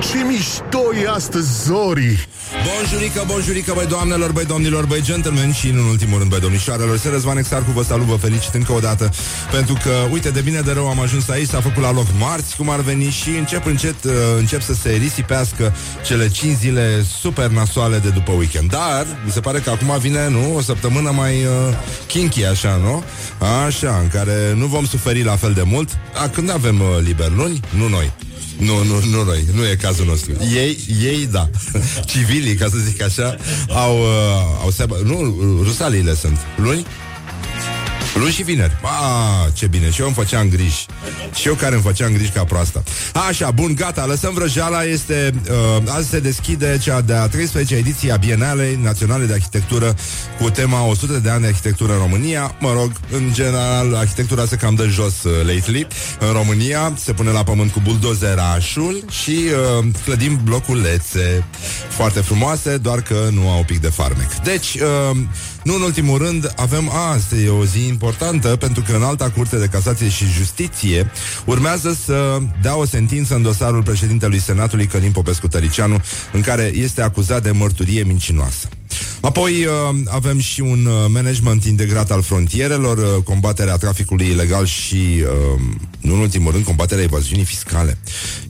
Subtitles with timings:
[0.00, 2.28] Ce mișto e astăzi, Zori!
[2.66, 6.98] Bonjurică, bonjurică, băi doamnelor, băi domnilor, băi gentlemen și, în ultimul rând, băi domnișoarelor.
[6.98, 9.10] Se Răzvan Exarcu vă salut, vă felicit încă o dată
[9.50, 12.56] pentru că, uite, de bine de rău am ajuns aici, s-a făcut la loc marți,
[12.56, 15.74] cum ar veni și încep încet, uh, încep să se risipească
[16.04, 18.70] cele 5 zile super nasoale de după weekend.
[18.70, 21.74] Dar, mi se pare că acum vine, nu, o săptămână mai uh,
[22.06, 23.02] kinky, așa, nu?
[23.66, 25.98] Așa, în care nu vom suferi la fel de mult.
[26.22, 27.60] A, când avem uh, liber luni?
[27.76, 28.12] Nu noi.
[28.58, 30.32] Nu, nu, nu noi, nu e cazul nostru.
[30.54, 31.50] Ei, ei da.
[32.06, 33.36] Civilii, ca să zic așa,
[33.68, 36.38] au, uh, au seaba, nu, rusaliile sunt.
[36.56, 36.86] Luni?
[38.18, 38.76] Luni și vineri.
[38.82, 39.90] A, ce bine.
[39.90, 40.86] Și eu îmi făceam griji.
[41.34, 42.82] Și eu care îmi făceam griji ca proasta.
[43.28, 44.82] Așa, bun, gata, lăsăm vrăjeala.
[44.82, 49.94] Este, uh, azi se deschide cea de-a 13 ediție a Bienalei Naționale de Arhitectură
[50.40, 52.56] cu tema 100 de ani de arhitectură în România.
[52.60, 55.86] Mă rog, în general, arhitectura se cam dă jos uh, lately.
[56.18, 59.38] În România se pune la pământ cu buldozerașul și
[59.78, 61.44] uh, clădim bloculețe
[61.88, 64.34] foarte frumoase, doar că nu au pic de farmec.
[64.42, 65.16] Deci, uh,
[65.62, 69.56] nu în ultimul rând, avem asta e o zi importantă pentru că în alta curte
[69.56, 71.10] de casație și justiție
[71.44, 77.02] urmează să dea o sentință în dosarul președintelui Senatului Călim Popescu Tăricianu în care este
[77.02, 78.68] acuzat de mărturie mincinoasă.
[79.20, 84.96] Apoi uh, avem și un uh, management integrat al frontierelor, uh, combaterea traficului ilegal și,
[84.96, 85.60] uh,
[86.00, 87.98] nu în ultimul rând, combaterea evaziunii fiscale.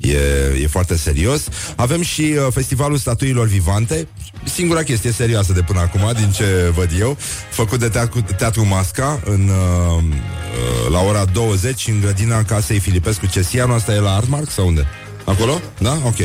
[0.01, 0.17] E,
[0.63, 1.49] e foarte serios.
[1.77, 4.09] Avem și uh, Festivalul Statuilor Vivante,
[4.45, 7.17] singura chestie serioasă de până acum, din ce văd eu,
[7.51, 13.27] făcut de teatru, teatru Masca în, uh, uh, la ora 20 în grădina casei Filipescu
[13.27, 13.73] Cesianu.
[13.73, 14.87] Asta e la Artmark sau unde?
[15.25, 15.61] Acolo?
[15.79, 15.99] Da?
[16.05, 16.17] Ok.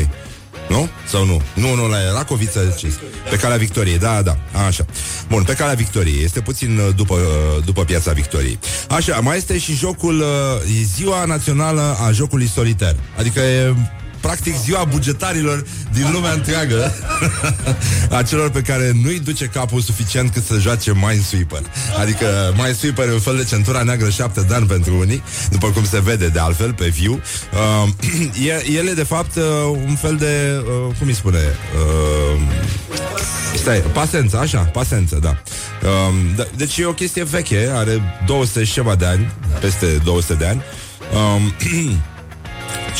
[0.68, 0.88] Nu?
[1.08, 1.42] Sau nu?
[1.54, 2.92] Nu, nu, la Racoviță, ce
[3.30, 4.84] Pe calea Victoriei, da, da, așa.
[5.28, 8.58] Bun, pe calea Victoriei, este puțin uh, după, uh, după piața Victoriei.
[8.88, 12.96] Așa, mai este și jocul, uh, e ziua națională a jocului soliter.
[13.18, 13.74] Adică e
[14.24, 16.92] practic ziua bugetarilor din lumea întreagă
[18.16, 21.62] a celor pe care nu-i duce capul suficient cât să joace Minesweeper.
[22.00, 25.84] Adică Minesweeper e un fel de centura neagră șapte de ani pentru unii, după cum
[25.84, 27.12] se vede de altfel pe view.
[27.12, 27.88] Uh,
[28.76, 29.42] el e de fapt uh,
[29.86, 32.40] un fel de, uh, cum îi spune, uh,
[33.56, 35.36] Stai, pasență, așa, pasență, da.
[35.88, 36.46] Um, da.
[36.56, 40.62] Deci e o chestie veche, are 200 și ceva de ani, peste 200 de ani.
[41.36, 41.52] Um,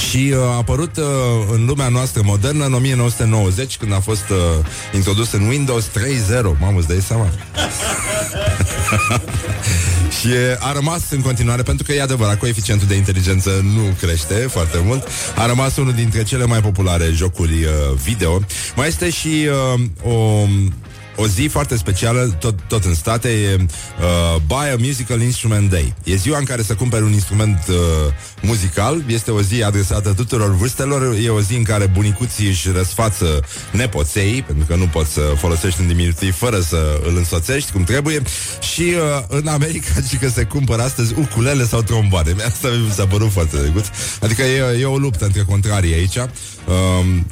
[0.08, 1.04] și uh, a apărut uh,
[1.52, 4.36] în lumea noastră modernă în 1990, când a fost uh,
[4.94, 5.92] introdus în Windows 3.0.
[6.60, 7.30] Mamă, îți dai seama?
[10.20, 14.80] și a rămas în continuare, pentru că e adevărat, coeficientul de inteligență nu crește foarte
[14.84, 15.08] mult.
[15.36, 17.70] A rămas unul dintre cele mai populare jocuri uh,
[18.04, 18.40] video.
[18.76, 20.46] Mai este și uh, o
[21.16, 25.94] o zi foarte specială, tot, tot în state, e uh, Buy a Musical Instrument Day.
[26.04, 27.76] E ziua în care să cumperi un instrument uh,
[28.42, 33.40] muzical, este o zi adresată tuturor vârstelor, e o zi în care bunicuții își răsfață
[33.72, 38.22] nepoței, pentru că nu poți să folosești un diminutiv fără să îl însoțești cum trebuie,
[38.74, 42.34] și uh, în America și că se cumpără astăzi ukulele sau tromboane.
[42.46, 43.86] Asta mi s-a părut foarte drăguț.
[44.20, 46.18] Adică e, e o luptă între contrarii aici.
[46.66, 47.26] Um,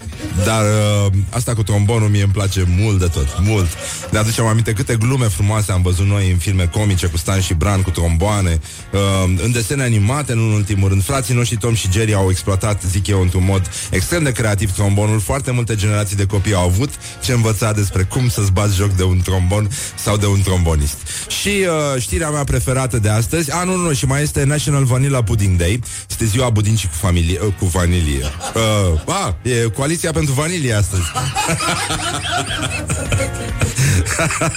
[0.44, 3.68] dar uh, asta cu trombonul mie îmi place mult de tot, mult.
[4.10, 7.54] Ne aducem aminte câte glume frumoase am văzut noi în filme comice cu Stan și
[7.54, 8.60] Bran, cu tromboane,
[8.92, 9.00] uh,
[9.44, 11.04] în desene animate, în ultimul rând.
[11.04, 15.20] Frații noștri Tom și Jerry au exploatat, zic eu, într-un mod extrem de creativ trombonul.
[15.20, 16.90] Foarte multe generații de copii au avut
[17.24, 20.96] ce învăța despre cum să-ți bați joc de un trombon sau de un trombonist.
[21.40, 25.22] Și uh, știrea mea preferată de astăzi, a, nu, nu, și mai este National Vanilla
[25.22, 25.80] Pudding Day.
[26.10, 28.24] Este ziua budincii cu, familie, uh, cu vanilie.
[28.54, 31.02] Uh, a, e coaliția pentru vanilie astăzi.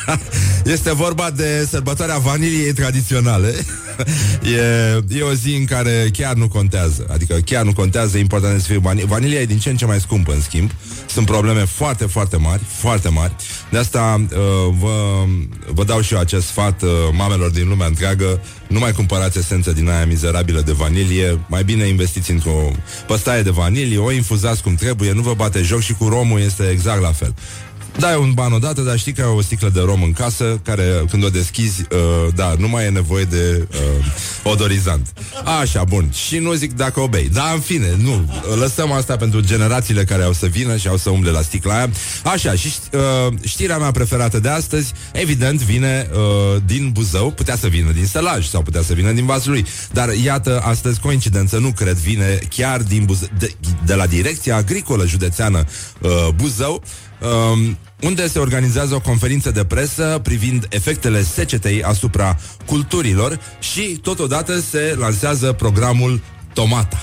[0.75, 3.53] este vorba de sărbătoarea vaniliei tradiționale.
[4.57, 7.05] e, e o zi în care chiar nu contează.
[7.09, 9.05] Adică chiar nu contează, e important să fie vanilie.
[9.05, 10.71] Vanilia e din ce în ce mai scumpă, în schimb.
[11.05, 13.35] Sunt probleme foarte, foarte mari, foarte mari.
[13.71, 14.37] De asta uh,
[14.79, 15.23] vă,
[15.73, 18.41] vă dau și eu acest sfat uh, mamelor din lumea întreagă.
[18.67, 21.39] Nu mai cumpărați esență din aia mizerabilă de vanilie.
[21.47, 22.71] Mai bine investiți într-o
[23.07, 26.63] păstaie de vanilie, o infuzați cum trebuie, nu vă bate joc și cu romul este
[26.63, 27.33] exact la fel.
[27.99, 31.03] Dai un ban odată, dar știi că ai o sticlă de rom în casă, care
[31.09, 34.05] când o deschizi, uh, da, nu mai e nevoie de uh,
[34.43, 35.13] odorizant.
[35.61, 36.09] Așa, bun.
[36.11, 37.29] Și nu zic dacă obei.
[37.29, 38.41] Dar, în fine, nu.
[38.59, 41.89] Lăsăm asta pentru generațiile care au să vină și au să umble la sticla aia.
[42.23, 47.31] Așa, și uh, știrea mea preferată de astăzi, evident, vine uh, din Buzău.
[47.31, 49.65] Putea să vină din Sălaj sau putea să vină din Vaslui.
[49.91, 53.53] Dar, iată, astăzi, coincidență, nu cred, vine chiar din Buzău, de,
[53.85, 55.63] de la Direcția Agricolă Județeană
[56.01, 56.83] uh, Buzău.
[57.25, 64.59] Um, unde se organizează o conferință de presă privind efectele secetei asupra culturilor și totodată
[64.59, 66.21] se lansează programul
[66.55, 66.99] Tomata.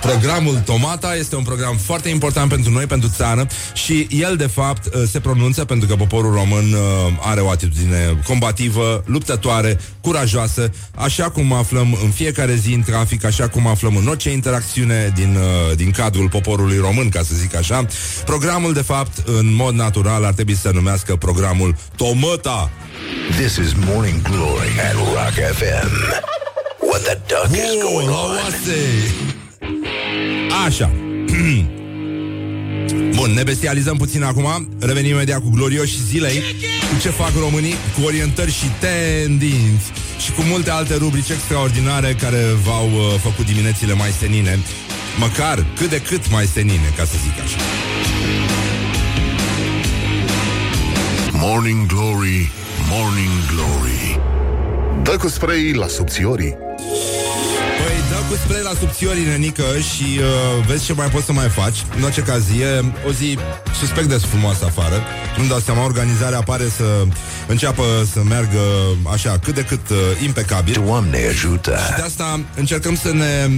[0.00, 4.94] Programul Tomata este un program foarte important pentru noi, pentru țară și el, de fapt,
[4.94, 6.78] uh, se pronunță pentru că poporul român uh,
[7.20, 13.48] are o atitudine combativă, luptătoare, curajoasă, așa cum aflăm în fiecare zi în trafic, așa
[13.48, 17.86] cum aflăm în orice interacțiune din, uh, din cadrul poporului român, ca să zic așa.
[18.24, 22.70] Programul, de fapt, în mod natural, ar trebui să se numească programul Tomata.
[23.38, 26.49] This is Morning Glory at Rock FM.
[26.90, 28.36] What the duck is going on?
[30.66, 30.90] Așa.
[33.16, 34.68] Bun, ne bestializăm puțin acum.
[34.80, 36.42] Revenim imediat cu glorioși zilei.
[36.92, 39.92] Cu ce fac românii, cu orientări și tendinți.
[40.18, 44.58] Și cu multe alte rubrici extraordinare Care v-au uh, făcut diminețile mai senine.
[45.18, 47.58] Măcar cât de cât mai senine, ca să zic așa.
[51.32, 52.50] Morning Glory,
[52.90, 54.20] Morning Glory.
[55.02, 56.68] Dă cu spray la subțiorii
[58.30, 61.48] Păi dă cu spray la subțiorii, nenică Și uh, vezi ce mai poți să mai
[61.48, 63.38] faci În orice caz, e o zi
[63.78, 65.02] suspect de frumoasă afară
[65.38, 67.04] Nu dau seama, organizarea pare să
[67.46, 67.82] înceapă
[68.12, 68.60] să meargă
[69.12, 71.78] așa, cât de cât uh, impecabil Doamne ajută!
[71.86, 73.50] Și de asta încercăm să ne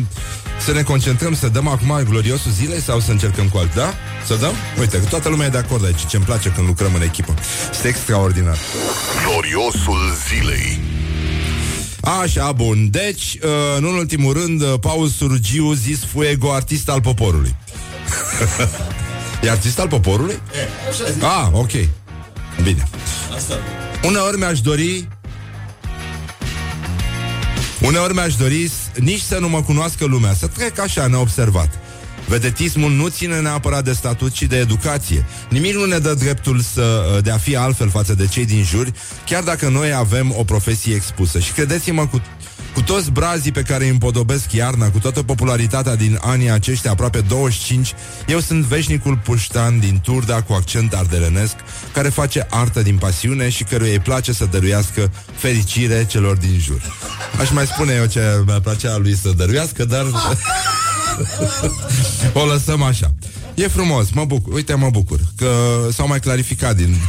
[0.65, 3.95] să ne concentrăm, să dăm acum gloriosul zilei sau să încercăm cu alt, da?
[4.27, 4.53] Să dăm?
[4.79, 7.35] Uite, că toată lumea e de acord aici, ce-mi place când lucrăm în echipă.
[7.71, 8.59] Este extraordinar.
[9.27, 10.81] Gloriosul zilei
[12.03, 12.91] Așa, bun.
[12.91, 17.57] Deci, uh, în ultimul rând, uh, Paul Surgiu zis Fuego, artist al poporului.
[19.45, 20.35] e artist al poporului?
[20.35, 20.69] E,
[21.25, 21.71] ah, ok.
[22.63, 22.89] Bine.
[23.35, 23.55] Asta.
[24.05, 25.09] Uneori mi-aș dori
[27.83, 31.82] Uneori mi-aș dori nici să nu mă cunoască lumea, să trec așa neobservat.
[32.27, 35.25] Vedetismul nu ține neapărat de statut, ci de educație.
[35.49, 38.93] Nimic nu ne dă dreptul să, de a fi altfel față de cei din jur,
[39.27, 41.39] chiar dacă noi avem o profesie expusă.
[41.39, 42.23] Și credeți-mă, cu,
[42.75, 47.21] cu toți brazii pe care îi împodobesc iarna, cu toată popularitatea din anii aceștia, aproape
[47.21, 47.95] 25,
[48.27, 51.55] eu sunt veșnicul puștan din Turda cu accent ardelenesc,
[51.93, 56.83] care face artă din pasiune și căruia îi place să dăruiască fericire celor din jur.
[57.41, 60.07] Aș mai spune eu ce mi-ar plăcea lui să dăruiască, dar...
[62.43, 63.15] o lăsăm așa.
[63.55, 64.53] E frumos, mă bucur.
[64.53, 65.51] Uite, mă bucur că
[65.93, 66.97] s-au mai clarificat din...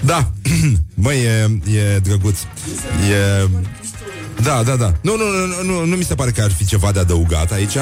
[0.00, 0.32] da,
[0.94, 2.38] măi, e, e drăguț.
[3.10, 3.48] E,
[4.42, 4.92] da, da, da.
[5.00, 7.74] Nu, nu, nu, nu, nu mi se pare că ar fi ceva de adăugat aici.
[7.74, 7.80] E,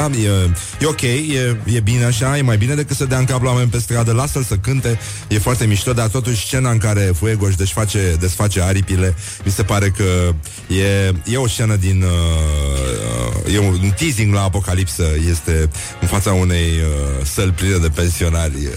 [0.80, 3.50] e ok, e, e bine așa, e mai bine decât să dea în cap la
[3.50, 4.12] oameni pe stradă.
[4.12, 8.62] Lasă-l să cânte, e foarte mișto, dar totuși scena în care Fuego își desface, desface
[8.62, 9.14] aripile,
[9.44, 10.34] mi se pare că
[10.74, 12.02] e, e o scenă din...
[12.02, 15.70] Uh, e un teasing la apocalipsă, este
[16.00, 18.54] în fața unei uh, săli pline de pensionari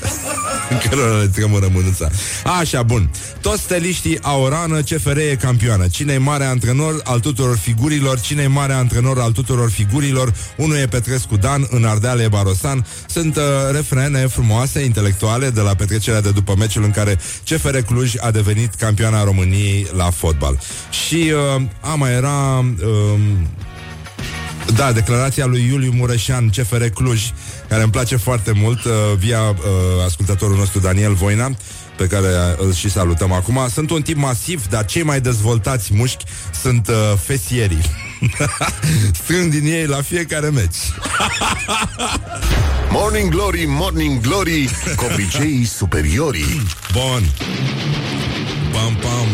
[0.69, 2.09] în care le tremură mânuța.
[2.59, 3.09] Așa, bun.
[3.41, 5.87] Toți steliștii au rană, CFR e campioană.
[5.87, 10.75] Cine e mare antrenor al tuturor figurilor, cine e mare antrenor al tuturor figurilor, unul
[10.75, 12.85] e Petrescu Dan, în Ardeale e Barosan.
[13.07, 17.19] Sunt uh, refrene frumoase, intelectuale, de la petrecerea de după meciul în care
[17.49, 20.59] CFR Cluj a devenit campioana României la fotbal.
[21.07, 22.59] Și, uh, a, mai era...
[22.59, 23.19] Uh,
[24.75, 27.21] da, declarația lui Iuliu Mureșan, CFR Cluj,
[27.69, 29.55] care îmi place foarte mult, uh, via uh,
[30.05, 31.51] ascultătorul nostru Daniel Voina,
[32.07, 33.67] pe care îl și salutăm acum.
[33.73, 36.23] Sunt un tip masiv, dar cei mai dezvoltați mușchi
[36.61, 37.81] sunt uh, fesierii.
[39.23, 40.75] Strâng din ei la fiecare meci.
[42.95, 47.23] Morning Glory, Morning Glory Copiceii superiorii Bun
[48.71, 49.27] Pam, pam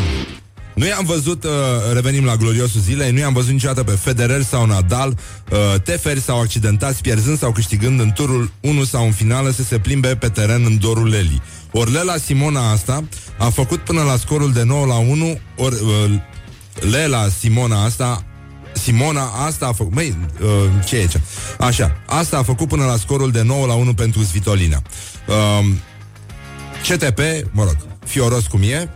[0.80, 1.52] nu i-am văzut, uh,
[1.94, 5.18] revenim la gloriosul zilei, nu i-am văzut niciodată pe Federer sau Nadal,
[5.50, 9.80] uh, teferi sau accidentați, pierzând sau câștigând în turul 1 sau în finală să se
[9.80, 11.42] plimbe pe teren în dorul Leli.
[11.72, 13.04] Ori Lela Simona asta
[13.38, 16.20] a făcut până la scorul de 9 la 1, ori uh,
[16.92, 18.24] Lela Simona asta
[18.74, 19.94] Simona asta a făcut...
[19.94, 21.16] Măi, uh, ce e aici?
[21.60, 24.82] Așa, asta a făcut până la scorul de 9 la 1 pentru Svitolina.
[25.28, 25.68] Uh,
[26.88, 27.20] CTP,
[27.52, 28.90] mă rog, fioros cum e,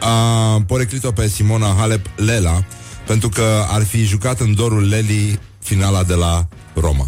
[0.00, 2.64] a poreclit-o pe Simona Halep Lela
[3.06, 7.06] pentru că ar fi jucat în dorul Leli finala de la Roma.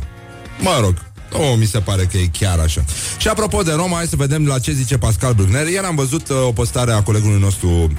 [0.60, 2.84] Mă rog, nu mi se pare că e chiar așa.
[3.18, 5.68] Și apropo de Roma, hai să vedem la ce zice Pascal Brugner.
[5.68, 7.92] Iar am văzut uh, o postare a colegului nostru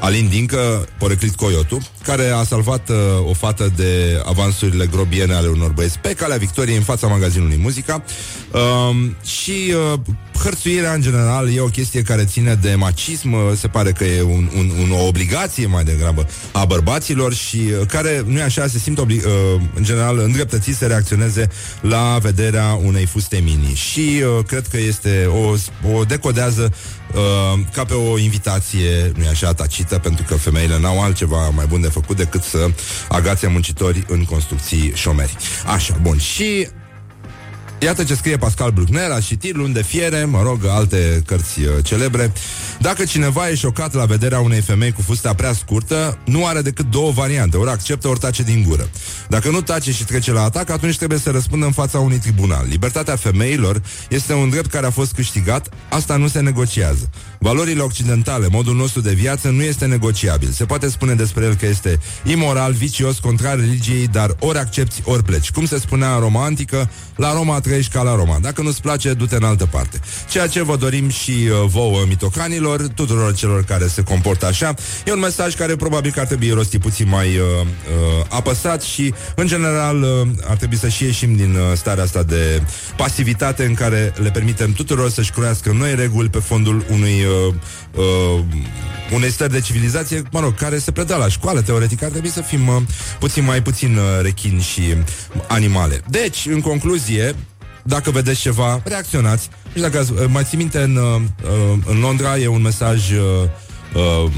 [0.00, 2.96] Alin Dincă, poreclit Coyotu, care a salvat uh,
[3.28, 8.02] o fată de avansurile grobiene ale unor băieți pe calea victoriei în fața magazinului Muzica.
[8.52, 10.00] Uh, și uh,
[10.42, 14.50] hărțuirea, în general, e o chestie care ține de macism, se pare că e un,
[14.56, 18.78] un, un, o obligație mai degrabă a bărbaților și uh, care, nu e așa, se
[18.78, 21.48] simt, obli- uh, în general, îndreptățiți să reacționeze
[21.80, 23.74] la vederea unei fuste mini.
[23.74, 25.54] Și uh, cred că este o,
[25.92, 26.72] o decodează
[27.14, 31.80] uh, ca pe o invitație, nu așa, tacită, pentru că femeile n-au altceva mai bun
[31.80, 32.70] de făcut decât să
[33.08, 35.36] agațe muncitori în construcții șomeri.
[35.66, 36.18] Așa, bun.
[36.18, 36.68] Și
[37.82, 41.66] Iată ce scrie Pascal Bruckner, a citit Luni de fiere, mă rog, alte cărți uh,
[41.82, 42.32] celebre.
[42.80, 46.90] Dacă cineva e șocat la vederea unei femei cu fusta prea scurtă, nu are decât
[46.90, 48.88] două variante, ori acceptă, ori tace din gură.
[49.28, 52.66] Dacă nu tace și trece la atac, atunci trebuie să răspundă în fața unui tribunal.
[52.68, 57.10] Libertatea femeilor este un drept care a fost câștigat, asta nu se negociază.
[57.38, 60.50] Valorile occidentale, modul nostru de viață, nu este negociabil.
[60.50, 65.24] Se poate spune despre el că este imoral, vicios, contrar religiei, dar ori accepti, ori
[65.24, 65.50] pleci.
[65.50, 68.38] Cum se spunea în Roma antică, la Roma trăiești ca la Roma.
[68.42, 70.00] Dacă nu-ți place, du-te în altă parte.
[70.30, 74.74] Ceea ce vă dorim și uh, vouă mitocanilor, tuturor celor care se comportă așa,
[75.04, 79.14] e un mesaj care probabil că ar trebui rostit puțin mai uh, uh, apăsat și,
[79.34, 82.62] în general, uh, ar trebui să și ieșim din uh, starea asta de
[82.96, 87.54] pasivitate în care le permitem tuturor să-și croiască noi reguli pe fondul unui uh,
[87.94, 88.44] uh,
[89.12, 92.40] unei stări de civilizație, mă rog, care se predă la școală, teoretic, ar trebui să
[92.40, 92.76] fim uh,
[93.18, 94.82] puțin mai puțin uh, rechini și
[95.48, 96.00] animale.
[96.08, 97.34] Deci, în concluzie,
[97.82, 99.48] dacă vedeți ceva, reacționați.
[99.74, 103.10] Și dacă ați, uh, mai ții minte, în, uh, uh, în Londra e un mesaj
[103.10, 103.18] uh,
[103.94, 104.30] uh,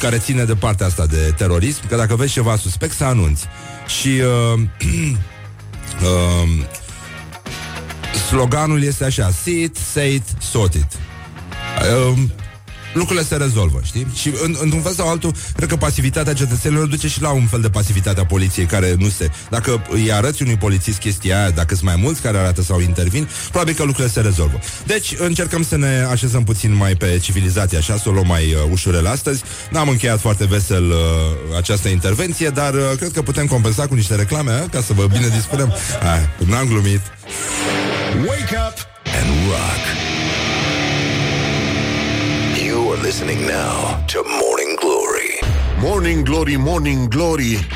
[0.00, 3.46] care ține de partea asta de terorism, că dacă vezi ceva suspect, să anunți.
[4.00, 4.60] Și uh,
[6.02, 6.66] uh,
[8.28, 10.86] sloganul este așa, see it, say it, sort it.
[12.12, 12.18] Uh,
[12.92, 14.06] lucrurile se rezolvă, știi?
[14.14, 17.60] Și în, într-un fel sau altul, cred că pasivitatea cetățenilor duce și la un fel
[17.60, 19.30] de pasivitate a poliției care nu se...
[19.50, 23.28] Dacă îi arăți unui polițist chestia aia, dacă sunt mai mulți care arată sau intervin,
[23.50, 24.58] probabil că lucrurile se rezolvă.
[24.86, 28.70] Deci încercăm să ne așezăm puțin mai pe civilizație, așa, să o luăm mai uh,
[28.70, 29.42] ușurel astăzi.
[29.70, 30.96] N-am încheiat foarte vesel uh,
[31.56, 35.06] această intervenție, dar uh, cred că putem compensa cu niște reclame, uh, ca să vă
[35.06, 35.72] bine dispunem.
[36.02, 37.00] Hai, n-am glumit.
[38.26, 38.76] Wake up
[39.20, 40.09] and rock.
[43.10, 45.30] Listening now to Morning Glory.
[45.80, 47.66] Morning Glory, Morning Glory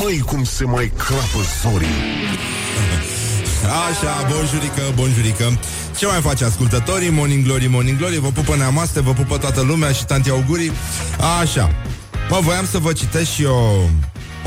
[0.00, 1.86] Măi cum se mai crapă zorii.
[3.88, 5.58] Așa, bonjurică, bonjurică.
[5.96, 7.10] Ce mai face ascultătorii?
[7.10, 10.72] Morning Glory, Morning Glory Vă pupă neamaste, vă pupă toată lumea și tanti augurii.
[11.40, 11.70] Așa.
[12.30, 13.90] Mă, voiam să vă citesc și eu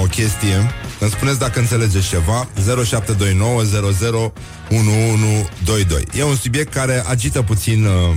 [0.02, 0.74] o chestie.
[1.00, 2.48] Îmi spuneți dacă înțelegeți ceva.
[2.86, 3.62] 0729
[4.70, 8.16] 001122 E un subiect care agită puțin uh,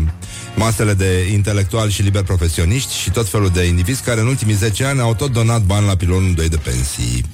[0.57, 4.85] masele de intelectuali și liber profesioniști și tot felul de indivizi care în ultimii 10
[4.85, 7.25] ani au tot donat bani la pilonul 2 de pensii.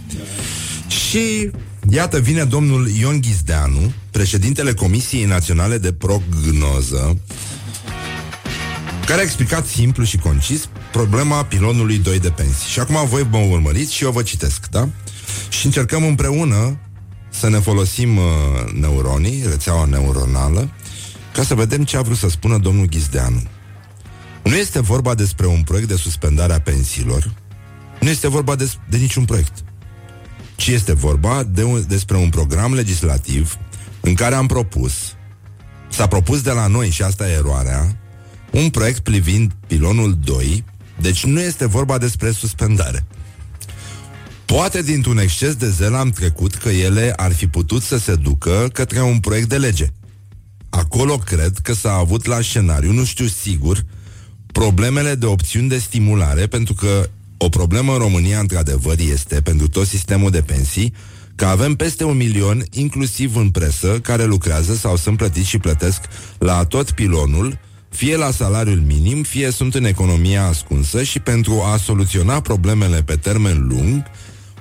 [0.88, 1.50] Și
[1.90, 7.18] iată vine domnul Ion Ghizdeanu, președintele Comisiei Naționale de Prognoză,
[9.06, 12.68] care a explicat simplu și concis problema pilonului 2 de pensii.
[12.70, 14.88] Și acum voi mă urmăriți și eu vă citesc, da?
[15.48, 16.78] Și încercăm împreună
[17.30, 18.24] să ne folosim uh,
[18.80, 20.70] neuronii, rețeaua neuronală,
[21.36, 23.42] ca să vedem ce a vrut să spună domnul Ghizdeanu.
[24.44, 27.32] Nu este vorba despre un proiect de suspendare a pensiilor,
[28.00, 29.64] nu este vorba de, de niciun proiect,
[30.54, 33.58] ci este vorba de un, despre un program legislativ
[34.00, 34.92] în care am propus,
[35.88, 37.96] s-a propus de la noi, și asta e eroarea,
[38.50, 40.64] un proiect privind pilonul 2,
[41.00, 43.06] deci nu este vorba despre suspendare.
[44.44, 48.68] Poate dintr-un exces de zel am trecut că ele ar fi putut să se ducă
[48.72, 49.92] către un proiect de lege.
[50.70, 53.84] Acolo cred că s-a avut la scenariu, nu știu sigur,
[54.52, 59.86] problemele de opțiuni de stimulare, pentru că o problemă în România, într-adevăr, este pentru tot
[59.86, 60.92] sistemul de pensii,
[61.34, 66.00] că avem peste un milion, inclusiv în presă, care lucrează sau sunt plătiți și plătesc
[66.38, 67.58] la tot pilonul,
[67.88, 73.14] fie la salariul minim, fie sunt în economia ascunsă și pentru a soluționa problemele pe
[73.14, 74.02] termen lung,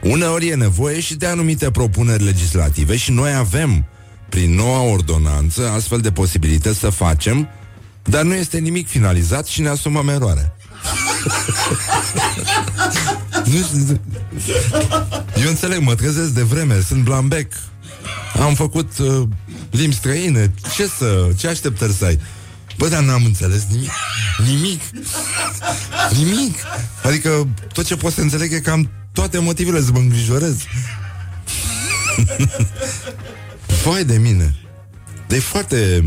[0.03, 3.85] uneori e nevoie și de anumite propuneri legislative și noi avem
[4.29, 7.47] prin noua ordonanță astfel de posibilități să facem,
[8.03, 10.55] dar nu este nimic finalizat și ne asumăm eroarea.
[13.51, 13.99] nu știu,
[15.43, 17.53] eu înțeleg, mă trezesc de vreme, sunt blambec.
[18.41, 19.27] Am făcut uh,
[19.69, 20.53] limbi străine.
[20.75, 22.19] Ce să, ce așteptări să ai?
[22.77, 23.91] Bă, dar n-am înțeles nimic.
[24.45, 24.81] Nimic.
[26.11, 26.57] Nimic.
[27.03, 30.55] Adică tot ce pot să înțeleg e că am toate motivele să mă îngrijorez.
[33.85, 34.55] Vai de mine.
[35.27, 36.05] De foarte...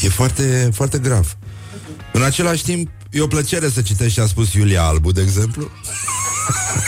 [0.00, 1.36] E foarte, foarte grav.
[2.12, 5.70] În același timp, e o plăcere să citești ce a spus Iulia Albu, de exemplu.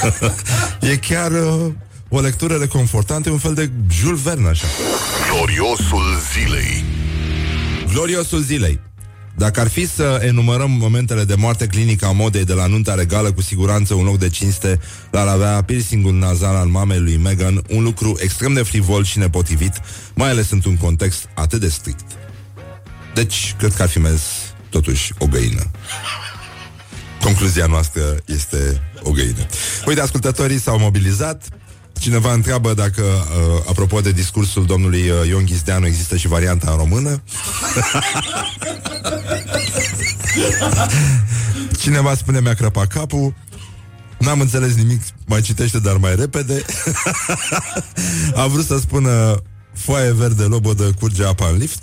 [0.91, 1.73] e chiar uh,
[2.09, 4.67] o lectură reconfortantă, un fel de Jules Verne, așa.
[5.31, 6.85] Gloriosul zilei
[7.93, 8.81] Gloriosul zilei.
[9.41, 13.33] Dacă ar fi să enumărăm momentele de moarte clinică a modei de la nunta regală,
[13.33, 14.81] cu siguranță un loc de cinste
[15.11, 19.73] l-ar avea piercingul nazal al mamei lui Meghan, un lucru extrem de frivol și nepotrivit,
[20.15, 22.05] mai ales într-un context atât de strict.
[23.15, 24.23] Deci, cred că ar fi mers
[24.71, 25.71] totuși o găină.
[27.23, 29.47] Concluzia noastră este o găină.
[29.87, 31.49] Uite, ascultătorii s-au mobilizat.
[32.01, 36.77] Cineva întreabă dacă, uh, apropo de discursul domnului uh, Ion Ghizdeanu, există și varianta în
[36.77, 37.21] română.
[41.81, 43.35] Cineva spune mi-a crăpat capul.
[44.19, 46.65] N-am înțeles nimic, mai citește, dar mai repede.
[48.43, 49.43] A vrut să spună
[49.81, 51.83] foaie verde, lobodă, curge apa în lift.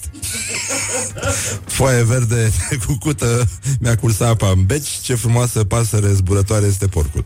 [1.65, 2.51] Foaie verde,
[2.85, 3.47] cucută,
[3.79, 4.87] mi-a cursat apa în beci.
[4.87, 7.25] Ce frumoasă pasăre zburătoare este porcul.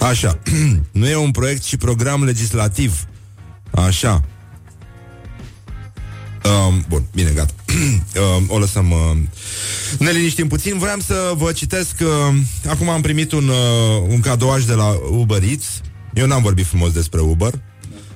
[0.00, 0.38] Așa,
[0.92, 3.06] nu e un proiect, ci program legislativ.
[3.70, 4.24] Așa.
[6.44, 7.52] Um, bun, bine, gata.
[8.36, 8.90] um, o lăsăm.
[8.90, 9.16] Uh,
[9.98, 10.78] ne liniștim puțin.
[10.78, 11.94] Vreau să vă citesc.
[12.00, 12.36] Uh,
[12.68, 15.80] acum am primit un, uh, un cadouaș de la Uber Eats.
[16.14, 17.52] Eu n-am vorbit frumos despre Uber,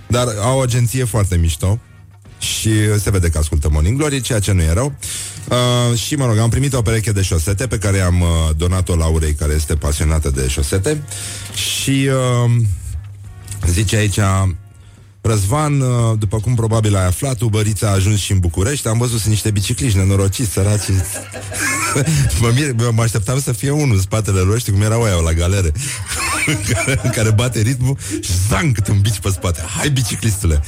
[0.07, 1.81] dar au o agenție foarte mișto
[2.39, 4.95] și se vede că ascultă Morning Glory, ceea ce nu e rău.
[5.49, 8.97] Uh, și, mă rog, am primit o pereche de șosete pe care am uh, donat-o
[8.97, 11.03] Laurei, care este pasionată de șosete.
[11.55, 12.09] Și
[12.47, 12.51] uh,
[13.67, 14.19] zice aici,
[15.21, 18.89] Răzvan, uh, după cum probabil ai aflat, Ubărița a ajuns și în București.
[18.89, 20.89] Am văzut sunt niște bicicliști nenorociți, săraci.
[22.41, 25.33] mă, mir, mă așteptam să fie unul în spatele lor, știi cum erau aia la
[25.33, 25.73] galere,
[27.03, 29.65] în care bate ritmul și zang cât un bici pe spate.
[29.77, 30.63] Hai, biciclistule,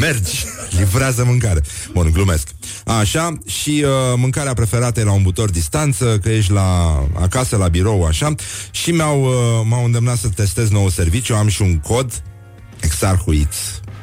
[0.00, 1.60] mergi, livrează mâncare.
[1.92, 2.48] Bun, glumesc.
[2.84, 7.68] Așa, și uh, mâncarea preferată e la un butor distanță, că ești la acasă, la
[7.68, 8.34] birou, așa.
[8.70, 12.22] Și mi-au, uh, m-au îndemnat să testez nou serviciu, am și un cod,
[12.80, 13.52] Exarhuit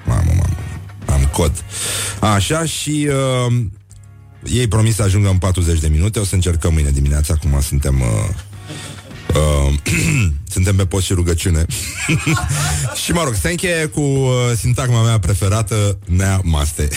[0.05, 0.57] Mamă, mamă.
[1.05, 1.63] Am cod.
[2.19, 3.09] Așa și
[3.47, 3.53] uh,
[4.43, 6.19] ei promis să ajungă în 40 de minute.
[6.19, 7.33] O să încercăm mâine dimineața.
[7.33, 8.01] Acum suntem...
[8.01, 8.29] Uh,
[9.35, 9.73] uh,
[10.53, 11.65] suntem pe post și rugăciune.
[13.03, 16.87] și mă rog, se încheie cu uh, sintagma mea preferată, nea maste.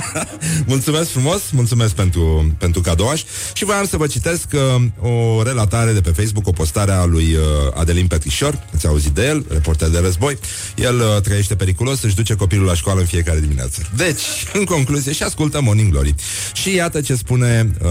[0.66, 3.22] mulțumesc frumos, mulțumesc pentru, pentru cadouaș
[3.52, 7.34] și voiam să vă citesc uh, o relatare de pe Facebook, o postare a lui
[7.34, 7.42] uh,
[7.74, 10.38] Adelin Petrișor, ați auzit de el, reporter de război.
[10.76, 13.82] El uh, trăiește periculos, își duce copilul la școală în fiecare dimineață.
[13.96, 14.22] Deci,
[14.58, 16.14] în concluzie, și ascultă Morning Glory.
[16.52, 17.88] Și iată ce spune uh,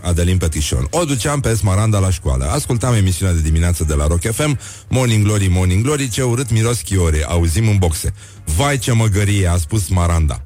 [0.00, 0.86] Adelin Petrișor.
[0.90, 2.44] O duceam pe Smaranda la școală.
[2.44, 6.50] Ascultam emisiunea de dimineață de la Rock FM FM Morning Glory, Morning Glory Ce urât
[6.50, 10.42] miros schiore, auzim în boxe Vai ce măgărie, a spus Maranda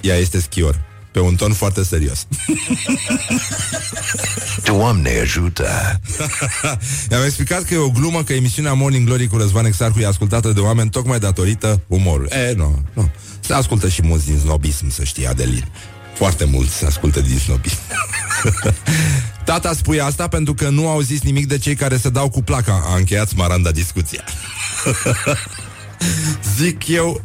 [0.00, 2.26] Ea este schior pe un ton foarte serios.
[4.64, 6.00] Doamne ajută!
[7.10, 10.52] I-am explicat că e o glumă că emisiunea Morning Glory cu Răzvan Exarcu e ascultată
[10.52, 12.30] de oameni tocmai datorită umorului.
[12.32, 13.10] E, nu, nu.
[13.40, 15.64] Se ascultă și mulți din snobism, să știi, Adelin.
[16.14, 17.78] Foarte mult se ascultă din snobism.
[19.44, 22.42] Tata spui asta pentru că nu au zis nimic de cei care se dau cu
[22.42, 22.82] placa.
[22.86, 24.24] A încheiat Smaranda discuția.
[26.56, 27.22] Zic eu,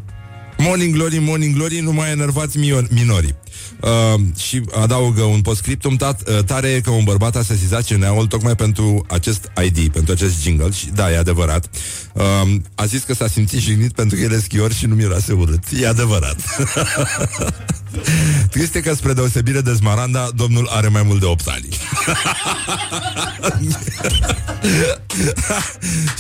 [0.58, 2.58] Morning Glory, Morning Glory, nu mai enervați
[2.90, 3.36] minorii.
[3.80, 8.56] Uh, și adaugă un postscriptum tat, uh, tare că un bărbat a sesizat CNA-ul tocmai
[8.56, 11.70] pentru acest ID, pentru acest jingle și da, e adevărat.
[12.14, 12.24] Uh,
[12.76, 15.64] a zis că s-a simțit jignit pentru că el e schior și nu miroase urât.
[15.82, 16.38] E adevărat.
[18.52, 21.68] Triste că spre deosebire de Smaranda, domnul are mai mult de 8 ani.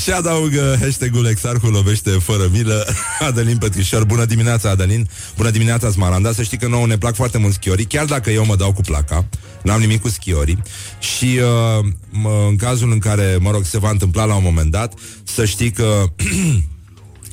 [0.04, 2.88] și adaugă hashtag-ul Exarhul lovește fără milă
[3.20, 4.06] Adelin Petrișor.
[4.06, 5.10] Bună dimineața, Adelin.
[5.36, 6.32] Bună dimineața, Smaranda.
[6.32, 8.82] Să știi că nouă ne plac foarte mult schiorii, chiar dacă eu mă dau cu
[8.82, 9.25] placa.
[9.63, 10.62] N-am nimic cu schiorii.
[10.99, 14.71] Și uh, mă, în cazul în care, mă rog, se va întâmpla la un moment
[14.71, 16.06] dat, să știi că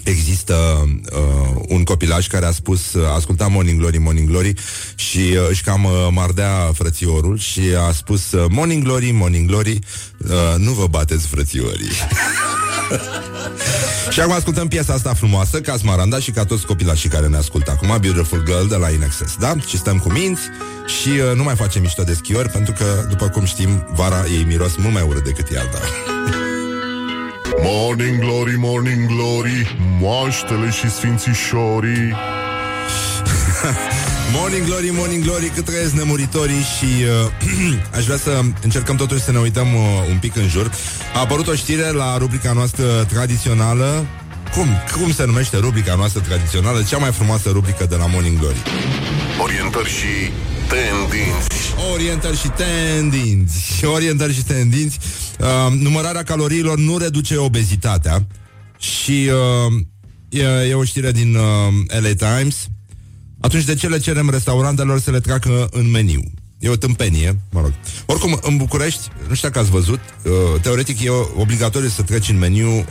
[0.09, 4.53] există uh, un copilaj care a spus, uh, asculta Morning Glory, Morning Glory
[4.95, 9.79] și uh, își cam uh, mardea frățiorii și a spus uh, Morning Glory, Morning Glory,
[10.19, 11.91] uh, nu vă bateți frățiorii.
[14.13, 17.71] și acum ascultăm piesa asta frumoasă, ca Smaranda și ca toți copilașii care ne ascultă
[17.71, 19.55] acum, Beautiful Girl de la Inexes, da?
[19.67, 20.43] Și stăm cu minți
[21.01, 24.45] și uh, nu mai facem mișto de schiori, pentru că, după cum știm, vara ei
[24.45, 25.79] miros mult mai urât decât iarna.
[27.63, 32.15] Morning Glory, Morning Glory, moaștele și sfințișorii.
[34.37, 39.33] morning Glory, Morning Glory, cât trăiesc nemuritorii și uh, aș vrea să încercăm totuși să
[39.33, 39.81] ne uităm uh,
[40.11, 40.71] un pic în jur.
[41.15, 44.07] A apărut o știre la rubrica noastră tradițională
[44.55, 44.69] cum,
[45.01, 48.63] cum se numește rubrica noastră tradițională, cea mai frumoasă rubrică de la Morning Glory?
[49.43, 50.33] Orientări și
[50.69, 51.75] tendinți.
[51.93, 53.85] Orientări și tendinți.
[53.85, 54.99] Orientări și tendinți.
[55.39, 58.27] Uh, numărarea caloriilor nu reduce obezitatea
[58.79, 59.31] și
[59.67, 59.83] uh,
[60.29, 61.43] e, e o știre din uh,
[62.01, 62.69] LA Times.
[63.41, 66.23] Atunci de ce le cerem restaurantelor să le treacă în meniu?
[66.59, 67.73] E o tâmpenie, mă rog.
[68.07, 72.39] Oricum, în București, nu știu dacă ați văzut, uh, teoretic e obligatoriu să treci în
[72.39, 72.85] meniu uh,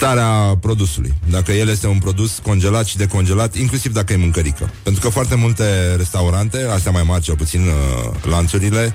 [0.00, 1.14] starea produsului.
[1.30, 4.70] Dacă el este un produs congelat și decongelat, inclusiv dacă e mâncărică.
[4.82, 8.94] Pentru că foarte multe restaurante, astea mai mari cel puțin uh, lanțurile,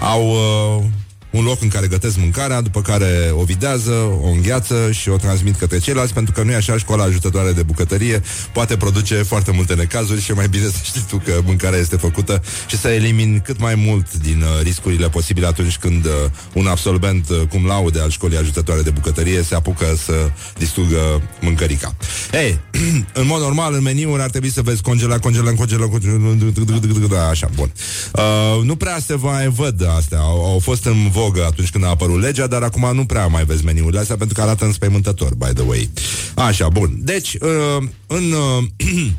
[0.00, 0.84] au uh,
[1.30, 5.56] un loc în care gătesc mâncarea, după care o videază, o îngheață și o transmit
[5.56, 9.74] către ceilalți, pentru că nu e așa, școala ajutătoare de bucătărie poate produce foarte multe
[9.74, 13.40] necazuri și e mai bine să știi tu că mâncarea este făcută și să elimini
[13.40, 16.12] cât mai mult din uh, riscurile posibile atunci când uh,
[16.52, 21.94] un absolvent uh, cum laude al școlii ajutătoare de bucătărie se apucă să distrugă mâncărica.
[22.32, 22.60] Ei,
[23.20, 27.72] în mod normal, în meniuri ar trebui să vezi congela, congela, congela, congela, așa, bun.
[28.12, 31.88] Uh, nu prea se mai văd astea, au, au fost în vogă atunci când a
[31.88, 35.52] apărut legea, dar acum nu prea mai vezi meniurile astea pentru că arată înspăimântător, by
[35.54, 35.90] the way.
[36.34, 36.90] Așa, bun.
[36.98, 38.32] Deci, uh, în...
[38.32, 38.64] Uh,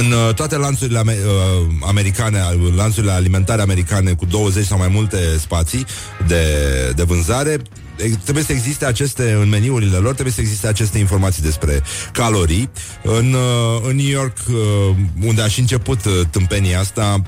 [0.00, 2.38] în uh, toate lanțurile ame- uh, americane,
[2.76, 5.86] lanțurile alimentare americane cu 20 sau mai multe spații
[6.26, 6.44] de,
[6.96, 7.56] de vânzare,
[8.22, 12.70] trebuie să existe aceste, în meniurile lor, trebuie să existe aceste informații despre calorii.
[13.02, 17.22] În, uh, în New York, uh, unde a și început uh, tâmpenia asta,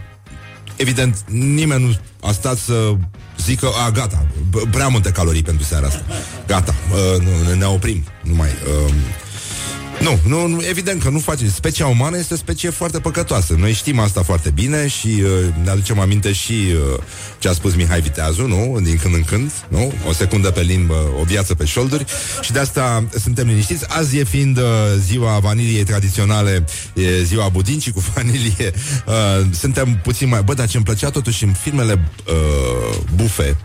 [0.77, 2.95] evident, nimeni nu a stat să
[3.39, 4.27] zică, a, gata,
[4.71, 6.05] prea multe calorii pentru seara asta.
[6.47, 8.49] Gata, uh, nu, ne oprim, nu mai...
[8.49, 8.95] Uh,
[10.01, 11.49] nu, nu, nu, evident că nu face.
[11.49, 13.55] Specia umană este o specie foarte păcătoasă.
[13.59, 15.31] Noi știm asta foarte bine și uh,
[15.63, 17.03] ne aducem aminte și uh,
[17.39, 18.81] ce a spus Mihai Viteazu, nu?
[18.81, 19.93] Din când în când, nu?
[20.09, 22.05] O secundă pe limbă, o viață pe șolduri
[22.41, 23.85] și de asta suntem liniștiți.
[23.89, 24.65] Azi e fiind uh,
[24.99, 28.73] ziua vaniliei tradiționale, e ziua budincii cu vanilie.
[29.07, 30.43] Uh, suntem puțin mai...
[30.43, 33.57] Bă, dar ce îmi plăcea totuși în filmele uh, bufe,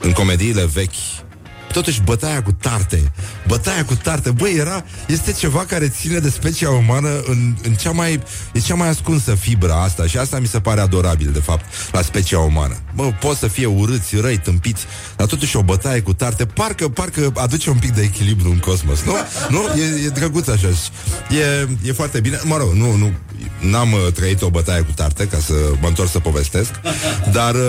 [0.00, 1.27] în comediile vechi,
[1.72, 3.12] Totuși, bătaia cu tarte,
[3.46, 7.90] bătaia cu tarte, băi, era, este ceva care ține de specia umană în, în cea
[7.90, 11.64] mai, e cea mai ascunsă fibra asta și asta mi se pare adorabil, de fapt,
[11.92, 12.76] la specia umană.
[12.94, 14.84] Bă, pot să fie urâți, răi, tâmpiți,
[15.16, 19.02] dar totuși o bătaie cu tarte, parcă, parcă aduce un pic de echilibru în cosmos,
[19.02, 19.12] nu?
[19.48, 19.80] Nu?
[19.80, 20.68] E, e drăguț așa.
[21.30, 22.40] E, e foarte bine.
[22.44, 23.12] Mă rog, nu, nu,
[23.60, 26.70] n-am uh, trăit o bătaie cu tarte, ca să mă întorc să povestesc,
[27.32, 27.60] dar uh,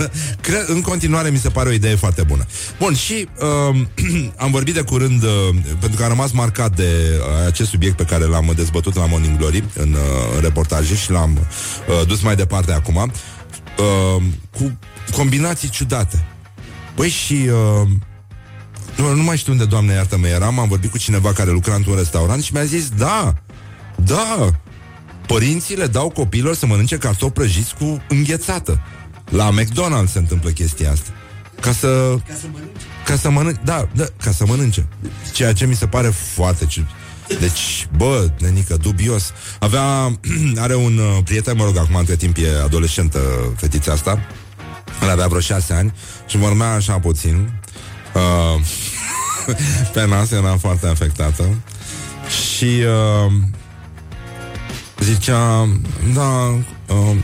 [0.46, 2.46] cre- în continuare mi se pare o idee foarte bună.
[2.78, 3.28] Bun, și
[3.70, 3.80] uh,
[4.44, 5.30] am vorbit de curând, uh,
[5.80, 9.36] pentru că am rămas marcat de uh, acest subiect pe care l-am dezbătut la Morning
[9.36, 13.12] Glory în, uh, în reportaje și l-am uh, dus mai departe acum,
[13.78, 14.78] uh, cu
[15.16, 16.26] combinații ciudate.
[16.94, 17.32] Băi, și...
[17.82, 17.88] Uh,
[18.96, 21.96] nu, nu mai știu unde, doamne, iartă-mă, eram, am vorbit cu cineva care lucra într-un
[21.96, 23.34] restaurant și mi-a zis, da,
[24.04, 24.50] da,
[25.26, 28.82] părinții le dau copiilor să mănânce cartofi prăjiți cu înghețată.
[29.32, 31.10] La McDonald's se întâmplă chestia asta.
[31.60, 32.16] Ca să...
[32.26, 32.80] Ca să mănânce.
[33.04, 34.86] Ca să mănânce, da, da, ca să mănânce.
[35.32, 36.66] Ceea ce mi se pare foarte
[37.40, 39.32] deci, bă, nenică, dubios.
[39.58, 40.18] Avea,
[40.64, 43.18] are un uh, prieten, mă rog, acum între timp e adolescentă
[43.56, 44.18] fetița asta.
[45.02, 45.92] El avea vreo șase ani
[46.26, 47.52] și vorbea așa puțin.
[48.14, 48.60] Uh,
[49.92, 51.56] pe nas era foarte afectată.
[52.28, 53.32] Și uh,
[54.98, 55.68] zicea,
[56.14, 56.58] da,
[56.94, 57.16] uh,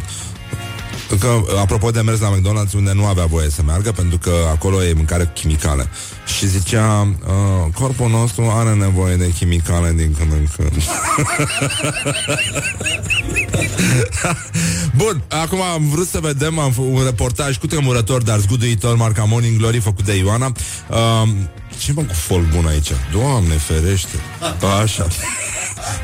[1.17, 4.85] Că, apropo de mers la McDonald's unde nu avea voie să meargă Pentru că acolo
[4.85, 5.89] e mâncare chimicală
[6.37, 10.73] Și zicea uh, Corpul nostru are nevoie de chimicale din când în când.
[14.97, 19.59] Bun, acum am vrut să vedem am un reportaj cu tremurător Dar zguduitor, marca Morning
[19.59, 20.53] Glory Făcut de Ioana.
[20.89, 21.29] Uh,
[21.79, 22.91] ce mă cu folk bun aici?
[23.13, 24.17] Doamne ferește.
[24.83, 25.07] Așa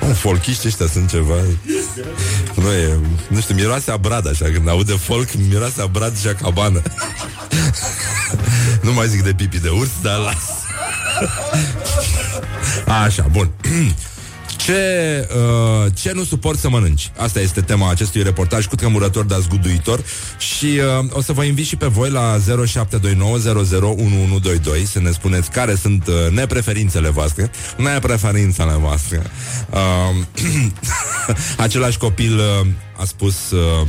[0.00, 1.34] Un folchiști ăștia sunt ceva?
[2.54, 6.26] Nu e, nu știu, miroase a brad așa Când aude folk, miroase a brad și
[6.26, 6.82] a cabană.
[8.80, 10.62] Nu mai zic de pipi de urs, dar las.
[12.86, 13.50] Așa, bun
[14.56, 17.10] ce, uh, ce nu suport să mănânci?
[17.16, 20.04] Asta este tema acestui reportaj cu tremurător, dar zguduitor
[20.38, 22.42] Și uh, o să vă invit și pe voi la 0729001122
[24.84, 29.22] Să ne spuneți care sunt uh, nepreferințele voastre Nepreferințele voastre
[29.70, 30.14] uh,
[31.64, 33.86] Același copil uh, a spus uh,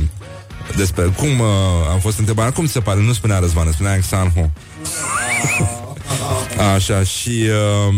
[0.76, 1.46] despre cum uh,
[1.90, 4.50] am fost întrebat, cum se pare, nu spunea Răzvan, spunea Exanho.
[6.74, 7.44] Așa, și
[7.88, 7.94] uh,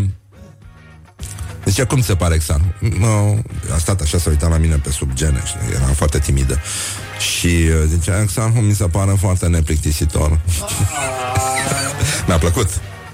[1.74, 2.74] deci cum se pare Xan?
[2.98, 3.34] No,
[3.74, 6.60] a stat așa să uita la mine pe sub gene și eram foarte timidă.
[7.18, 10.40] Și uh, zicea, Xan mi se pare foarte neplictisitor.
[12.26, 12.68] mi-a plăcut.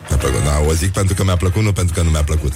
[0.08, 2.52] Mi-a plăcut, da, o zic pentru că mi-a plăcut, nu pentru că nu mi-a plăcut.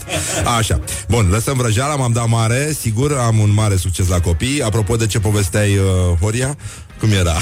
[0.59, 0.81] Așa.
[1.09, 4.63] Bun, lăsăm vrăjeala, m-am dat mare, sigur, am un mare succes la copii.
[4.63, 6.57] Apropo de ce povesteai, uh, Horia,
[7.01, 7.37] cum era?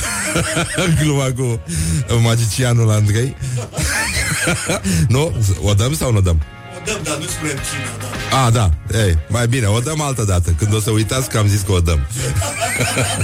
[1.01, 1.61] Gluma cu
[2.23, 3.37] magicianul Andrei.
[5.09, 5.35] nu?
[5.63, 6.41] O dăm sau nu o dăm?
[6.87, 8.45] Dăm, dar nu spunem cine da.
[8.45, 8.71] A, da.
[9.05, 10.51] Ei, mai bine, o dăm altă dată.
[10.59, 12.01] Când o să uitați că am zis că o dăm.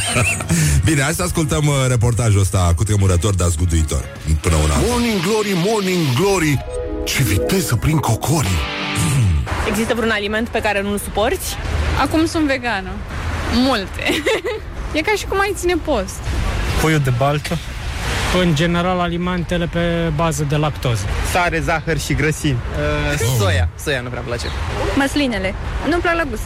[0.88, 4.04] bine, hai să ascultăm uh, reportajul ăsta cu tremurător, dar zguduitor.
[4.40, 4.74] Până una.
[4.88, 6.64] Morning Glory, Morning Glory,
[7.04, 8.60] Ce viteză prin cocorii!
[9.68, 11.56] Există vreun aliment pe care nu-l suporți?
[12.00, 12.90] Acum sunt vegană.
[13.54, 14.22] Multe.
[14.96, 16.20] e ca și cum ai ține post.
[16.80, 17.58] Puiul de baltă.
[18.40, 21.04] În general, alimentele pe bază de lactoză.
[21.32, 22.58] Sare, zahăr și grăsimi.
[23.12, 23.68] Uh, soia.
[23.84, 24.46] Soia nu prea place.
[24.94, 25.54] Măslinele.
[25.88, 26.42] Nu-mi plac la gust.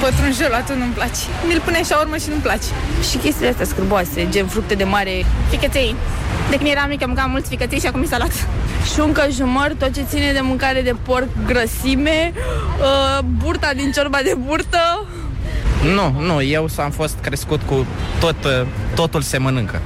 [0.00, 1.20] Pătrunjelatul nu-mi place.
[1.46, 2.68] Mi-l pune așa urmă și nu-mi place.
[3.10, 5.24] Și chestiile astea scârboase, gen fructe de mare.
[5.50, 5.94] Ficăței.
[6.50, 8.32] De când eram mică, mâncam mulți ficăței și acum e salat.
[8.94, 12.32] Șuncă, jumăr, tot ce ține de mâncare de porc, grăsime,
[12.80, 15.06] uh, burta din ciorba de burtă.
[15.94, 17.86] Nu, nu, eu am fost crescut cu
[18.20, 19.80] tot, uh, totul se mănâncă.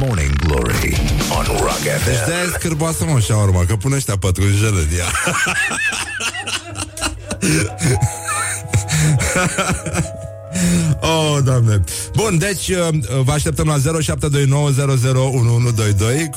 [0.00, 1.00] Morning Glory
[1.38, 2.26] on Rock Deci FM.
[2.26, 5.06] de-aia e scârboasă, mă, urmă, că pune ăștia pătrunjele în ea.
[11.00, 11.80] Oh, doamne.
[12.14, 12.88] Bun, deci uh,
[13.24, 13.80] vă așteptăm la 0729001122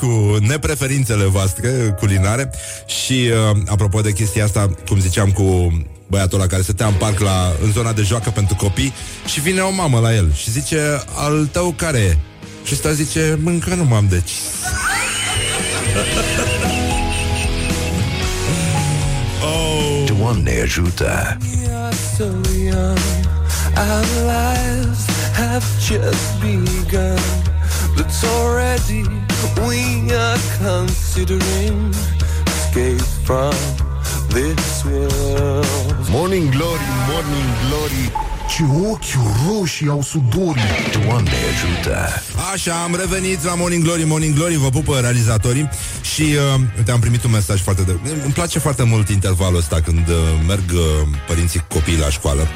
[0.00, 2.50] cu nepreferințele voastre culinare
[2.86, 5.72] și uh, apropo de chestia asta, cum ziceam cu
[6.08, 8.92] băiatul ăla care stătea în parc la, în zona de joacă pentru copii
[9.26, 12.16] și vine o mamă la el și zice, al tău care e?
[12.64, 14.42] Și ăsta zice, mâncă nu m-am decis.
[19.42, 20.04] oh.
[20.18, 21.38] Doamne ajută!
[22.18, 22.98] so young.
[23.76, 27.18] Our lives have just begun.
[27.94, 29.04] But already
[29.66, 31.94] we are considering
[32.46, 33.54] escape from
[34.30, 36.08] this world.
[36.10, 38.12] Morning Glory, Morning Glory
[38.48, 40.62] Ce ochi roșii au sudorii
[40.92, 42.22] Doamne ajută!
[42.52, 45.68] Așa, am revenit la Morning Glory, Morning Glory, vă pupă realizatorii
[46.14, 47.96] și uh, uite, am primit un mesaj foarte de...
[48.24, 50.14] Îmi place foarte mult intervalul ăsta când uh,
[50.46, 50.80] merg uh,
[51.26, 52.48] părinții cu copiii la școală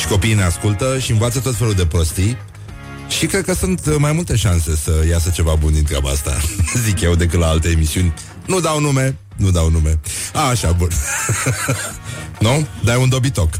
[0.00, 2.36] și copiii ne ascultă și învață tot felul de prostii
[3.08, 6.36] și cred că sunt uh, mai multe șanse să iasă ceva bun din treaba asta,
[6.86, 8.14] zic eu, decât la alte emisiuni.
[8.46, 10.00] Nu dau nume, nu dau nume.
[10.32, 10.88] A, așa, bun.
[12.40, 12.66] nu?
[12.84, 13.50] Dai un dobitoc.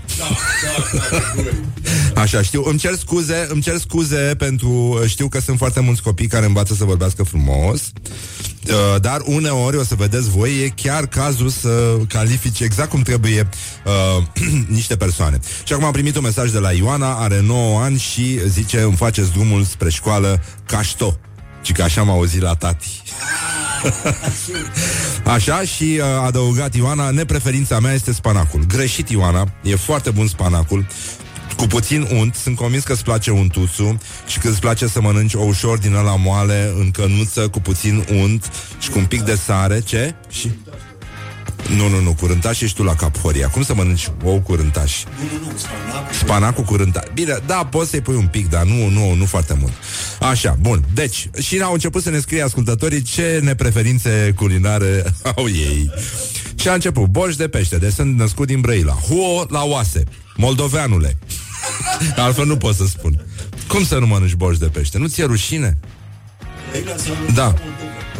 [2.14, 6.26] Așa, știu, îmi cer scuze, îmi cer scuze pentru, știu că sunt foarte mulți copii
[6.26, 11.48] care învață să vorbească frumos, uh, dar uneori, o să vedeți voi, e chiar cazul
[11.48, 13.48] să califici exact cum trebuie
[13.84, 14.22] uh,
[14.68, 15.38] niște persoane.
[15.64, 18.96] Și acum am primit un mesaj de la Ioana, are 9 ani și zice, îmi
[18.96, 21.18] faceți drumul spre școală cașto.
[21.62, 23.02] Și că așa am auzit la tati.
[25.24, 28.64] Așa și uh, a adăugat Ioana, nepreferința mea este spanacul.
[28.68, 30.86] Greșit, Ioana, e foarte bun spanacul.
[31.56, 35.34] Cu puțin unt, sunt convins că îți place untuțul și că îți place să mănânci
[35.34, 39.34] o ușor din ăla moale în cănuță cu puțin unt și cu un pic de
[39.34, 39.80] sare.
[39.80, 40.14] Ce?
[40.30, 40.50] Și...
[41.76, 43.48] Nu, nu, nu, curântaș ești tu la cap, Horia.
[43.48, 45.02] Cum să mănânci ou curântaș?
[45.04, 46.14] Nu, nu, nu, spanac.
[46.14, 47.04] Spanacul curântaș.
[47.14, 49.72] Bine, da, poți să-i pui un pic, dar nu, nu, nu foarte mult.
[50.20, 50.84] Așa, bun.
[50.94, 55.04] Deci, și au început să ne scrie ascultătorii ce nepreferințe culinare
[55.36, 55.90] au ei.
[56.54, 58.92] Și a început, borș de pește, de sunt născut din Brăila.
[58.92, 60.04] Huo la oase,
[60.36, 61.18] moldoveanule.
[62.16, 63.24] Altfel nu pot să spun.
[63.68, 64.98] Cum să nu mănânci borș de pește?
[64.98, 65.78] Nu ți-e rușine?
[67.34, 67.54] Da.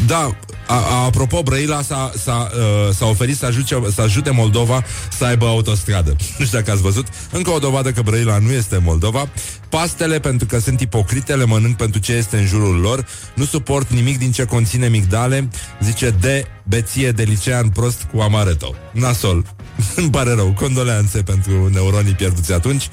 [0.06, 0.36] Da,
[0.66, 4.84] a, a, apropo, Brăila s-a, s-a, uh, s-a oferit să ajute, să ajute Moldova
[5.18, 6.16] să aibă autostradă.
[6.38, 7.06] Nu știu dacă ați văzut.
[7.30, 9.28] Încă o dovadă că Brăila nu este Moldova.
[9.68, 13.06] Pastele, pentru că sunt ipocrite, le mănânc pentru ce este în jurul lor.
[13.34, 15.48] Nu suport nimic din ce conține migdale.
[15.80, 18.74] Zice de beție de licean prost cu amaretto.
[18.92, 19.44] Nasol.
[19.96, 20.52] Îmi pare rău.
[20.52, 22.88] Condoleanțe pentru neuronii pierduți atunci.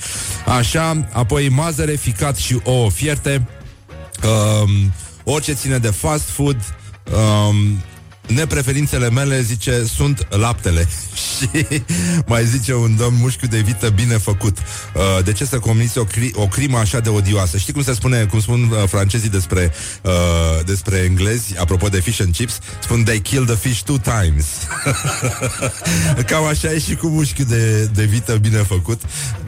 [0.57, 3.47] Așa, apoi mazăre, ficat și ouă fierte.
[4.23, 4.93] Um,
[5.23, 6.57] orice ține de fast food,
[7.13, 7.81] um,
[8.29, 10.87] nepreferințele mele, zice, sunt laptele.
[11.39, 11.47] Și
[12.25, 14.57] mai zice un domn mușchiu de vită bine făcut.
[14.57, 17.57] Uh, de ce să comiți o, cri- o crimă așa de odioasă?
[17.57, 20.11] Știi cum se spune, cum spun uh, francezii despre, uh,
[20.65, 22.59] despre englezi, apropo de fish and chips?
[22.79, 24.45] Spun, they kill the fish two times.
[26.29, 29.01] Cam așa e și cu mușchiul de, de vită bine făcut.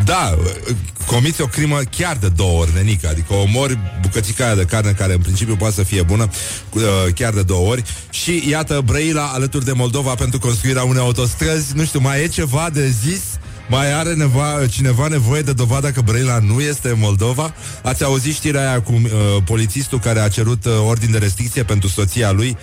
[0.04, 3.08] Da, uh, comiți o crimă chiar de două ori, nenică.
[3.08, 6.30] Adică omori bucățica aia de carne care în principiu poate să fie bună
[6.74, 6.82] uh,
[7.16, 7.84] chiar de două ori.
[8.10, 11.76] Și iată Brăila alături de Moldova pentru construirea unei autostrăzi.
[11.76, 13.22] Nu știu, mai e ceva de zis?
[13.70, 17.54] Mai are neva, cineva nevoie de dovada că Brăila nu este Moldova?
[17.84, 19.10] Ați auzit știrea aia cu uh,
[19.46, 22.58] polițistul care a cerut uh, ordin de restricție pentru soția lui?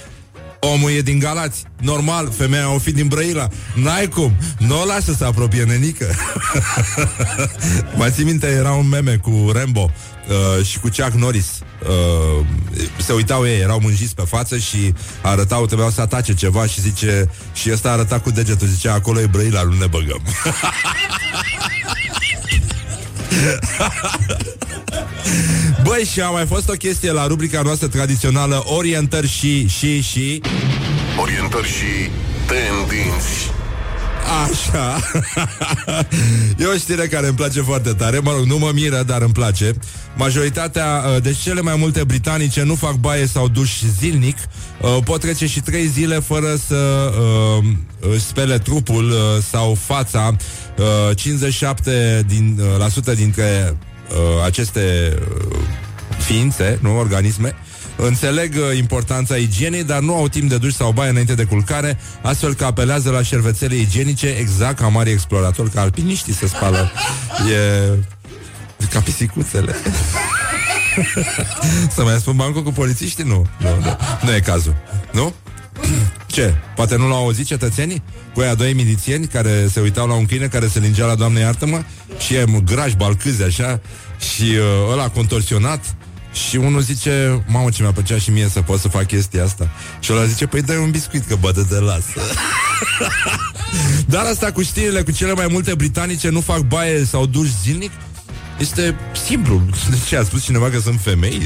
[0.61, 1.65] Omul e din Galați.
[1.81, 3.49] Normal, femeia o fi din Brăila.
[3.75, 4.37] N-ai cum.
[4.59, 6.15] Nu o lasă să apropie nenică.
[7.99, 9.91] Mai ții minte, era un meme cu Rambo
[10.29, 11.47] uh, și cu Chuck Norris.
[11.83, 12.47] Uh,
[12.97, 17.31] se uitau ei, erau mânjiți pe față și arătau, trebuiau să atace ceva și zice,
[17.53, 20.23] și ăsta arăta cu degetul, zicea, acolo e Brăila, nu ne băgăm.
[25.85, 30.41] Băi, și a mai fost o chestie la rubrica noastră tradițională Orientări și, și, și.
[31.21, 32.11] Orientări și
[32.47, 33.53] tendințe
[34.45, 35.01] Așa.
[36.59, 38.19] E o știre care îmi place foarte tare.
[38.19, 39.75] Mă rog, nu mă miră, dar îmi place.
[40.17, 44.37] Majoritatea, uh, deci cele mai multe britanice Nu fac baie sau duș zilnic.
[44.81, 47.13] Uh, Pot trece și trei zile fără să
[47.59, 47.65] uh,
[48.13, 49.17] își spele trupul uh,
[49.51, 50.37] Sau fața
[50.79, 51.11] uh,
[52.23, 53.77] 57% din, uh, la sută dintre
[54.11, 55.17] uh, aceste
[55.49, 55.57] uh,
[56.19, 57.55] ființe, nu organisme
[58.01, 61.99] Înțeleg uh, importanța igienei, dar nu au timp de duș sau baie înainte de culcare,
[62.23, 66.93] astfel că apelează la șervețele igienice, exact ca mari exploratori, ca alpiniștii se spală.
[67.51, 69.75] E ca pisicuțele.
[71.95, 73.25] Să mai spun bancul cu polițiștii?
[73.25, 73.47] Nu.
[73.59, 73.97] Nu, nu.
[74.23, 74.77] nu e cazul.
[75.13, 75.35] Nu?
[76.39, 76.55] Ce?
[76.75, 78.03] Poate nu l-au auzit cetățenii?
[78.35, 81.41] Cu aia doi milițieni care se uitau la un câine care se lingea la doamne
[81.41, 81.83] iartă-mă
[82.19, 83.81] și e graj, balcâzi așa
[84.19, 85.95] și uh, ăla contorsionat
[86.33, 89.71] și unul zice, mamă ce mi-a plăcea și mie să pot să fac chestia asta
[90.01, 92.21] Și ăla zice, păi dai un biscuit că bătă de lasă
[94.13, 97.91] Dar asta cu știrile cu cele mai multe britanice nu fac baie sau duș zilnic
[98.59, 98.97] este
[99.27, 99.63] simplu.
[99.91, 101.39] De ce a spus cineva că sunt femei?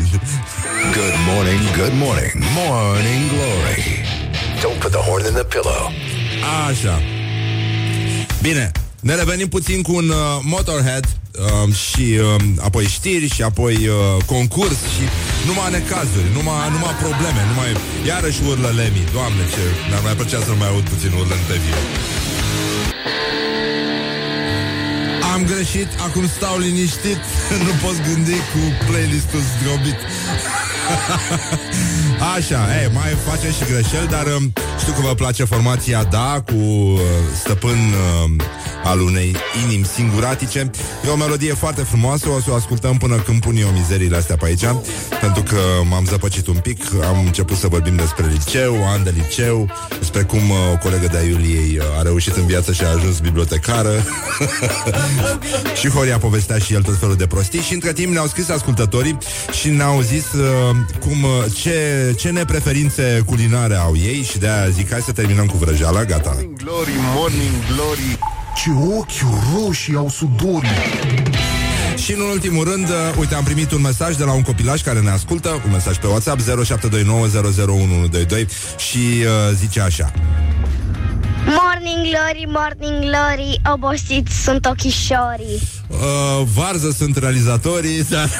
[0.94, 4.11] Good morning, good morning, morning glory.
[4.62, 5.82] Don't put the horn in the pillow.
[6.68, 7.02] Așa.
[8.42, 8.70] Bine,
[9.00, 14.24] ne revenim puțin cu un uh, Motorhead uh, și uh, apoi știri și apoi uh,
[14.26, 15.04] concurs și
[15.46, 17.68] numai necazuri, numai, numai probleme, numai
[18.06, 19.04] iarăși urlă Lemmy.
[19.12, 21.78] Doamne, ce mi-ar mai plăcea să mai aud puțin urlând pe viu.
[25.32, 27.20] Am greșit, acum stau liniștit
[27.66, 29.98] Nu pot gândi cu playlistul zdrobit
[32.22, 36.54] Așa, ei, mai facem și greșeli Dar um, știu că vă place formația Da Cu
[36.54, 37.00] uh,
[37.40, 38.44] stăpân uh,
[38.84, 40.70] Al unei inimi singuratice.
[41.06, 44.36] E o melodie foarte frumoasă O să o ascultăm până când pun eu mizeriile astea
[44.36, 44.64] pe aici
[45.20, 45.58] Pentru că
[45.88, 50.50] m-am zăpăcit un pic Am început să vorbim despre liceu An de liceu Despre cum
[50.50, 53.92] uh, o colegă de-a Iuliei uh, A reușit în viață și a ajuns bibliotecară.
[55.80, 57.60] Și Horia povestea și el tot felul de prostii.
[57.60, 59.18] Și între timp ne-au scris ascultătorii
[59.60, 64.90] Și ne-au zis uh, cum, uh, ce, ce nepreferințe culinare au ei Și de-aia zic
[64.90, 66.30] hai să terminăm cu vrăjeala Gata.
[66.30, 68.18] Morning glory, morning glory.
[68.56, 70.70] Ce ochi roșii au sudorii
[71.96, 75.00] Și în ultimul rând, uh, uite, am primit un mesaj de la un copilaj care
[75.00, 76.44] ne ascultă, un mesaj pe WhatsApp 0729001122
[78.76, 80.12] și uh, zice așa.
[81.46, 85.60] Morning glory, morning glory, obosit sunt ochișorii.
[85.88, 88.30] Uh, varză sunt realizatorii dar...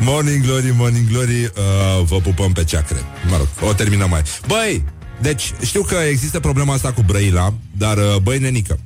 [0.00, 2.96] Morning glory, morning glory uh, Vă pupăm pe ceacre
[3.30, 4.84] Mă rog, o terminăm mai Băi,
[5.20, 8.78] deci știu că există problema asta cu Brăila Dar uh, băi nenică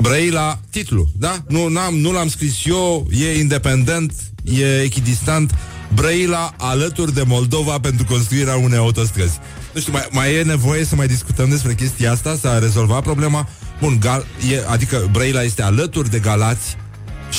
[0.00, 1.36] Brăila, titlu, da?
[1.48, 4.12] Nu, n-am, nu l-am scris eu, e independent,
[4.44, 5.54] e echidistant.
[5.94, 9.38] Brăila alături de Moldova pentru construirea unei autostrăzi.
[9.76, 12.36] Nu știu, mai, mai e nevoie să mai discutăm despre chestia asta?
[12.40, 13.48] S-a rezolvat problema?
[13.80, 16.76] Bun, Gal, e, adică Brăila este alături de Galați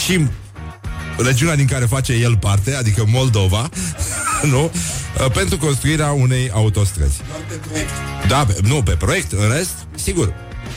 [0.06, 0.28] și
[1.18, 3.70] regiunea din care face el parte, adică Moldova,
[4.52, 4.72] nu?
[5.34, 7.22] Pentru construirea unei autostrăzi.
[8.28, 10.34] Da, pe, nu, pe proiect, în rest, sigur,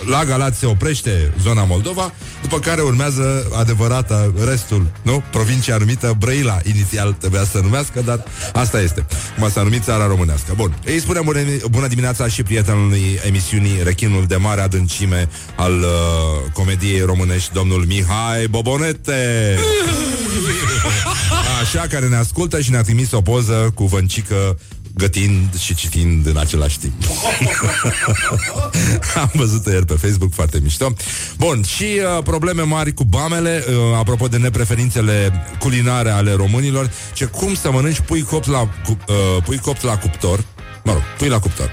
[0.07, 2.13] la Galați se oprește zona Moldova,
[2.51, 5.23] după care urmează adevărata restul, nu?
[5.31, 9.07] Provincia numită Brăila, inițial trebuia să numească, dar asta este.
[9.39, 10.53] Cum s-a numit țara românească.
[10.57, 11.39] Bun, îi spunem bună,
[11.71, 18.47] bună dimineața și prietenului emisiunii Rechinul de mare adâncime al uh, comediei românești, domnul Mihai
[18.49, 19.59] Bobonete.
[21.61, 24.59] Așa, care ne ascultă și ne-a trimis o poză cu vâncică
[24.95, 26.95] gătind și citind în același timp.
[29.21, 30.93] Am văzut ieri pe Facebook, foarte mișto.
[31.39, 37.25] Bun, și uh, probleme mari cu bamele, uh, apropo de nepreferințele culinare ale românilor, ce
[37.25, 40.45] cum să mănânci pui copt la, cu, uh, pui copt la cuptor,
[40.85, 41.71] mă rog, pui la cuptor,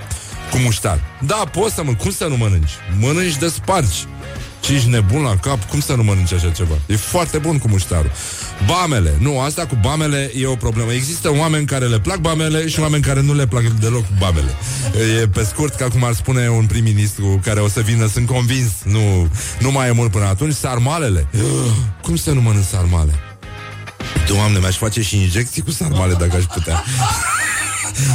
[0.51, 0.99] cu muștar.
[1.25, 2.71] Da, poți să mănânci, cum să nu mănânci?
[2.99, 4.05] Mănânci de spargi.
[4.67, 5.63] Ce ești nebun la cap?
[5.69, 6.73] Cum să nu mănânci așa ceva?
[6.85, 8.11] E foarte bun cu muștarul.
[8.65, 9.17] Bamele.
[9.19, 10.91] Nu, asta cu bamele e o problemă.
[10.91, 14.51] Există oameni care le plac bamele și oameni care nu le plac deloc bamele.
[15.21, 18.71] E pe scurt, ca cum ar spune un prim-ministru care o să vină, sunt convins,
[18.83, 21.27] nu, nu mai e mult până atunci, sarmalele.
[22.05, 23.13] Cum să nu mănânc sarmale?
[24.27, 26.83] Doamne, mi-aș face și injecții cu sarmale dacă aș putea.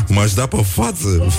[0.09, 1.33] M-aș da pe față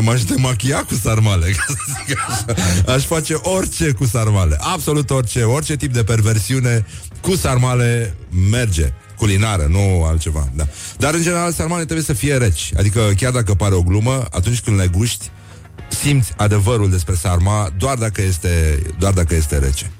[0.00, 2.92] M-aș demachia cu sarmale ca să zic așa.
[2.92, 6.86] Aș face orice cu sarmale Absolut orice, orice tip de perversiune
[7.20, 8.14] Cu sarmale
[8.50, 10.66] merge Culinară, nu altceva da.
[10.98, 14.60] Dar în general sarmale trebuie să fie reci Adică chiar dacă pare o glumă Atunci
[14.60, 15.30] când le guști
[16.02, 19.90] Simți adevărul despre sarma Doar dacă este, doar dacă este rece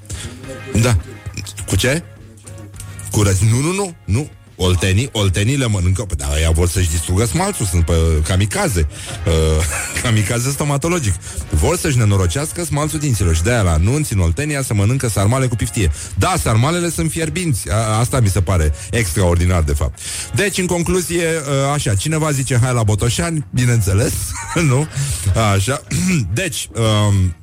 [0.81, 0.97] Da
[1.67, 2.03] Cu ce?
[3.11, 3.45] Cu rece.
[3.51, 4.29] Nu, nu, nu, nu
[4.63, 7.93] Oltenii, oltenii le mănâncă Păi da, ea vor să-și distrugă smalțul Sunt pe
[8.27, 8.87] kamikaze.
[9.27, 9.33] Uh,
[10.03, 11.13] Kamikaze stomatologic.
[11.49, 15.55] Vor să-și nenorocească smalțul dinților Și de-aia la anunți în Oltenia se mănâncă sarmale cu
[15.55, 15.91] piftie.
[16.17, 17.71] Da, sarmalele sunt fierbinți.
[17.71, 19.99] A, Asta mi se pare extraordinar de fapt.
[20.35, 24.13] Deci, în concluzie, uh, așa Cineva zice hai la Botoșani Bineînțeles,
[24.69, 24.87] nu?
[25.53, 25.81] Așa.
[26.33, 27.35] Deci, um,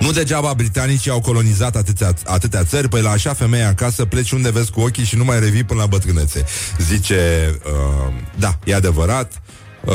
[0.00, 4.50] nu degeaba britanicii au colonizat atâtea, atâtea țări, păi la așa femeie acasă pleci unde
[4.50, 6.44] vezi cu ochii și nu mai revii până la bătrânețe.
[6.78, 9.42] Zice, uh, da, e adevărat,
[9.84, 9.92] uh,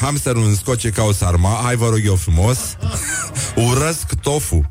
[0.00, 2.58] hamsterul înscoce ca o sarma, hai vă rog eu frumos,
[3.68, 4.70] urăsc tofu.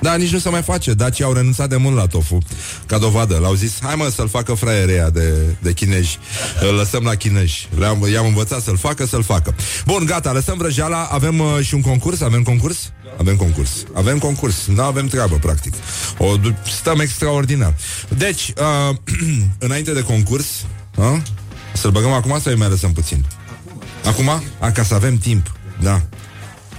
[0.00, 0.94] Da, nici nu se mai face.
[0.94, 2.38] Dacii au renunțat de mult la tofu.
[2.86, 3.38] Ca dovadă.
[3.38, 5.32] L-au zis, hai mă să-l facă fraierea de,
[5.62, 6.18] de chinezi.
[6.60, 7.68] Îl lăsăm la chinezi.
[7.78, 9.54] Le-am, i-am învățat să-l facă, să-l facă.
[9.86, 11.08] Bun, gata, lăsăm vrăjeala.
[11.10, 12.20] Avem uh, și un concurs?
[12.20, 12.92] Avem concurs?
[13.18, 13.70] Avem concurs.
[13.92, 14.66] Avem concurs.
[14.66, 15.74] Nu avem treabă, practic.
[16.18, 16.26] O,
[16.80, 17.74] stăm extraordinar.
[18.16, 18.52] Deci,
[18.90, 18.96] uh,
[19.66, 20.46] înainte de concurs,
[20.96, 21.20] uh,
[21.72, 23.24] să-l băgăm acum sau îi mai lăsăm puțin?
[24.04, 24.28] Acum?
[24.28, 24.42] Acum?
[24.58, 25.52] A, ca să avem timp.
[25.80, 26.02] Da.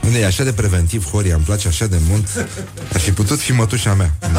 [0.10, 2.28] Unde e așa de preventiv, Horia, îmi place așa de mult.
[2.94, 4.14] Ar fi putut fi mătușa mea.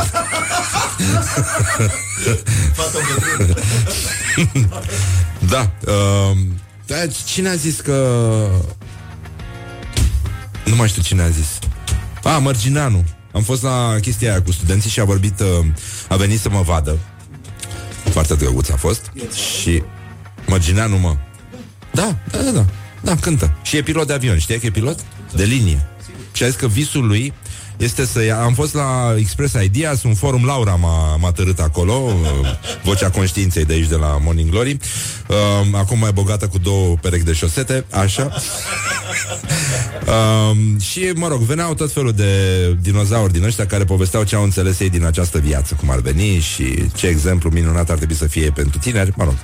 [5.51, 5.71] da.
[5.87, 6.37] Uh,
[6.87, 6.97] da.
[7.25, 7.95] Cine a zis că...
[10.65, 11.59] Nu mai știu cine a zis.
[12.23, 13.05] A, Mărginanu.
[13.33, 15.67] Am fost la chestia aia cu studenții și a vorbit, uh,
[16.09, 16.99] a venit să mă vadă.
[18.11, 19.13] Foarte drăguț a fost.
[19.61, 19.83] Și
[20.47, 21.17] Mărginanu, mă.
[21.93, 22.65] Da, da, da, da.
[23.01, 23.57] Da, cântă.
[23.63, 24.39] Și e pilot de avion.
[24.39, 24.99] Știi că e pilot?
[25.33, 25.87] De linie.
[26.33, 27.33] Și a zis că visul lui
[27.81, 28.43] este să ia...
[28.43, 32.15] Am fost la Express Ideas, un forum Laura m-a, m-a tărât acolo, uh,
[32.85, 34.77] vocea conștiinței de aici, de la Morning Glory.
[35.29, 35.37] Uh,
[35.73, 38.33] acum mai bogată cu două perechi de șosete, așa.
[40.07, 40.57] uh,
[40.91, 42.33] și, mă rog, veneau tot felul de
[42.81, 46.39] dinozauri din ăștia care povesteau ce au înțeles ei din această viață, cum ar veni
[46.39, 49.13] și ce exemplu minunat ar trebui să fie pentru tineri.
[49.17, 49.35] Mă rog,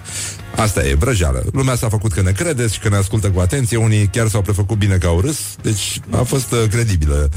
[0.56, 1.44] Asta e vrăjeală.
[1.52, 3.76] Lumea s-a făcut că ne credeți și că ne ascultă cu atenție.
[3.76, 5.38] Unii chiar s-au prefăcut bine că au râs.
[5.62, 7.30] Deci a fost uh, credibilă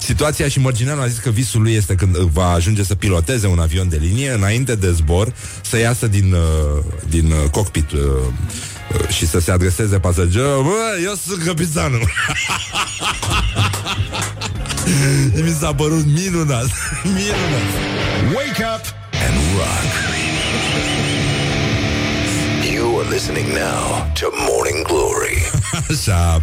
[0.00, 3.58] situația și Mărgineanu a zis că visul lui este când va ajunge să piloteze un
[3.58, 9.08] avion de linie înainte de zbor să iasă din, uh, din uh, cockpit uh, uh,
[9.08, 10.62] și să se adreseze pasagerul.
[10.62, 12.10] Bă, eu sunt capitanul.
[15.44, 16.66] Mi s-a părut minunat.
[17.16, 17.66] minunat.
[18.34, 18.84] Wake up
[19.26, 20.95] and rock.
[22.96, 25.50] You are listening now to Morning Glory.
[25.90, 26.42] Așa.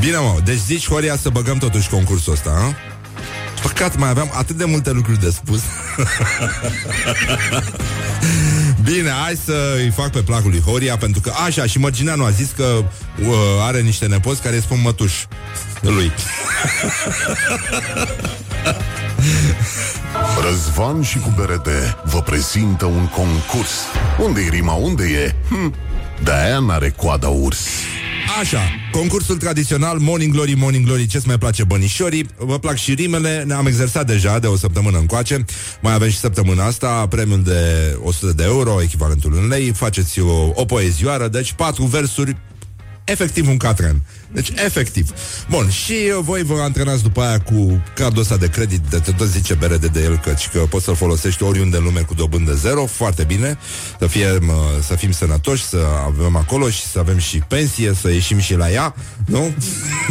[0.00, 0.40] Bine, mă.
[0.44, 2.74] Deci zici, Horia, să băgăm totuși concursul ăsta, a?
[3.62, 5.60] Păcat, mai aveam atât de multe lucruri de spus.
[8.90, 12.30] Bine, hai să îi fac pe placul lui Horia Pentru că, așa, și Mărgineanu a
[12.30, 12.84] zis că uh,
[13.66, 15.12] Are niște nepoți care îi spun mătuș
[15.80, 16.12] Lui
[20.48, 23.70] Răzvan și cu berete vă prezintă un concurs.
[24.18, 25.34] unde e rima, unde e?
[25.48, 25.74] Hm,
[26.24, 27.66] de-aia n-are coada urs.
[28.40, 28.60] Așa,
[28.92, 32.28] concursul tradițional Morning Glory, Morning Glory, ce-ți mai place bănișorii?
[32.36, 35.44] Vă plac și rimele, ne-am exersat deja de o săptămână încoace.
[35.80, 39.72] Mai avem și săptămâna asta premiul de 100 de euro, echivalentul în lei.
[39.72, 42.36] Faceți o, o poezioară, deci patru versuri
[43.10, 44.02] efectiv un catren.
[44.32, 45.10] Deci, efectiv.
[45.50, 49.26] Bun, și voi vă antrenați după aia cu cardul ăsta de credit, de te tot
[49.26, 52.86] zice bere de el, căci că poți să-l folosești oriunde în lume cu dobândă zero,
[52.86, 53.58] foarte bine,
[53.98, 54.38] să, fie,
[54.82, 58.70] să fim sănătoși, să avem acolo și să avem și pensie, să ieșim și la
[58.70, 58.94] ea,
[59.26, 59.54] nu?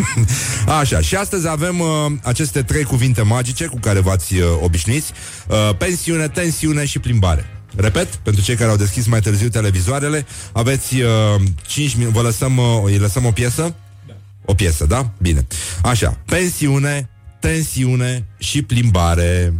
[0.80, 1.88] Așa, și astăzi avem uh,
[2.22, 5.12] aceste trei cuvinte magice cu care v-ați uh, obișnuiți,
[5.48, 7.57] uh, pensiune, tensiune și plimbare.
[7.80, 12.58] Repet, pentru cei care au deschis mai târziu televizoarele, aveți uh, 5 minute, vă lăsăm,
[12.58, 13.76] uh, îi lăsăm o piesă?
[14.08, 14.14] Da.
[14.46, 15.12] O piesă, da?
[15.18, 15.48] Bine.
[15.84, 17.10] Așa, pensiune,
[17.40, 19.54] tensiune și plimbare.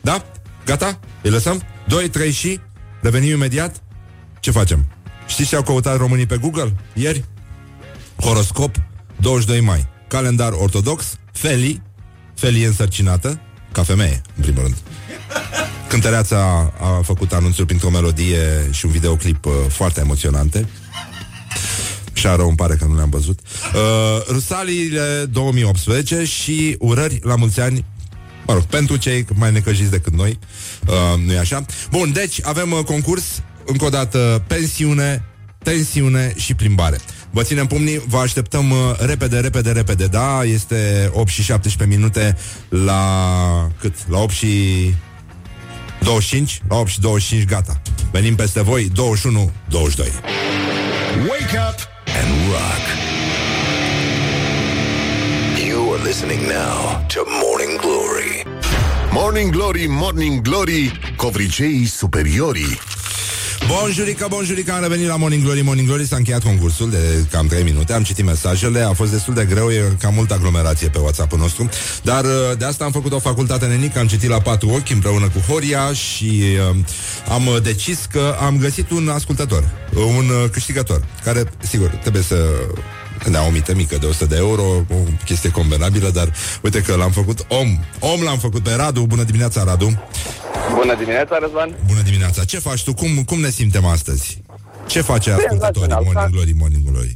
[0.00, 0.24] Da?
[0.64, 0.98] Gata?
[1.22, 1.62] Îi lăsăm?
[1.88, 2.60] 2, 3 și?
[3.00, 3.82] Revenim imediat?
[4.40, 4.86] Ce facem?
[5.26, 6.74] Știți ce au căutat românii pe Google?
[6.94, 7.24] Ieri?
[8.16, 8.76] Horoscop,
[9.16, 9.86] 22 mai.
[10.08, 11.82] Calendar ortodox, Feli,
[12.34, 13.40] Feli însărcinată,
[13.72, 14.76] ca femeie, în primul rând.
[15.92, 20.68] Cântăreața a făcut anunțuri printr-o melodie și un videoclip uh, foarte emoționante.
[22.12, 23.38] Și rău îmi pare că nu le-am văzut.
[23.74, 27.84] Uh, Rusaliile 2018 și urări la mulți ani
[28.46, 30.38] Mă rog, pentru cei mai necăjiți decât noi
[30.86, 31.64] uh, Nu-i așa?
[31.90, 35.24] Bun, deci avem uh, concurs Încă o dată, pensiune,
[35.62, 36.98] tensiune și plimbare
[37.30, 42.36] Vă ținem pumnii, vă așteptăm uh, repede, repede, repede Da, este 8 și 17 minute
[42.68, 43.94] La cât?
[44.08, 44.48] La 8 și
[46.02, 47.80] 25, la 8 și 25, gata.
[48.10, 50.06] Venim peste voi, 21, 22.
[51.28, 52.82] Wake up and rock.
[55.68, 58.44] You are listening now to Morning Glory.
[59.12, 62.78] Morning Glory, Morning Glory, covriceii superiorii.
[63.66, 65.60] Bonjurică, bonjurică, am revenit la Morning Glory.
[65.60, 67.92] Morning Glory s-a încheiat concursul de cam 3 minute.
[67.92, 69.70] Am citit mesajele, a fost destul de greu.
[69.70, 71.68] E cam multă aglomerație pe WhatsApp-ul nostru.
[72.02, 73.98] Dar uh, de asta am făcut o facultate nenică.
[73.98, 76.76] Am citit la patru ochi împreună cu Horia Și uh,
[77.28, 82.36] am uh, decis că am găsit un ascultător Un uh, câștigător Care, sigur, trebuie să
[83.30, 84.94] da, o mită mică de 100 de euro, o
[85.24, 87.78] chestie convenabilă, dar uite că l-am făcut om.
[87.98, 89.00] Om l-am făcut pe Radu.
[89.06, 90.02] Bună dimineața, Radu.
[90.74, 91.76] Bună dimineața, Răzvan.
[91.86, 92.44] Bună dimineața.
[92.44, 92.94] Ce faci tu?
[92.94, 94.42] Cum, cum ne simtem astăzi?
[94.86, 97.14] Ce face ascultătorii Senzațional, Morning ca- Glory, Morning Glory?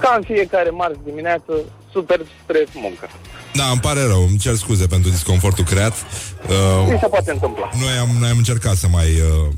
[0.00, 1.52] Ca în fiecare marți dimineață,
[1.92, 3.08] super stres muncă.
[3.54, 5.92] Da, îmi pare rău, îmi cer scuze pentru disconfortul creat.
[5.92, 7.70] Uh, Mi se poate întâmpla.
[7.80, 9.52] noi, am, noi am încercat să mai uh,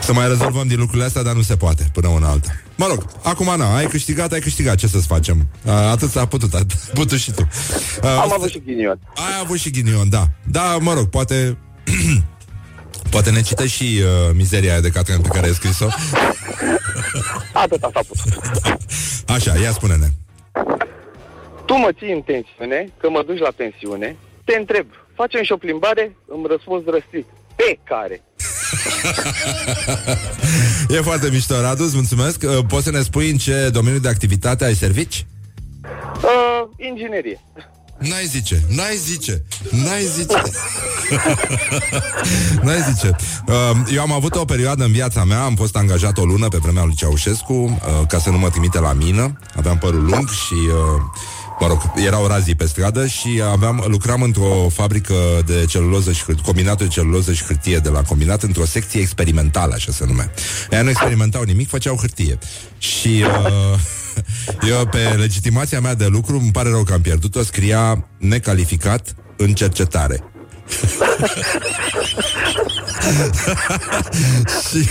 [0.00, 2.48] să mai rezolvăm din lucrurile astea, dar nu se poate până una alta.
[2.76, 5.48] Mă rog, acum na, ai câștigat, ai câștigat, ce să-ți facem?
[5.64, 7.48] Uh, atât s-a putut, atât a putut și tu.
[8.02, 8.98] Uh, Am avut și ghinion.
[9.14, 10.26] Ai avut și ghinion, da.
[10.50, 11.58] Da, mă rog, poate...
[13.10, 15.86] poate ne citești și uh, mizeria aia de Catrin pe care ai scris-o.
[17.62, 18.42] Atâta s-a putut.
[19.26, 20.06] Așa, ia spune-ne.
[21.66, 25.56] Tu mă ții în tensiune, că mă duci la pensiune, te întreb, facem și o
[25.56, 26.16] plimbare?
[26.26, 27.26] Îmi răspuns răstit.
[27.56, 28.22] Pe care?
[30.88, 32.42] E foarte mișto, Radu, îți mulțumesc.
[32.42, 35.26] Uh, Poți să ne spui în ce domeniu de activitate ai servici?
[36.22, 37.40] Uh, inginerie.
[37.98, 40.42] N-ai zice, n-ai zice, n-ai zice
[42.64, 43.54] N-ai zice Uh,
[43.94, 46.84] Eu am avut o perioadă în viața mea Am fost angajat o lună pe vremea
[46.84, 51.02] lui Ceaușescu uh, Ca să nu mă trimite la mină Aveam părul lung și uh,
[51.60, 55.14] Mă rog, erau razii pe stradă și aveam, lucram într-o fabrică
[55.46, 59.74] de celuloză și hârtie, combinatul de celuloză și hârtie de la combinat, într-o secție experimentală,
[59.74, 60.30] așa se numea.
[60.70, 62.38] Ea nu experimentau nimic, făceau hârtie.
[62.78, 63.78] Și uh,
[64.70, 69.54] eu, pe legitimația mea de lucru, îmi pare rău că am pierdut-o, scria necalificat în
[69.54, 70.24] cercetare.
[74.68, 74.88] și,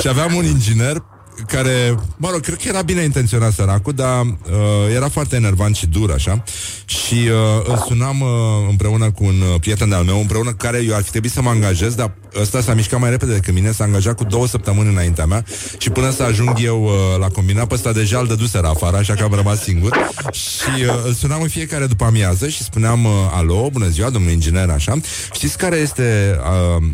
[0.00, 1.02] și aveam un inginer
[1.46, 5.86] care, mă rog, cred că era bine intenționat săracul, dar uh, era foarte enervant și
[5.86, 6.42] dur, așa.
[6.84, 8.28] Și uh, îl sunam uh,
[8.68, 11.42] împreună cu un uh, prieten de-al meu, împreună cu care eu ar fi trebuit să
[11.42, 14.88] mă angajez, dar ăsta s-a mișcat mai repede decât mine, s-a angajat cu două săptămâni
[14.88, 15.44] înaintea mea
[15.78, 19.14] și până să ajung eu uh, la combinat, pe ăsta deja îl dăduseră afară, așa
[19.14, 20.10] că am rămas singur.
[20.32, 24.30] Și uh, îl sunam în fiecare după amiază și spuneam, uh, alo, bună ziua, domnul
[24.30, 24.96] inginer, așa.
[25.32, 26.38] Știți care este...
[26.76, 26.84] Uh,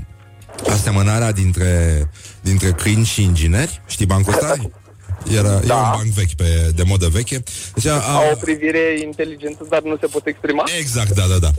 [0.70, 2.08] asemănarea dintre,
[2.42, 3.80] dintre câini și ingineri.
[3.86, 4.54] Știi bancul ăsta?
[5.30, 5.60] Era, da.
[5.64, 7.42] era un banc vechi, pe, de modă veche.
[7.74, 10.64] Deci, a, Au o privire inteligentă, dar nu se pot exprima?
[10.78, 11.50] Exact, da, da, da.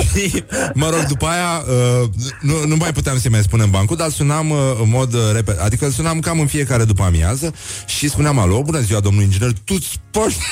[0.00, 0.44] Și,
[0.74, 2.08] mă rog, după aia uh,
[2.40, 5.60] nu, nu mai puteam să mai spunem bancul, dar sunam uh, în mod uh, repet,
[5.60, 7.54] adică îl sunam cam în fiecare după amiază
[7.86, 10.36] și spuneam, alo, bună ziua, domnul inginer, tu-ți poți...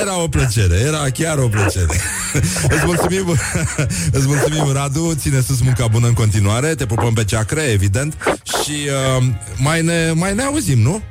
[0.00, 2.00] Era o plăcere, era chiar o plăcere.
[2.68, 3.28] îți mulțumim,
[4.16, 8.88] îți mulțumim, Radu, ține sus munca bună în continuare, te pupăm pe ceacră, evident, și
[9.18, 9.24] uh,
[9.56, 11.02] mai, ne, mai ne auzim, nu?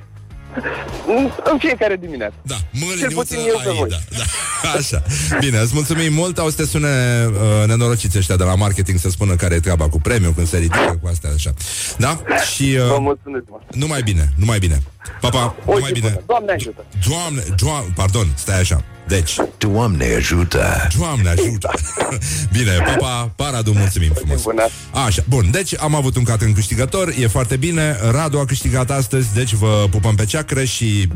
[1.43, 2.33] În fiecare dimineață.
[2.41, 3.89] Da, Cel mâliniuță puțin eu pe ai, voi.
[3.89, 4.69] da, da.
[4.79, 5.03] Așa.
[5.39, 6.37] Bine, îți mulțumim mult.
[6.37, 6.87] Au să te sune
[7.27, 10.57] uh, nenorociți ăștia de la marketing să spună care e treaba cu premiu, când se
[10.57, 11.53] ridică cu astea, așa.
[11.97, 12.21] Da?
[12.53, 13.59] Și Vă uh, mulțumesc, mă.
[13.71, 14.81] numai bine, numai bine.
[15.21, 16.09] Pa, pa, O numai zi bine.
[16.09, 16.23] bună.
[16.27, 16.85] Doamne ajută.
[17.07, 18.83] Doamne, doamne, pardon, stai așa.
[19.07, 20.87] Deci, Doamne ajută!
[20.97, 21.71] Doamne ajută!
[22.57, 24.41] Bine, papa, pa, Radu, mulțumim frumos.
[24.41, 24.63] Bună.
[25.05, 29.33] Așa, bun, deci am avut un Catrin câștigător, e foarte bine, Radu a câștigat astăzi,
[29.33, 31.07] deci vă pupăm pe ceacră și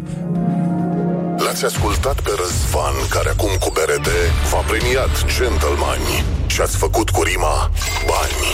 [1.37, 4.07] L-ați ascultat pe Răzvan, care acum cu BRD
[4.51, 7.71] v-a premiat gentlemani și ați făcut cu rima
[8.07, 8.45] bani.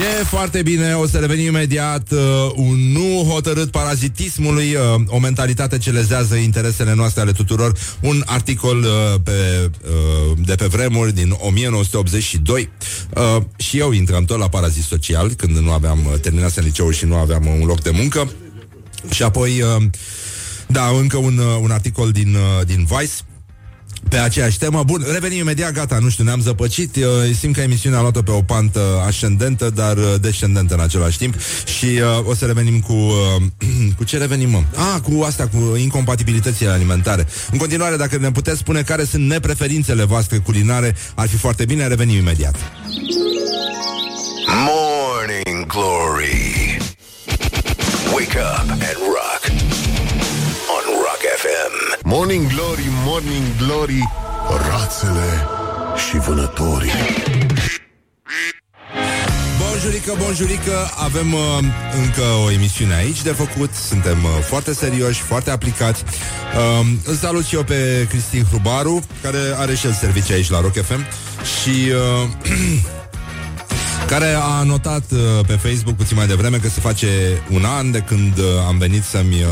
[0.00, 2.18] E foarte bine, o să revenim imediat uh,
[2.54, 7.72] Un nu hotărât parazitismului uh, O mentalitate ce lezează interesele noastre ale tuturor.
[8.00, 12.70] Un articol uh, pe, uh, de pe vremuri din 1982
[13.14, 16.90] uh, Și eu intram tot la parazit social Când nu aveam uh, terminat în liceu
[16.90, 18.30] și nu aveam uh, un loc de muncă.
[19.10, 19.82] Și apoi uh,
[20.66, 23.12] Da, încă un, uh, un articol din, uh, din Vice
[24.12, 24.82] pe aceeași temă.
[24.82, 26.96] Bun, revenim imediat, gata, nu știu, ne-am zăpăcit.
[26.96, 31.18] Eu simt că emisiunea a luat-o pe o pantă ascendentă, dar uh, descendentă în același
[31.18, 31.34] timp.
[31.78, 32.92] Și uh, o să revenim cu...
[32.92, 33.42] Uh,
[33.96, 34.62] cu ce revenim, mă?
[34.74, 37.26] Ah, cu asta, cu incompatibilitățile alimentare.
[37.50, 41.86] În continuare, dacă ne puteți spune care sunt nepreferințele voastre culinare, ar fi foarte bine.
[41.86, 42.56] Revenim imediat.
[44.46, 46.78] Morning Glory.
[48.14, 49.31] Wake up and rock.
[51.32, 52.08] On Rock FM.
[52.08, 54.08] Morning Glory, Morning Glory,
[54.70, 55.46] rațele
[56.08, 56.90] și vânătorii.
[59.58, 61.40] Bonjurică, bonjurică, avem uh,
[62.02, 66.04] încă o emisiune aici de făcut, suntem uh, foarte serioși, foarte aplicați.
[66.04, 70.60] Uh, îl salut și eu pe Cristin Hrubaru, care are și el servicii aici la
[70.60, 71.06] Rock FM
[71.62, 72.28] și uh,
[74.12, 77.98] care a notat uh, pe Facebook puțin mai devreme că se face un an de
[77.98, 79.48] când uh, am venit să-mi uh,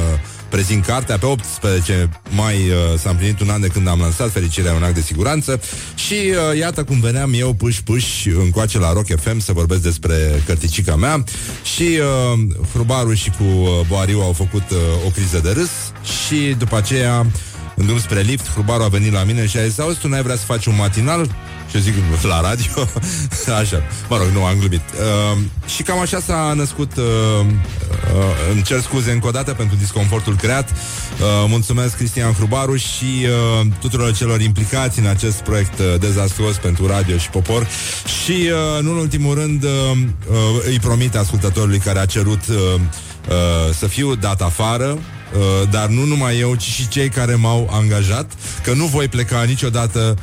[0.51, 1.19] prezint cartea.
[1.19, 4.95] Pe 18 mai uh, s-a împlinit un an de când am lansat Fericirea un act
[4.95, 5.61] de siguranță
[5.95, 10.43] și uh, iată cum veneam eu puși puși încoace la Rock FM să vorbesc despre
[10.47, 11.25] cărticica mea
[11.75, 12.39] și uh,
[12.73, 15.71] Hrubaru și cu uh, Boariu au făcut uh, o criză de râs
[16.19, 17.27] și după aceea
[17.81, 20.23] în drum spre lift, Hrubaru a venit la mine și a zis, auzi, tu n-ai
[20.23, 21.25] vrea să faci un matinal?
[21.71, 22.89] Și eu zic, la radio?
[23.61, 24.81] așa, mă rog, nu, am glumit.
[24.81, 25.39] Uh,
[25.75, 27.05] și cam așa s-a născut, uh,
[27.45, 30.71] uh, îmi cer scuze încă o dată pentru disconfortul creat.
[30.71, 30.77] Uh,
[31.49, 33.27] mulțumesc Cristian Hrubaru și
[33.61, 37.67] uh, tuturor celor implicați în acest proiect uh, dezastruos pentru radio și popor.
[38.25, 39.71] Și, uh, nu în ultimul rând, uh,
[40.31, 44.99] uh, îi promit ascultătorului care a cerut uh, uh, să fiu dat afară,
[45.35, 49.43] Uh, dar nu numai eu, ci și cei care m-au angajat, că nu voi pleca
[49.43, 50.17] niciodată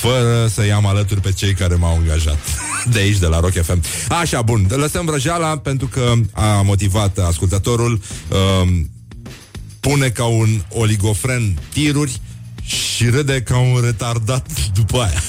[0.00, 2.38] fără să i-am alături pe cei care m-au angajat.
[2.92, 3.82] De aici, de la Rock FM.
[4.08, 8.00] Așa, bun, lăsăm vrăjeala pentru că a motivat ascultătorul.
[8.28, 8.68] Uh,
[9.80, 12.20] pune ca un oligofren tiruri
[12.64, 15.22] și râde ca un retardat după aia.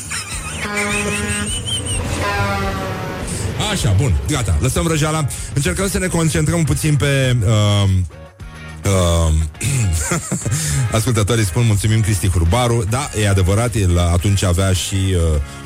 [3.71, 7.89] Așa, bun, gata, lăsăm răjeala Încercăm să ne concentrăm puțin pe uh,
[8.85, 9.33] Uh,
[10.97, 12.83] ascultătorii spun mulțumim Cristi Hurbaru.
[12.89, 14.95] Da, e adevărat, el atunci avea și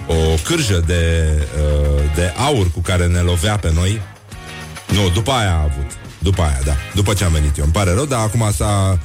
[0.07, 4.01] uh, o cârjă de, uh, de aur cu care ne lovea pe noi.
[4.87, 5.91] Nu, după aia a avut.
[6.19, 7.63] După aia, da, după ce am venit eu.
[7.63, 8.97] Îmi pare rău, dar acum s-a uh,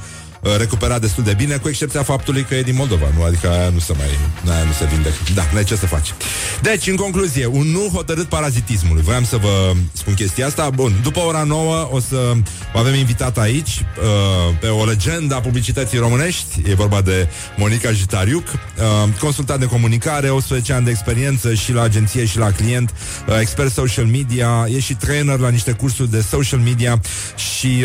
[0.57, 3.23] recuperat destul de bine, cu excepția faptului că e din Moldova, nu?
[3.23, 4.07] Adică aia nu se mai,
[4.55, 5.09] aia nu se vinde.
[5.33, 6.13] Da, n ce să faci.
[6.61, 9.01] Deci, în concluzie, un nu hotărât parazitismului.
[9.01, 10.69] Voiam să vă spun chestia asta.
[10.69, 12.33] Bun, după ora 9 o să
[12.73, 16.61] o avem invitat aici uh, pe o legendă a publicității românești.
[16.69, 17.27] E vorba de
[17.57, 22.51] Monica Jitariuc, uh, consultant de comunicare, 18 ani de experiență și la agenție și la
[22.51, 22.93] client,
[23.27, 27.01] uh, expert social media, e și trainer la niște cursuri de social media
[27.35, 27.83] și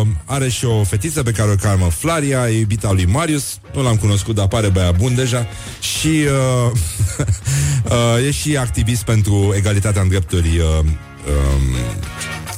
[0.00, 3.82] uh, are și o fetiță pe care o cheamă Flaria, e iubita lui Marius, nu
[3.82, 5.46] l-am cunoscut, dar pare băiat bun deja
[5.80, 6.70] și uh,
[8.18, 11.76] uh, e și activist pentru egalitatea în drepturi uh, um,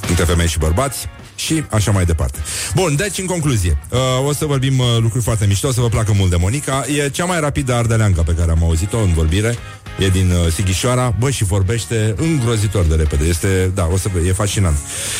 [0.07, 2.39] între femei și bărbați și așa mai departe.
[2.75, 5.89] Bun, deci în concluzie, uh, o să vorbim uh, lucruri foarte mișto, o să vă
[5.89, 6.85] placă mult de Monica.
[6.95, 9.55] E cea mai rapidă ardeleancă pe care am auzit-o în vorbire.
[9.99, 13.25] E din uh, Sighișoara, bă, și vorbește îngrozitor de repede.
[13.25, 14.77] Este, da, o să e fascinant.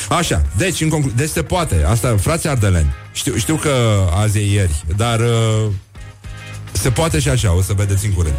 [0.09, 1.83] Așa, deci, în conclu- deci se poate.
[1.87, 3.71] Asta, frați ardeleni, știu, știu că
[4.15, 5.71] azi e ieri, dar uh,
[6.71, 8.35] se poate și așa, o să vedeți în curând.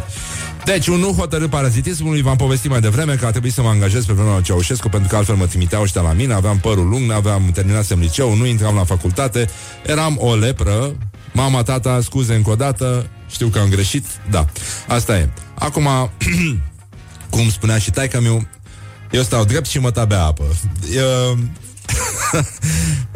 [0.65, 4.05] Deci, un nu hotărât parazitismului, v-am povestit mai devreme că a trebuit să mă angajez
[4.05, 7.11] pe vremea lui Ceaușescu pentru că altfel mă trimiteau ăștia la mine, aveam părul lung,
[7.11, 9.49] aveam terminasem liceu, nu intram la facultate,
[9.85, 10.95] eram o lepră,
[11.31, 14.45] mama, tata, scuze încă o dată, știu că am greșit, da,
[14.87, 15.29] asta e.
[15.53, 15.87] Acum,
[17.29, 18.47] cum spunea și taica meu,
[19.11, 20.43] eu stau drept și mă tabea apă.
[20.95, 21.37] Eu...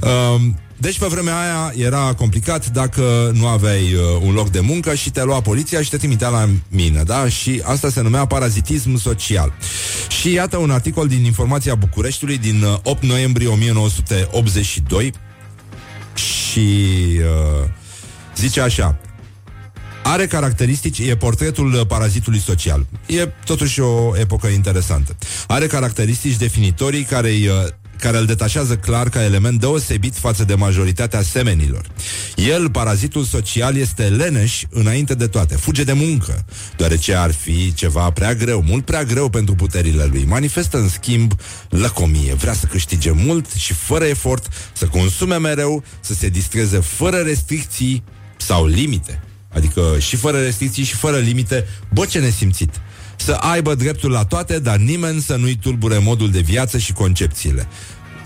[0.36, 4.95] um, deci pe vremea aia era complicat dacă nu aveai uh, un loc de muncă
[4.95, 7.30] și te lua poliția și te trimitea la mină, da?
[7.30, 9.53] Și asta se numea parazitism social.
[10.20, 15.13] Și iată un articol din Informația Bucureștiului din uh, 8 noiembrie 1982
[16.13, 17.70] și uh,
[18.36, 18.99] zice așa
[20.07, 22.85] are caracteristici, e portretul uh, parazitului social.
[23.05, 25.15] E totuși o epocă interesantă.
[25.47, 27.53] Are caracteristici definitorii care îi uh,
[27.99, 31.85] care îl detașează clar ca element deosebit față de majoritatea semenilor.
[32.35, 36.45] El, parazitul social, este leneș înainte de toate, fuge de muncă,
[36.77, 40.25] deoarece ar fi ceva prea greu, mult prea greu pentru puterile lui.
[40.27, 41.33] Manifestă, în schimb,
[41.69, 47.17] lăcomie, vrea să câștige mult și fără efort, să consume mereu, să se distreze fără
[47.17, 48.03] restricții
[48.37, 49.19] sau limite.
[49.55, 52.81] Adică și fără restricții și fără limite, bă ce nesimțit
[53.15, 57.67] să aibă dreptul la toate, dar nimeni să nu-i tulbure modul de viață și concepțiile.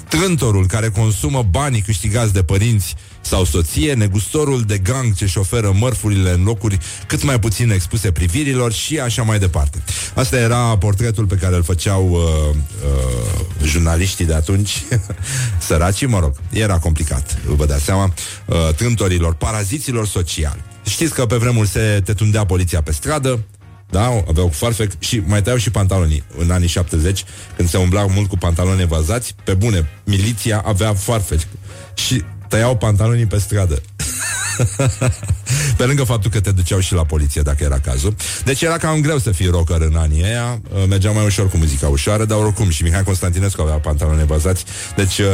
[0.10, 2.96] Trântorul care consumă banii câștigați de părinți
[3.30, 6.78] sau soție, negustorul de gang ce șoferă mărfurile în locuri
[7.08, 9.84] cât mai puțin expuse privirilor și așa mai departe.
[10.14, 14.84] Asta era portretul pe care îl făceau uh, uh, jurnaliștii de atunci,
[15.68, 18.14] săracii, mă rog, era complicat, vă dați seama,
[18.46, 20.64] uh, trântorilor, paraziților sociali.
[20.86, 23.40] Știți că pe vremuri se te tundea poliția pe stradă,
[23.90, 27.24] da, aveau farfec și mai tăiau și pantalonii în anii 70,
[27.56, 31.48] când se umbla mult cu pantaloni evazați, pe bune, miliția avea farfeci
[31.94, 33.82] și tăiau pantalonii pe stradă.
[35.78, 38.16] Pe lângă faptul că te duceau și la poliție dacă era cazul.
[38.46, 40.62] Deci era cam greu să fii rocker în anii ăia.
[40.74, 44.64] Uh, mergeam mai ușor cu muzica ușoară, dar oricum și Mihai Constantinescu avea pantaloni bazați.
[44.96, 45.26] Deci uh,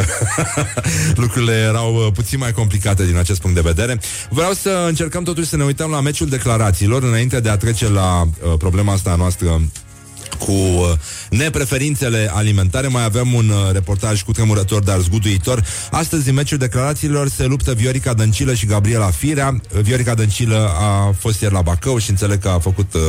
[1.23, 3.99] lucrurile erau uh, puțin mai complicate din acest punct de vedere.
[4.29, 8.21] Vreau să încercăm totuși să ne uităm la meciul declarațiilor înainte de a trece la
[8.21, 9.61] uh, problema asta noastră
[10.39, 10.91] cu uh,
[11.29, 12.87] nepreferințele alimentare.
[12.87, 15.65] Mai avem un uh, reportaj cu tremurător, dar zguduitor.
[15.91, 19.61] Astăzi, în meciul declarațiilor, se luptă Viorica Dăncilă și Gabriela Firea.
[19.81, 23.01] Viorica Dăncilă a fost ieri la Bacău și înțeleg că a făcut uh,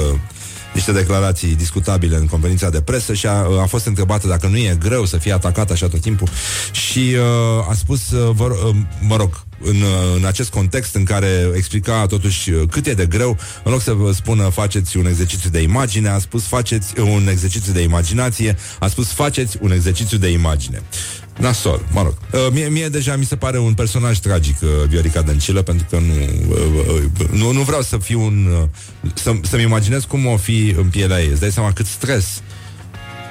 [0.76, 4.76] niște declarații discutabile în conferința de presă și a, a fost întrebată dacă nu e
[4.80, 6.28] greu să fie atacat așa tot timpul
[6.72, 11.04] și uh, a spus, uh, vă, uh, mă rog, în, uh, în acest context în
[11.04, 15.06] care explica totuși uh, cât e de greu, în loc să vă spună faceți un
[15.06, 20.18] exercițiu de imagine, a spus faceți un exercițiu de imaginație, a spus faceți un exercițiu
[20.18, 20.82] de imagine.
[21.38, 22.14] Nasol, mă rog.
[22.32, 25.98] Uh, mie, mie deja mi se pare un personaj tragic uh, Viorica Dăncilă, pentru că
[25.98, 26.14] nu,
[26.48, 26.58] uh,
[27.20, 28.46] uh, nu, nu vreau să fiu un...
[28.60, 28.68] Uh,
[29.14, 31.28] să, să-mi imaginez cum o fi în pielea ei.
[31.30, 32.42] Îți dai seama cât stres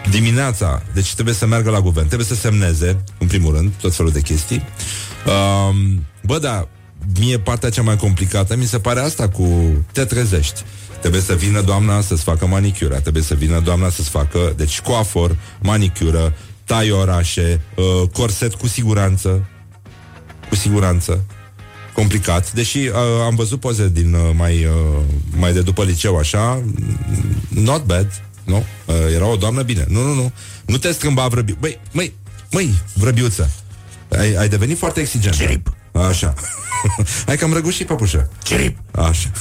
[0.10, 4.12] dimineața, deci trebuie să meargă la guvern, trebuie să semneze, în primul rând, tot felul
[4.12, 4.64] de chestii.
[5.26, 6.68] Um, bă, da,
[7.20, 10.62] mie partea cea mai complicată mi se pare asta cu te trezești.
[11.00, 15.38] Trebuie să vină doamna să-ți facă manicura, trebuie să vină doamna să-ți facă, deci coafor,
[15.62, 19.46] manicură, tai orașe, uh, corset cu siguranță,
[20.50, 21.24] cu siguranță,
[21.94, 22.94] complicat, deși uh,
[23.26, 25.02] am văzut poze din uh, mai, uh,
[25.38, 26.64] mai de după liceu așa,
[27.48, 28.66] not bad, nu?
[28.86, 29.86] Uh, era o doamnă bine.
[29.88, 30.32] Nu, nu, nu.
[30.66, 31.58] Nu te strâmba vrăbiu.
[31.60, 32.14] Băi, măi,
[32.52, 33.52] măi, vrăbiuță.
[34.18, 35.36] Ai, ai devenit foarte exigent.
[35.36, 35.76] Cirip.
[35.96, 36.34] Așa.
[37.26, 38.30] Hai că am răgușit păpușă.
[38.44, 38.78] Cirip.
[38.92, 39.32] Așa.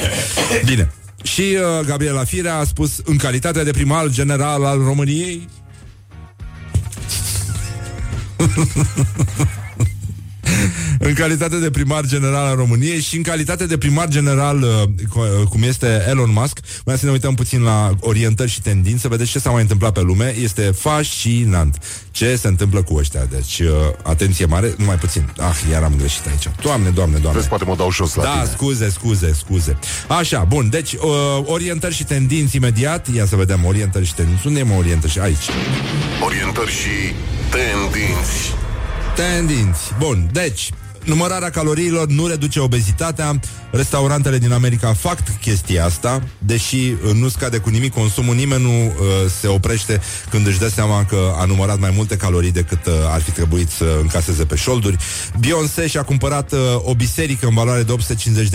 [0.64, 0.92] Bine.
[1.22, 5.48] Și uh, Gabriela Firea a spus în calitate de primar general al României
[10.98, 15.48] în calitate de primar general al României și în calitate de primar general, uh, cu-
[15.48, 19.30] cum este Elon Musk, mai să ne uităm puțin la orientări și tendințe, să vedeți
[19.30, 20.34] ce s-a mai întâmplat pe lume.
[20.42, 21.78] Este fascinant
[22.10, 23.24] ce se întâmplă cu ăștia.
[23.30, 23.68] Deci, uh,
[24.02, 25.32] atenție mare, numai puțin.
[25.38, 26.48] Ah, iar am greșit aici.
[26.62, 27.38] Doamne, doamne, doamne.
[27.38, 28.50] Vezi, poate mă dau jos la Da, tine.
[28.52, 29.78] scuze, scuze, scuze.
[30.08, 31.00] Așa, bun, deci uh,
[31.44, 33.14] orientări și tendinți imediat.
[33.14, 34.46] Ia să vedem orientări și tendinți.
[34.46, 35.44] Unde e mă orientări și aici?
[36.24, 37.14] Orientări și
[37.50, 38.54] tendinți.
[39.16, 39.92] Tendinți.
[39.98, 40.70] Bun, deci,
[41.04, 43.40] numărarea caloriilor nu reduce obezitatea.
[43.70, 48.84] Restaurantele din America fac chestia asta, deși uh, nu scade cu nimic consumul, nimeni nu
[48.84, 48.92] uh,
[49.40, 50.00] se oprește
[50.30, 53.68] când își dă seama că a numărat mai multe calorii decât uh, ar fi trebuit
[53.68, 54.96] să încaseze pe șolduri.
[55.40, 57.94] Beyoncé și-a cumpărat uh, o biserică în valoare de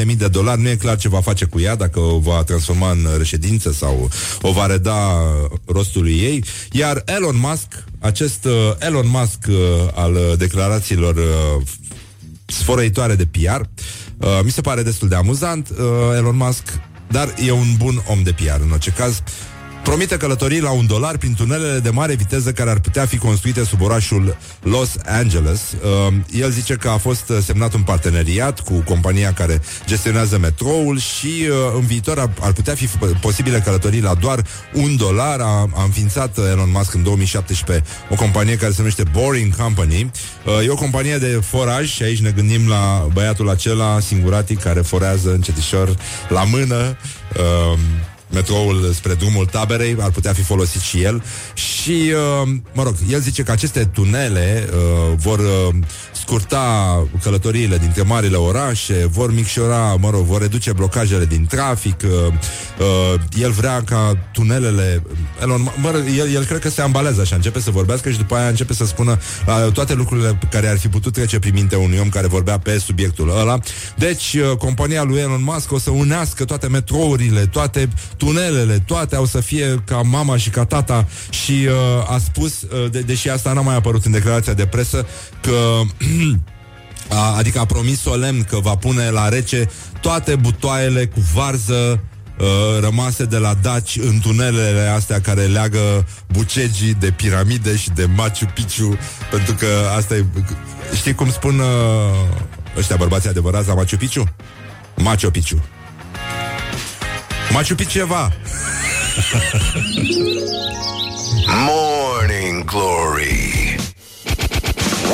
[0.05, 0.61] 850.000 de dolari.
[0.61, 4.09] Nu e clar ce va face cu ea, dacă o va transforma în reședință sau
[4.41, 6.43] o va reda uh, rostului ei.
[6.71, 9.55] Iar Elon Musk, acest uh, Elon Musk uh,
[9.93, 11.61] al uh, declarațiilor uh,
[12.45, 13.61] sfărăitoare de PR.
[14.17, 15.77] Uh, mi se pare destul de amuzant uh,
[16.15, 16.63] Elon Musk,
[17.07, 19.23] dar e un bun om de PR în orice caz.
[19.83, 23.63] Promite călătorii la un dolar prin tunelele de mare viteză care ar putea fi construite
[23.63, 25.61] sub orașul Los Angeles.
[26.07, 30.99] Uh, el zice că a fost uh, semnat un parteneriat cu compania care gestionează metroul
[30.99, 35.39] și uh, în viitor ar, ar putea fi f- posibile călătorii la doar un dolar.
[35.39, 40.11] A, a înființat uh, Elon Musk în 2017 o companie care se numește Boring Company.
[40.45, 44.81] Uh, e o companie de foraj și aici ne gândim la băiatul acela singuratic care
[44.81, 45.95] forează încetișor
[46.29, 46.97] la mână.
[48.31, 51.23] Uh, metroul spre drumul taberei, ar putea fi folosit și el.
[51.53, 55.75] Și, uh, mă rog, el zice că aceste tunele uh, vor uh,
[56.21, 61.99] scurta călătoriile dintre marile orașe, vor micșora, mă rog, vor reduce blocajele din trafic.
[62.03, 62.09] Uh,
[62.79, 65.03] uh, el vrea ca tunelele...
[65.41, 68.35] Elon, mă rog, el, el cred că se ambalează așa, începe să vorbească și după
[68.35, 71.97] aia începe să spună uh, toate lucrurile care ar fi putut trece prin mintea unui
[71.97, 73.59] om care vorbea pe subiectul ăla.
[73.97, 79.25] Deci, uh, compania lui Elon Musk o să unească toate metrourile, toate tunelele, toate au
[79.25, 83.53] să fie ca mama și ca tata și uh, a spus, uh, de, deși asta
[83.53, 85.05] n-a mai apărut în declarația de presă,
[85.41, 85.81] că
[87.09, 89.69] a, adică a promis solemn că va pune la rece
[90.01, 92.03] toate butoaiele cu varză
[92.39, 92.47] uh,
[92.81, 98.45] rămase de la daci în tunelele astea care leagă bucegii de piramide și de Machu
[98.53, 98.97] Picchu,
[99.29, 100.25] pentru că asta e...
[100.95, 101.67] Știi cum spun uh,
[102.77, 104.33] ăștia bărbații adevărați la Machu Picchu?
[104.95, 105.63] Machu Picchu.
[107.51, 108.31] Machu Picchu ceva.
[111.67, 113.50] Morning Glory.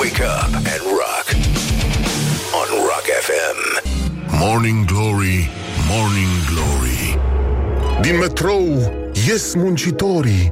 [0.08, 1.28] Wake up and rock.
[2.56, 4.40] On Rock FM.
[4.40, 5.50] Morning Glory,
[5.86, 7.20] Morning Glory.
[8.02, 10.52] Din metrou ies muncitorii.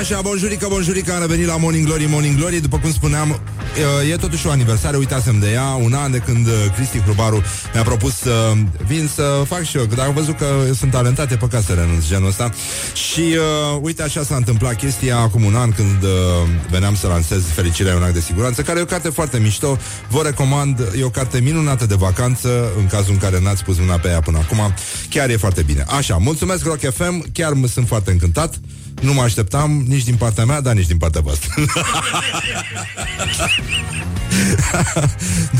[0.00, 4.16] Așa, bonjurică, bonjurică, am revenit la Morning Glory, Morning Glory După cum spuneam, uh, e
[4.16, 7.42] totuși o aniversare, uitasem de ea, un an de când uh, Cristi Hrubaru
[7.74, 8.52] mi-a propus să
[8.86, 12.28] vin să fac și eu, dar am văzut că sunt talentate, păcat să renunț genul
[12.28, 12.50] ăsta.
[12.94, 16.10] Și uh, uite, așa s-a întâmplat chestia acum un an când uh,
[16.70, 19.78] veneam să lansez Fericirea e un act de siguranță, care e o carte foarte mișto.
[20.08, 23.98] Vă recomand, e o carte minunată de vacanță, în cazul în care n-ați pus mâna
[23.98, 24.74] pe ea până acum.
[25.08, 25.84] Chiar e foarte bine.
[25.88, 28.54] Așa, mulțumesc Rock FM, chiar mă sunt foarte încântat.
[29.00, 31.54] Nu mă așteptam nici din partea mea, dar nici din partea voastră.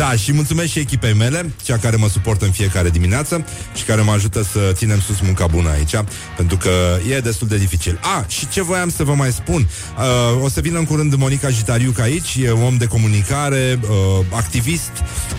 [0.00, 4.00] da, și mulțumesc și echipei mele, cea care mă suportă în fiecare dimineață și care
[4.00, 5.94] mă ajută să ținem sus munca bună aici,
[6.36, 6.70] pentru că
[7.10, 7.98] e destul de dificil.
[8.02, 9.68] A, și ce voiam să vă mai spun?
[9.98, 13.88] Uh, o să vină în curând Monica Jitariuc aici, e un om de comunicare, uh,
[14.30, 14.90] activist,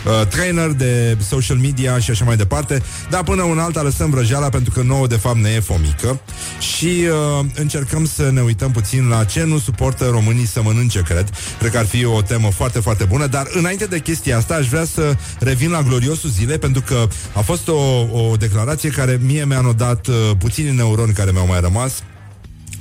[0.06, 4.50] uh, trainer de social media și așa mai departe, dar până un alta lăsăm vrăjeala
[4.50, 6.22] pentru că nouă de fapt ne e fomică
[6.60, 11.30] și uh, încercăm să ne uităm puțin la ce nu suportă românii să mănânce, cred.
[11.60, 14.68] Cred că ar fi o temă foarte, foarte bună, dar înainte de chestia asta aș
[14.68, 19.46] vrea să revin la gloriosul zilei pentru că a fost o, o declarație care mie
[19.46, 22.04] mi-a nodat uh, puțini neuroni care mi-au mai rămas.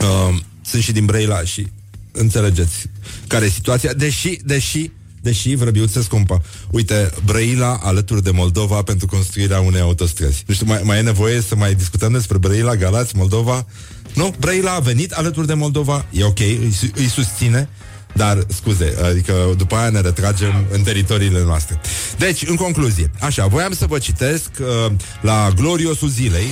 [0.01, 1.67] Uh, sunt și din Brăila și
[2.13, 2.87] înțelegeți
[3.27, 4.91] care e situația, deși, deși
[5.23, 6.43] Deși vrăbiuțe scumpă.
[6.71, 10.45] Uite, Brăila alături de Moldova pentru construirea unei autostrăzi.
[10.47, 13.67] Nu știu, mai, mai e nevoie să mai discutăm despre Brăila, Galați, Moldova?
[14.15, 14.35] Nu?
[14.39, 17.69] Brăila a venit alături de Moldova, e ok, îi, îi susține,
[18.13, 21.81] dar, scuze, adică după aia ne retragem în teritoriile noastre.
[22.19, 26.47] Deci, în concluzie, așa, voiam să vă citesc uh, la gloriosul zilei.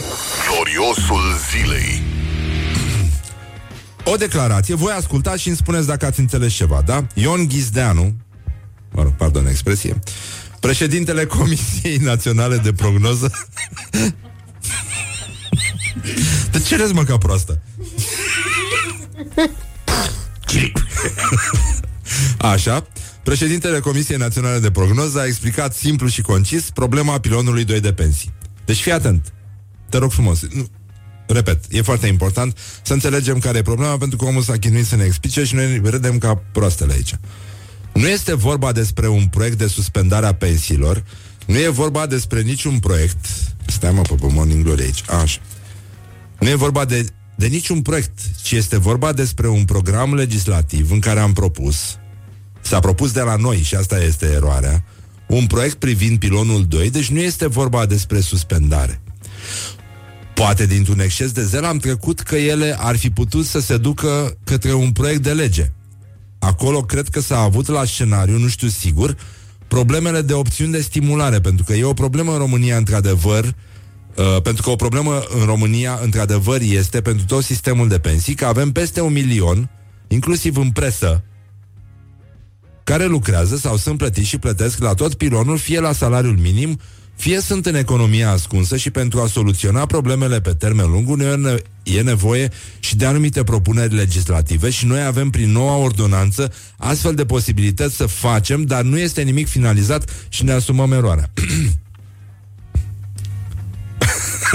[0.52, 2.02] Gloriosul zilei.
[4.04, 7.06] O declarație, voi ascultați și îmi spuneți dacă ați înțeles ceva, da?
[7.14, 8.14] Ion Ghizdeanu,
[8.90, 9.98] mă rog, pardon expresie,
[10.60, 13.30] președintele Comisiei Naționale de Prognoză.
[16.50, 17.60] de ce râzi, mă, ca proastă?
[22.38, 22.86] Așa,
[23.22, 28.32] președintele Comisiei Naționale de Prognoză a explicat simplu și concis problema pilonului 2 de pensii.
[28.64, 29.32] Deci fii atent.
[29.88, 30.40] Te rog frumos.
[30.52, 30.66] Nu,
[31.26, 34.96] repet, e foarte important să înțelegem care e problema, pentru că omul s-a chinuit să
[34.96, 37.14] ne explice și noi râdem ca proastele aici.
[37.92, 41.04] Nu este vorba despre un proiect de suspendare a pensiilor,
[41.46, 43.26] nu e vorba despre niciun proiect.
[43.66, 45.02] Stai mă, pe Morning Glory aici.
[45.22, 45.40] Așa.
[46.38, 51.00] Nu e vorba de, de niciun proiect, ci este vorba despre un program legislativ în
[51.00, 51.98] care am propus,
[52.60, 54.84] s-a propus de la noi și asta este eroarea,
[55.26, 59.00] un proiect privind pilonul 2, deci nu este vorba despre suspendare.
[60.34, 64.36] Poate dintr-un exces de zel am trecut că ele ar fi putut să se ducă
[64.44, 65.72] către un proiect de lege.
[66.38, 69.16] Acolo cred că s-a avut la scenariu, nu știu sigur,
[69.68, 73.52] problemele de opțiuni de stimulare, pentru că e o problemă în România, într-adevăr, uh,
[74.42, 78.72] pentru că o problemă în România, într-adevăr, este pentru tot sistemul de pensii, că avem
[78.72, 79.70] peste un milion,
[80.08, 81.24] inclusiv în presă,
[82.84, 86.78] care lucrează sau sunt plătiți și plătesc la tot pilonul, fie la salariul minim,
[87.16, 92.00] fie sunt în economia ascunsă și pentru a soluționa problemele pe termen lung uneori e
[92.00, 97.96] nevoie și de anumite propuneri legislative și noi avem prin noua ordonanță astfel de posibilități
[97.96, 101.30] să facem, dar nu este nimic finalizat și ne asumăm eroarea.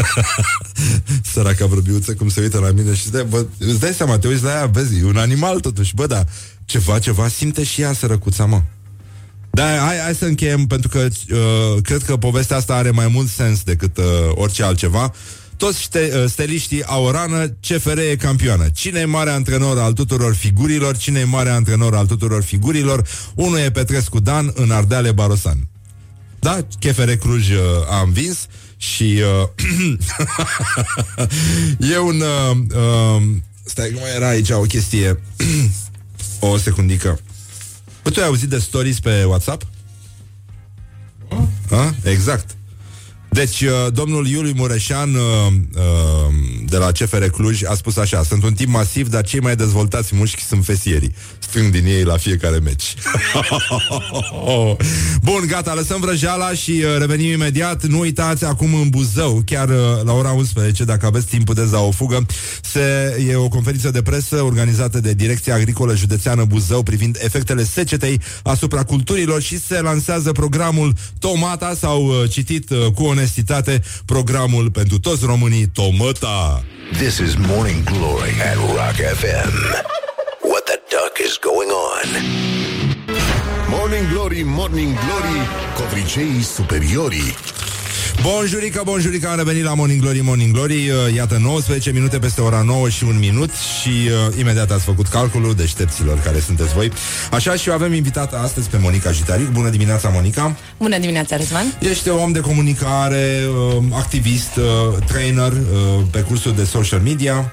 [1.34, 4.44] Săraca vrăbiuță cum se uită la mine și de, bă, îți dai seama, te uiți
[4.44, 6.26] la ea, vezi, e un animal totuși, bă, da,
[6.66, 8.62] ceva, ceva simte și ea sărăcuța, mă.
[9.52, 13.30] Da, hai, hai să încheiem, pentru că uh, cred că povestea asta are mai mult
[13.30, 15.14] sens decât uh, orice altceva.
[15.58, 18.70] Toți ște, uh, steliștii au o rană, CFR e campioană.
[18.70, 20.98] Cine e mare antrenor al tuturor figurilor?
[20.98, 23.08] Cine e mare antrenor al tuturor figurilor?
[23.36, 25.68] Unul e Petrescu Dan în Ardeale Barosan.
[26.40, 27.58] Da, CFR Cluj uh,
[27.90, 28.48] a învins
[28.84, 29.48] și uh,
[31.94, 32.22] e un...
[32.22, 33.22] Uh, uh,
[33.66, 35.20] stai, cum era aici o chestie...
[36.40, 37.20] o secundică.
[38.04, 39.68] Bă, tu ai auzit de stories pe WhatsApp?
[41.70, 41.96] A?
[42.04, 42.58] Exact.
[43.34, 45.22] Deci, uh, domnul Iuliu Mureșan uh,
[45.76, 45.84] uh,
[46.66, 50.16] de la CFR Cluj a spus așa Sunt un tip masiv, dar cei mai dezvoltați
[50.16, 51.16] mușchi sunt fesierii.
[51.40, 52.94] Strâng din ei la fiecare meci.
[55.28, 57.86] Bun, gata, lăsăm vrăjeala și uh, revenim imediat.
[57.86, 61.80] Nu uitați, acum în Buzău, chiar uh, la ora 11 Dacă aveți timp, puteți da
[61.80, 62.26] o fugă.
[62.62, 62.82] Se,
[63.30, 68.84] E o conferință de presă organizată de Direcția Agricolă Județeană Buzău Privind efectele secetei asupra
[68.84, 75.26] culturilor Și se lansează programul Tomata Sau uh, citit uh, cu onestitate Programul pentru toți
[75.26, 76.64] românii Tomata
[76.98, 79.54] This is Morning Glory at Rock FM.
[80.52, 82.08] What the duck is going on?
[83.70, 85.40] Morning Glory, Morning Glory,
[85.78, 87.36] covriceii superiorii.
[88.22, 92.62] Bonjurică, bonjurică, am revenit la Morning Glory, Morning Glory uh, Iată, 19 minute peste ora
[92.62, 96.92] 9 și un minut Și uh, imediat ați făcut calculul deștepților care sunteți voi.
[97.32, 99.50] Așa și avem invitată astăzi pe Monica Jitaric.
[99.50, 100.56] Bună dimineața, Monica!
[100.78, 101.66] Bună dimineața, Răzvan!
[101.80, 103.40] Ești om de comunicare,
[103.78, 107.52] uh, activist, uh, trainer uh, pe cursuri de social media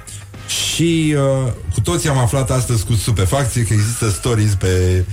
[0.50, 5.04] și uh, cu toții am aflat astăzi cu stupefacție că există stories pe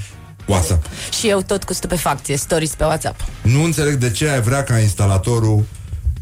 [0.48, 0.86] WhatsApp.
[1.20, 4.80] Și eu tot cu stupefacție, stories pe WhatsApp Nu înțeleg de ce ai vrea ca
[4.80, 5.66] instalatorul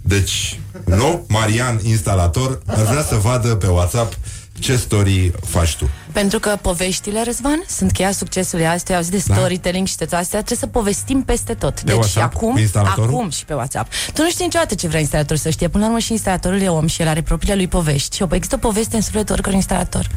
[0.01, 1.25] Deci, nu?
[1.27, 4.17] Marian, instalator Ar vrea să vadă pe WhatsApp
[4.59, 9.33] ce story faci tu Pentru că poveștile, Răzvan, sunt cheia succesului astea, auzi de Da.
[9.35, 11.81] storytelling și toate astea, trebuie să povestim peste tot.
[11.81, 13.13] deci WhatsApp, acum, cu instalatorul?
[13.13, 13.91] acum și pe WhatsApp.
[14.13, 15.67] Tu nu știi niciodată ce vrea instalatorul să știe.
[15.67, 18.15] Până la urmă și instalatorul e om și el are propriile lui povești.
[18.15, 20.09] Și o- există o poveste în sufletul oricărui instalator.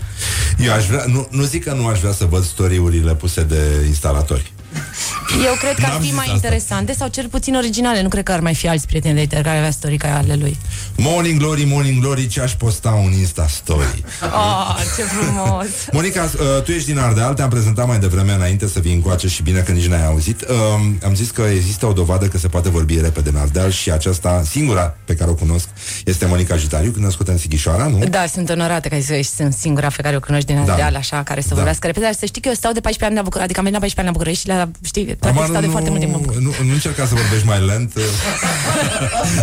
[0.64, 3.84] Eu aș vrea, nu, nu zic că nu aș vrea să văd story-urile puse de
[3.86, 4.53] instalatori
[5.45, 6.35] Eu cred că ar N-am fi zis mai asta.
[6.35, 8.03] interesante sau cel puțin originale.
[8.03, 10.59] Nu cred că ar mai fi alți prieteni de care avea story ca ale lui.
[10.97, 15.66] Morning Glory, Morning Glory, ce aș posta un Insta-story Oh, ce frumos!
[15.93, 16.23] Monica,
[16.57, 19.61] uh, tu ești din Ardeal, te-am prezentat mai devreme înainte să vii încoace și bine
[19.61, 20.41] că nici n-ai auzit.
[20.43, 20.57] Uh,
[21.05, 24.43] am zis că există o dovadă că se poate vorbi repede în Ardeal și aceasta,
[24.51, 25.69] singura pe care o cunosc,
[26.05, 27.99] este Monica Jitariu, născută în Sighișoara, nu?
[28.07, 30.64] Da, sunt onorată că ai zis că ești sunt singura pe care o cunoști din
[30.64, 30.73] Da.
[30.73, 31.55] Ardeal, așa, care să Da.
[31.55, 33.64] vorbească repede, dar să știi că eu stau de 14 ani la București, adică am
[33.64, 36.01] venit la 14 ani la București și la, știi, practic Acum stau de foarte mult
[36.01, 36.45] timp la București.
[36.45, 38.03] nu, nu încerca să vorbești mai lent uh,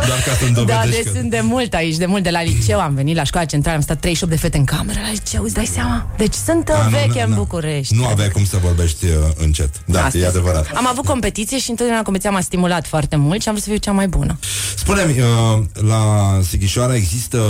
[0.08, 1.18] Doar ca să-mi Da, dovedești de că...
[1.18, 3.82] sunt de mult aici, de mult de la liceu am venit la școala centrală, am
[3.84, 6.08] stat 38 de fete în cameră la liceu, îți dai seama?
[6.18, 7.36] Deci sunt Da, uh, nu, veche nu, în nu.
[7.36, 7.96] București.
[7.96, 10.24] Nu aveai cum să vorbești uh, încet Da, Astăzi.
[10.24, 13.66] e adevărat Am avut competiție și întotdeauna competiția m-a stimulat foarte mult și am vrut
[13.66, 14.40] să fiu cea mai bună.
[14.76, 16.02] Spune-mi, uh, la
[16.50, 17.42] Sighișoara există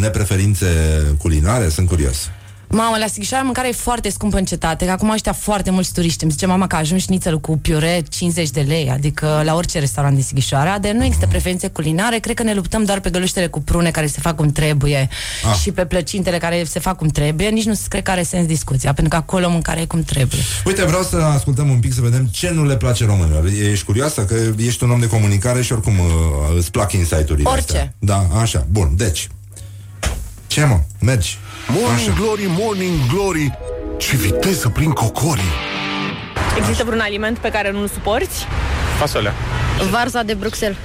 [0.00, 0.66] nepreferințe
[1.18, 1.68] culinare?
[1.68, 2.30] Sunt curios
[2.70, 6.22] Mamă, la Sighișoara mâncarea e foarte scumpă în cetate, că acum ăștia foarte mulți turiști.
[6.22, 10.14] Îmi zice mama că ajung șnițelul cu piure 50 de lei, adică la orice restaurant
[10.14, 13.60] din Sighișoara, de nu există preferințe culinare, cred că ne luptăm doar pe găluștele cu
[13.60, 15.08] prune care se fac cum trebuie
[15.50, 15.58] Ah.
[15.60, 18.92] și pe plăcintele care se fac cum trebuie, nici nu cred că are sens discuția,
[18.92, 20.40] pentru că acolo mâncarea e cum trebuie.
[20.64, 23.44] Uite, vreau să ascultăm un pic să vedem ce nu le place românilor.
[23.70, 24.24] Ești curioasă?
[24.24, 26.06] Că ești un om de comunicare și oricum uh,
[26.56, 27.62] îți plac insight-urile Orice.
[27.66, 27.94] astea.
[27.98, 28.66] Da, așa.
[28.70, 29.28] Bun, deci.
[30.46, 30.80] Ce mă?
[31.00, 31.38] Mergi.
[31.68, 33.58] Morning Glory, Morning Glory
[33.96, 35.52] Ce viteză prin cocorii
[36.56, 38.46] Există vreun aliment pe care nu-l suporți?
[38.98, 39.32] Fasolea.
[39.90, 40.76] Varza de Bruxelles.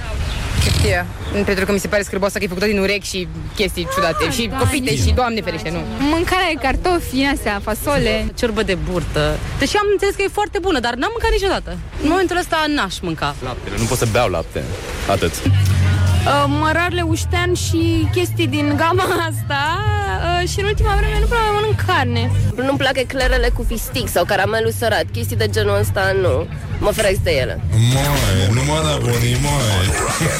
[0.62, 1.06] Știe,
[1.44, 4.30] pentru că mi se pare scârboasă că e făcută din urechi și chestii ciudate.
[4.30, 5.78] și copite și, doamne ferește, nu.
[5.98, 8.26] Mâncarea e cartofi, din astea, fasole.
[8.38, 9.38] Ciorbă de burtă.
[9.58, 11.76] Deși am înțeles că e foarte bună, dar n-am mâncat niciodată.
[12.02, 13.34] În momentul ăsta n-aș mânca.
[13.44, 14.62] Laptele, nu pot să beau lapte.
[15.10, 15.32] Atât.
[16.24, 19.62] Uh, mărarele uștean și chestii din gama asta
[20.42, 22.30] uh, și în ultima vreme nu prea mai mănânc carne.
[22.56, 25.04] Nu-mi plac eclerele cu fistic sau caramelul sărat.
[25.12, 26.46] Chestii de genul ăsta nu.
[26.80, 27.60] Mă feresc de ele.
[27.70, 29.86] Moi, nu mă nebuni, moi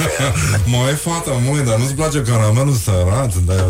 [0.75, 3.65] Moi, fata, moi, dar nu-ți place caramelul sărat dar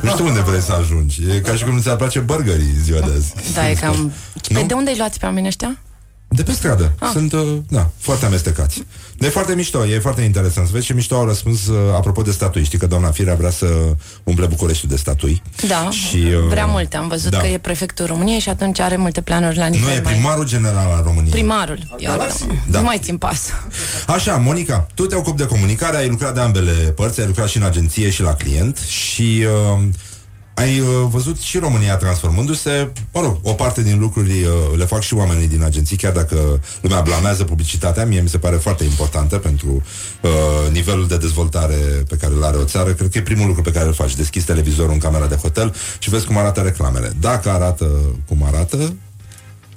[0.00, 3.00] Nu știu unde vrei să ajungi E ca și cum nu ți-ar place burgerii ziua
[3.00, 4.12] de azi Da, e cam...
[4.54, 5.78] Pe de unde îi luați pe oamenii ăștia?
[6.28, 6.92] De pe stradă.
[6.98, 7.08] Ah.
[7.12, 8.82] Sunt, uh, da, foarte amestecați.
[9.16, 12.30] De foarte mișto, e foarte interesant să vezi ce mișto au răspuns uh, apropo de
[12.30, 12.64] statui.
[12.64, 13.66] Știi că doamna Firea vrea să
[14.24, 15.42] umple Bucureștiul de statui.
[15.68, 16.96] Da, Și, uh, vrea multe.
[16.96, 17.38] Am văzut da.
[17.38, 20.12] că e prefectul României și atunci are multe planuri la nivel Nu, e mai...
[20.12, 21.30] primarul general al României.
[21.32, 21.78] Primarul.
[21.98, 22.16] Eu
[22.66, 22.78] Da.
[22.78, 23.48] nu mai țin pas.
[24.06, 27.56] Așa, Monica, tu te ocupi de comunicare, ai lucrat de ambele părți, ai lucrat și
[27.56, 29.44] în agenție și la client și
[29.76, 29.82] uh,
[30.58, 35.00] ai uh, văzut și România transformându-se, mă rog, o parte din lucruri uh, le fac
[35.00, 39.38] și oamenii din agenții, chiar dacă lumea blamează publicitatea, mie mi se pare foarte importantă
[39.38, 39.82] pentru
[40.20, 40.30] uh,
[40.72, 41.74] nivelul de dezvoltare
[42.08, 42.92] pe care îl are o țară.
[42.92, 44.16] Cred că e primul lucru pe care îl faci.
[44.16, 47.12] Deschizi televizorul în camera de hotel și vezi cum arată reclamele.
[47.20, 47.90] Dacă arată
[48.28, 48.94] cum arată,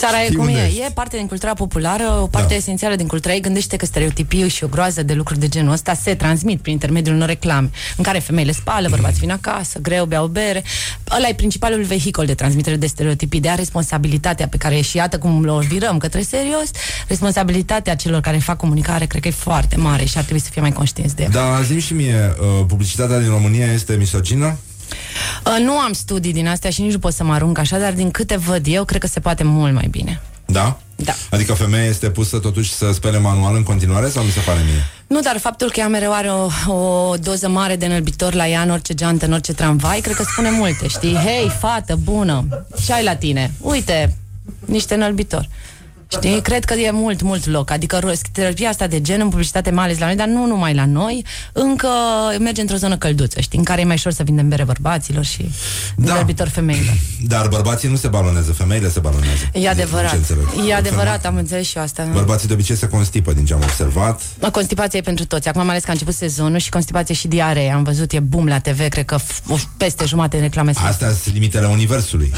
[0.01, 0.65] Țara e Știi cum unde e.
[0.65, 0.79] ești.
[0.79, 2.55] E parte din cultura populară, o parte Da.
[2.55, 3.41] esențială din cultura ei.
[3.41, 7.15] Gândește că stereotipii și o groază de lucruri de genul ăsta se transmit prin intermediul
[7.15, 10.63] unor reclame în care femeile spală, bărbați vin acasă, greu, beau bere.
[11.17, 15.17] Ăla e principalul vehicol de transmitere de stereotipii, de a responsabilitatea pe care și iată
[15.17, 16.69] cum o virăm către serios,
[17.07, 20.61] responsabilitatea celor care fac comunicare cred că e foarte mare și ar trebui să fie
[20.61, 21.29] mai conștienți de ea.
[21.29, 24.57] dar zi și mie, uh, publicitatea din România este misogină?
[25.45, 27.93] Uh, nu am studii din astea și nici nu pot să mă arunc așa, dar
[27.93, 30.21] din câte văd eu, cred că se poate mult mai bine.
[30.45, 30.79] Da?
[30.95, 31.13] Da.
[31.29, 34.85] Adică femeia este pusă totuși să spele manual în continuare sau mi se pare mie?
[35.07, 38.61] Nu, dar faptul că ea mereu are o, o doză mare de înălbitor la ea
[38.61, 41.15] în orice geantă, în orice tramvai, cred că spune multe, știi?
[41.15, 43.51] Hei, fată bună, ce ai la tine?
[43.59, 44.17] Uite,
[44.65, 45.47] niște înălbitor.
[46.11, 46.41] Știi?
[46.41, 47.71] Cred că e mult, mult loc.
[47.71, 50.73] Adică ro- terapia asta de gen în publicitate, mai ales la noi, dar nu numai
[50.73, 51.87] la noi, încă
[52.39, 53.57] merge într-o zonă călduță, știi?
[53.57, 55.49] În care e mai ușor să vindem bere bărbaților și
[55.95, 56.13] da.
[56.15, 56.93] vorbitor femeilor.
[57.27, 59.43] Dar bărbații nu se balonează, femeile se balonează.
[59.53, 60.09] E adevărat.
[60.09, 60.47] Ce înțeleg.
[60.69, 62.07] E adevărat, am înțeles și eu asta.
[62.13, 64.21] Bărbații de obicei se constipă, din ce am observat.
[64.51, 65.47] Constipația e pentru toți.
[65.47, 67.71] Acum mai ales că a început sezonul și constipație și diaree.
[67.71, 70.85] Am văzut, e boom la TV, cred că f- peste jumate în reclame sunt.
[70.85, 72.31] Astea sunt limitele universului.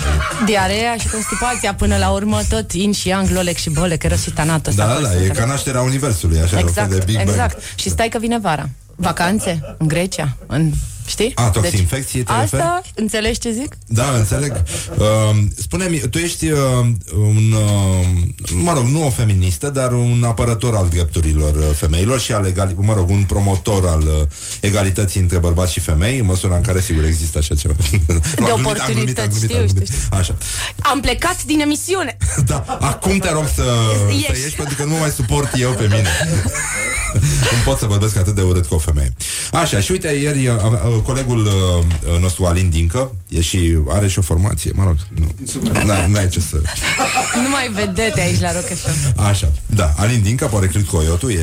[0.45, 4.31] Diarea și constipația până la urmă tot in și yang, lolec și bolec, eros și
[4.31, 4.75] tanatos.
[4.75, 7.01] Da, da, acolo da, sunt e care- ca nașterea universului, așa, un fel Exact, de
[7.05, 7.29] Big Bang.
[7.29, 7.57] exact.
[7.75, 8.69] Și stai că vine vara.
[8.95, 10.71] Vacanțe în Grecia, în
[11.05, 11.31] Știi?
[11.35, 13.75] A, toxinfecție, te Asta, înțelegi ce zic?
[13.87, 14.63] Da, înțeleg.
[14.97, 15.05] Uh,
[15.57, 16.59] spune-mi, tu ești uh,
[17.17, 18.07] un, uh,
[18.53, 22.75] mă rog, nu o feministă, dar un apărător al drepturilor uh, femeilor și al egali-
[22.75, 24.27] mă rog, un promotor al uh,
[24.61, 27.73] egalității între bărbați și femei, în măsura în care, sigur, există așa ceva.
[28.35, 29.95] De oportunități, știu, știu, știu.
[30.11, 30.35] Așa.
[30.79, 32.17] Am plecat din emisiune.
[32.45, 33.63] Da, acum te rog să,
[34.09, 34.25] Ieși.
[34.25, 36.09] să ieși, pentru că nu mă mai suport eu pe mine.
[37.51, 39.13] nu pot să vorbesc atât de urât cu o femeie.
[39.51, 44.19] Așa, și uite, ieri uh, uh, colegul uh, nostru, Alin Dincă, e și, are și
[44.19, 45.31] o formație, mă rog, nu,
[45.85, 46.61] n-ai, n-ai ce să...
[47.43, 49.19] Nu mai vedete aici la Rock FM.
[49.19, 51.39] Așa, da, Alin Dincă, poreclit Coyotu, e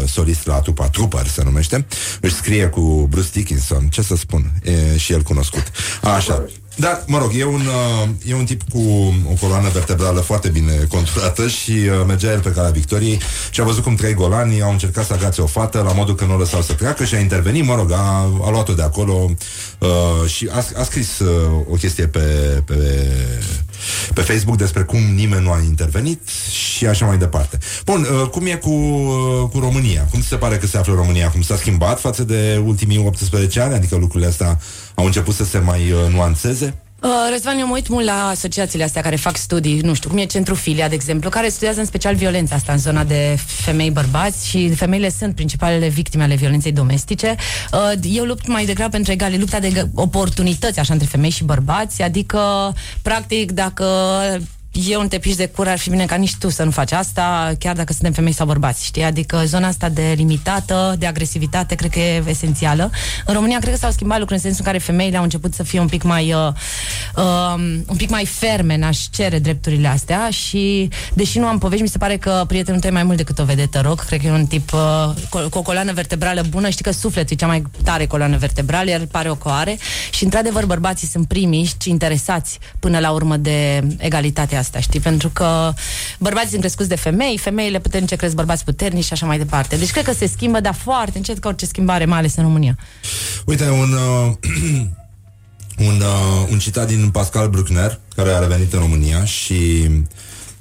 [0.00, 1.86] uh, solist la Tupa Trooper, se numește,
[2.20, 5.70] își scrie cu Bruce Dickinson, ce să spun, e și el cunoscut.
[6.02, 6.44] Așa,
[6.76, 10.72] dar, mă rog, e un, uh, e un tip cu o coloană vertebrală foarte bine
[10.88, 13.20] conturată și uh, mergea el pe calea victoriei
[13.50, 16.24] și a văzut cum trei golani au încercat să agațe o fată la modul că
[16.24, 19.30] nu o lăsau să treacă și a intervenit, mă rog, a, a luat-o de acolo
[19.78, 22.20] uh, și a, a scris uh, o chestie pe,
[22.66, 23.08] pe,
[24.14, 27.58] pe Facebook despre cum nimeni nu a intervenit și așa mai departe.
[27.84, 30.06] Bun, uh, cum e cu, uh, cu România?
[30.10, 31.30] Cum ți se pare că se află România?
[31.30, 33.74] Cum s-a schimbat față de ultimii 18 ani?
[33.74, 34.58] Adică lucrurile astea
[34.94, 36.83] au început să se mai uh, nuanțeze?
[37.04, 40.18] Uh, Răzvan, eu mă uit mult la asociațiile astea care fac studii, nu știu, cum
[40.18, 44.48] e Centru Filia, de exemplu, care studiază în special violența asta în zona de femei-bărbați
[44.48, 47.34] și femeile sunt principalele victime ale violenței domestice.
[47.72, 51.44] Uh, Eu lupt mai degrabă pentru egali, lupta de gă- oportunități așa între femei și
[51.44, 53.84] bărbați, adică, practic, dacă
[54.74, 56.92] eu nu te piși de cur, ar fi bine ca nici tu să nu faci
[56.92, 59.02] asta, chiar dacă suntem femei sau bărbați, știi?
[59.02, 62.90] Adică zona asta de limitată, de agresivitate, cred că e esențială.
[63.26, 65.62] În România cred că s-au schimbat lucruri în sensul în care femeile au început să
[65.62, 66.52] fie un pic mai uh,
[67.16, 67.54] uh,
[67.86, 71.88] un pic mai ferme în a-și cere drepturile astea și deși nu am povești, mi
[71.88, 74.30] se pare că prietenul tău e mai mult decât o vedetă rock, cred că e
[74.30, 74.80] un tip uh,
[75.30, 78.90] cu, cu o coloană vertebrală bună, știi că sufletul e cea mai tare coloană vertebrală,
[78.90, 79.78] el pare o coare
[80.10, 85.00] și într-adevăr bărbații sunt primii și interesați până la urmă de egalitatea asta, știi?
[85.00, 85.72] Pentru că
[86.18, 89.76] bărbații sunt crescuți de femei, femeile puternice cresc bărbați puternici și așa mai departe.
[89.76, 92.78] Deci cred că se schimbă, dar foarte încet ca orice schimbare, mai ales în România.
[93.44, 94.32] Uite, un, uh,
[95.88, 99.88] un, uh, un citat din Pascal Bruckner, care a revenit în România și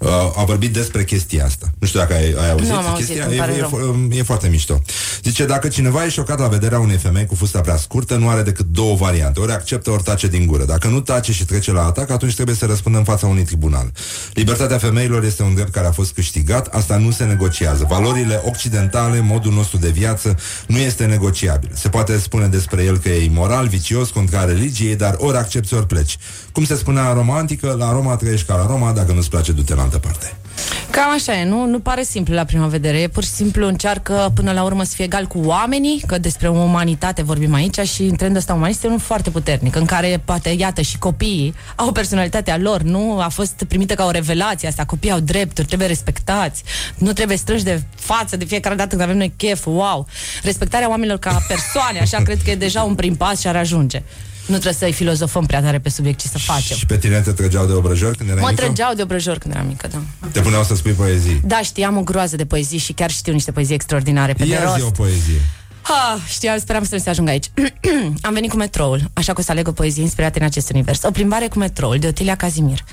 [0.03, 1.71] uh, a vorbit despre chestia asta.
[1.79, 2.69] Nu știu dacă ai, ai auzit.
[2.69, 3.69] Nu am auzit, chestia îmi e, pare e, rău.
[3.69, 4.81] fo- e foarte mișto.
[5.23, 8.41] Zice, dacă cineva e șocat la vederea unei femei cu fusta prea scurtă, nu are
[8.41, 9.39] decât două variante.
[9.39, 10.65] Ori acceptă, ori tace din gură.
[10.65, 13.91] Dacă nu tace și trece la atac, atunci trebuie să răspundă în fața unui tribunal.
[14.33, 17.85] Libertatea femeilor este un drept care a fost câștigat, asta nu se negociază.
[17.89, 20.37] Valorile occidentale, modul nostru de viață,
[20.67, 21.71] nu este negociabil.
[21.73, 25.87] Se poate spune despre el că e imoral, vicios, contra religiei, dar ori accepti, ori
[25.87, 26.17] pleci.
[26.51, 29.51] Cum se spunea în Roma antică, la Roma trăiești ca la Roma, dacă nu-ți place,
[29.51, 30.35] du-te la altă parte.
[30.89, 31.65] Cam așa e, nu?
[31.65, 32.97] Nu pare simplu la prima vedere.
[32.97, 36.47] E pur și simplu încearcă până la urmă să fie egal cu oamenii, că despre
[36.49, 40.81] umanitate vorbim aici și trendul ăsta umanist e unul foarte puternic, în care poate, iată,
[40.81, 43.19] și copiii au personalitatea lor, nu?
[43.19, 46.63] A fost primită ca o revelație asta, copiii au drepturi, trebuie respectați,
[46.95, 50.07] nu trebuie strânși de față de fiecare dată când avem noi chef, wow!
[50.43, 54.03] Respectarea oamenilor ca persoane, așa cred că e deja un prim pas și ar ajunge.
[54.45, 56.77] Nu trebuie să-i filozofăm prea tare pe subiect, ci să facem.
[56.77, 58.61] Și pe tine te trăgeau de obrăjori când erai Mă mică?
[58.63, 60.27] trăgeau de obrăjor când eram mică, da.
[60.31, 61.41] Te puneau să spui poezii.
[61.45, 64.59] Da, știam o groază de poezii și chiar știu niște poezii extraordinare pe de Ia
[64.59, 64.85] zi rost.
[64.85, 65.39] o poezie.
[65.81, 67.49] Ah, știam, speram să nu se ajung aici.
[68.21, 71.03] Am venit cu metroul, așa că o să aleg o poezie inspirată în acest univers.
[71.03, 72.83] O plimbare cu metroul, de Otilia Cazimir.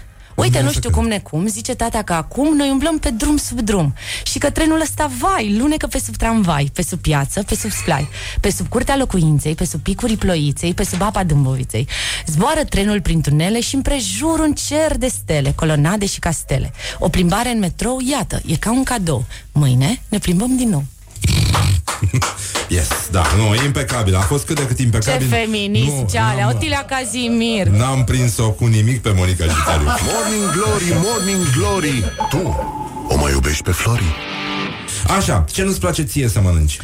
[0.41, 3.95] Uite, nu știu cum necum, zice tata că acum noi umblăm pe drum sub drum
[4.23, 8.09] și că trenul ăsta, vai, lunecă pe sub tramvai, pe sub piață, pe sub splai,
[8.41, 11.89] pe sub curtea locuinței, pe sub picurii ploiței, pe sub apa dâmboviței.
[12.27, 16.73] Zboară trenul prin tunele și împrejur un cer de stele, colonade și castele.
[16.99, 19.25] O plimbare în metrou, iată, e ca un cadou.
[19.53, 20.85] Mâine ne plimbăm din nou.
[22.69, 24.15] Yes, da, nu, e impecabil.
[24.17, 25.29] A fost cât de cât Ce impecabil.
[25.29, 27.67] feminist Nu, ce alea, n-am- Otilia Cazimir.
[27.67, 29.87] N-am prins-o cu nimic pe Monica Gitariu.
[30.13, 32.59] Morning Glory, Morning Glory Tu
[33.09, 34.15] o mai iubești pe Flori?
[35.17, 36.79] Așa, ce nu-ți place ție să mănânci?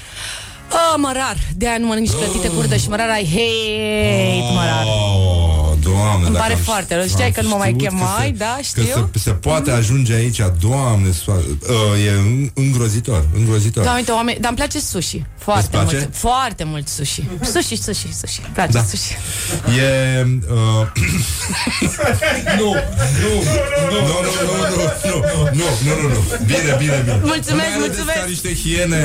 [0.70, 4.84] Oh, mărar, de aia nu mănânc nici clătite curdă și mărar ai hate, mărar.
[4.84, 5.35] Oh,
[5.88, 7.02] doamne Îmi dacă pare am- foarte rău.
[7.02, 9.10] am Știai că nu mă mai știut că chemai, se- da, Că știu.
[9.12, 14.38] se, se poate ajunge aici, doamne soare, uh, E în- îngrozitor Îngrozitor Da, uite, oameni,
[14.40, 15.22] dar îmi place sushi.
[15.46, 15.94] Foarte place?
[15.96, 16.08] mult.
[16.16, 17.22] Foarte mult sushi.
[17.52, 18.40] Sushi, sushi, sushi.
[18.44, 18.82] Îmi place Da.
[18.82, 19.12] sushi.
[19.78, 20.86] E uh,
[22.58, 22.70] Nu,
[23.22, 23.32] nu,
[23.92, 25.18] nu, nu, nu, nu, nu,
[25.52, 26.20] nu, nu, nu, nu.
[26.46, 27.20] Bine, bine, bine.
[27.22, 28.18] Mulțumesc, Nu mai arătați mulțumesc.
[28.18, 29.00] ca niște hiene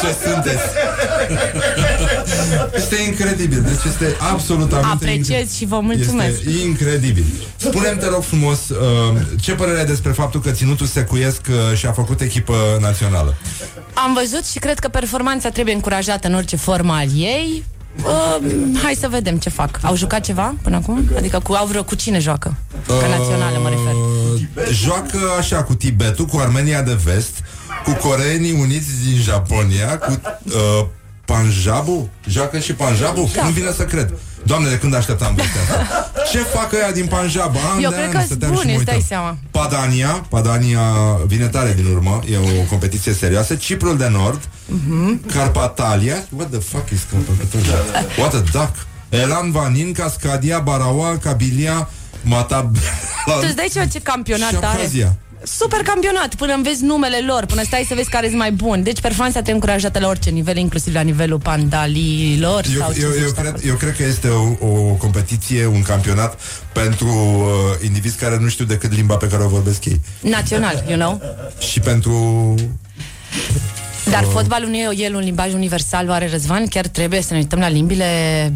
[0.00, 0.62] ce sunteți.
[2.74, 3.60] Este incredibil.
[3.62, 6.38] Deci este absolut Apreciez și vă mulțumesc.
[6.46, 7.24] Este incredibil.
[7.56, 8.76] Spune-mi, te rog frumos, uh,
[9.40, 13.36] ce părere ai despre faptul că ținutul secuiesc uh, și-a făcut echipă națională?
[13.94, 17.64] Am văzut și cred că performanța trebuie încurajată în orice formă al ei.
[18.04, 18.36] Uh,
[18.82, 19.78] hai să vedem ce fac.
[19.82, 21.10] Au jucat ceva până acum?
[21.16, 22.54] Adică cu, au vreo, cu cine joacă?
[22.86, 23.94] Ca națională mă refer.
[23.94, 27.42] Uh, Joacă așa cu Tibetul, cu Armenia de Vest,
[27.84, 30.86] cu coreenii uniți din Japonia, cu uh,
[31.24, 32.08] Panjabul.
[32.28, 33.28] Joacă și Panjabul?
[33.34, 33.44] Da.
[33.44, 34.12] Nu vine să cred.
[34.42, 36.10] Doamne, de când așteptam vestea asta?
[36.32, 37.54] Ce fac ăia din Panjab?
[37.74, 39.08] An Eu de cred an că stăteam sunt și mă buni, îți dai uitam.
[39.08, 39.36] seama.
[39.50, 40.80] Padania, Padania
[41.26, 43.54] vine tare din urmă, e o competiție serioasă.
[43.54, 45.26] Ciprul de Nord, Mhm.
[45.32, 47.74] Carpatalia, what the fuck is Carpatalia?
[48.18, 48.74] What a duck!
[49.08, 51.88] Elan Vanin, Cascadia, Baraua, Cabilia,
[52.22, 52.76] Matab...
[53.24, 54.90] Tu îți dai seama ce campionat și are?
[55.40, 55.66] Abkhazia.
[55.66, 58.82] Super campionat, până îmi vezi numele lor, până stai să vezi care sunt mai buni.
[58.82, 62.64] Deci performanța trebuie încurajată la orice nivel, inclusiv la nivelul pandalilor.
[62.74, 63.68] Eu, sau ce eu, zici eu, tu cred, acolo.
[63.68, 66.40] eu cred că este o, o competiție, un campionat
[66.72, 70.00] pentru uh, indivizi care nu știu decât limba pe care o vorbesc ei.
[70.20, 71.20] Național, you know?
[71.58, 72.54] Și pentru...
[74.10, 74.28] Dar Uh.
[74.32, 76.66] fotbalul nu e el un limbaj universal, oare Răzvan?
[76.66, 78.52] Chiar trebuie să ne uităm la limbile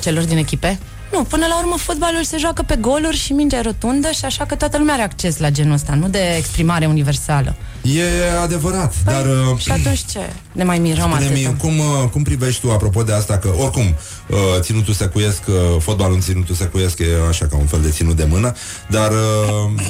[0.00, 0.78] celor din echipe?
[1.12, 4.44] Nu, până la urmă fotbalul se joacă pe goluri și mingea e rotundă și așa
[4.44, 7.56] că toată lumea are acces la genul ăsta, nu de exprimare universală.
[7.82, 8.02] E
[8.42, 9.24] adevărat, dar...
[9.26, 10.18] Uh, Și atunci ce?
[10.52, 11.58] Ne mai mirăm Spune-mi, atât.
[11.58, 13.82] cum, uh, cum privești tu, apropo de asta, că oricum
[14.28, 18.16] uh, ținutul secuiesc, uh, fotbalul în ținutul secuiesc e așa ca un fel de ținut
[18.16, 18.52] de mână,
[18.88, 19.82] dar uh,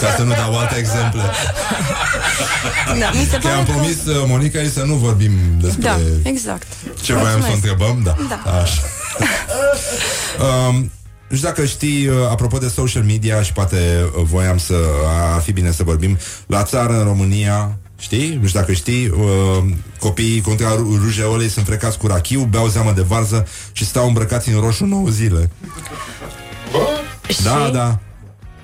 [0.00, 1.20] ca să nu dau alte exemple.
[2.98, 3.70] Da, mi se Că am pare că...
[3.70, 6.66] promis uh, Monica să nu vorbim despre Da, exact.
[7.02, 7.54] ce voiam să o Mulțumesc.
[7.54, 8.16] întrebăm, da.
[8.28, 8.50] Da.
[8.60, 8.80] Așa.
[10.68, 10.90] um,
[11.28, 13.76] nu știu dacă știi, uh, apropo de social media și poate
[14.18, 14.74] uh, voiam să
[15.34, 18.38] ar fi bine să vorbim la țară, în România, știi?
[18.40, 19.64] Nu știu dacă știi, uh,
[19.98, 24.48] copiii contra ru- rujeolei sunt frecați cu rachiu, beau zeamă de varză și stau îmbrăcați
[24.48, 25.50] în roșu 9 zile.
[27.42, 27.98] Da, da,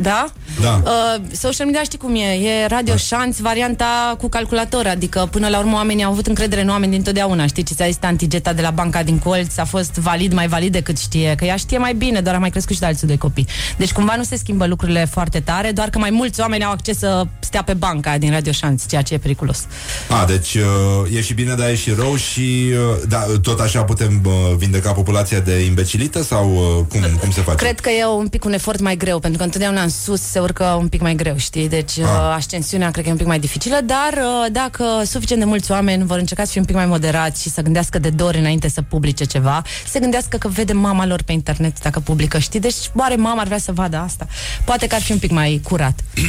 [0.02, 0.26] Da?
[0.60, 0.82] da.
[0.84, 5.58] Uh, social media știi cum e, e radio șanț, varianta cu calculator, adică până la
[5.58, 8.70] urmă oamenii au avut încredere în oameni dintotdeauna, știi ce ți-a zis antigeta de la
[8.70, 12.20] banca din colț, a fost valid, mai valid decât știe, că ea știe mai bine,
[12.20, 13.46] doar a mai crescut și de alții de copii.
[13.76, 16.98] Deci cumva nu se schimbă lucrurile foarte tare, doar că mai mulți oameni au acces
[16.98, 19.66] să stea pe banca din radio șanț, ceea ce e periculos.
[20.08, 23.82] A, deci uh, e și bine, dar e și rău și uh, da, tot așa
[23.82, 27.56] putem uh, vindeca populația de imbecilită sau uh, cum, cum se face?
[27.56, 30.38] Cred că e un pic un efort mai greu, pentru că întotdeauna în sus se
[30.38, 31.68] urcă un pic mai greu, știi?
[31.68, 32.04] Deci Ah.
[32.04, 35.70] uh, ascensiunea cred că e un pic mai dificilă, dar uh, dacă suficient de mulți
[35.70, 38.38] oameni vor încerca să fie un pic mai moderați și să gândească de două ori
[38.38, 42.60] înainte să publice ceva, să gândească că vede mama lor pe internet dacă publică, știi?
[42.60, 44.26] Deci oare mama ar vrea să vadă asta?
[44.64, 46.00] Poate că ar fi un pic mai curat.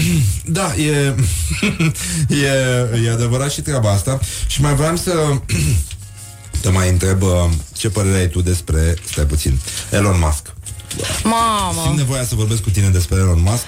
[0.45, 1.15] Da, e,
[2.44, 5.11] e, e adevărat și treaba asta Și mai vreau să
[6.61, 7.30] te mai întreb uh,
[7.73, 9.57] ce părere ai tu despre, stai puțin,
[9.91, 10.53] Elon Musk
[11.24, 11.82] Mamă!
[11.84, 13.65] Simt nevoia să vorbesc cu tine despre Elon Musk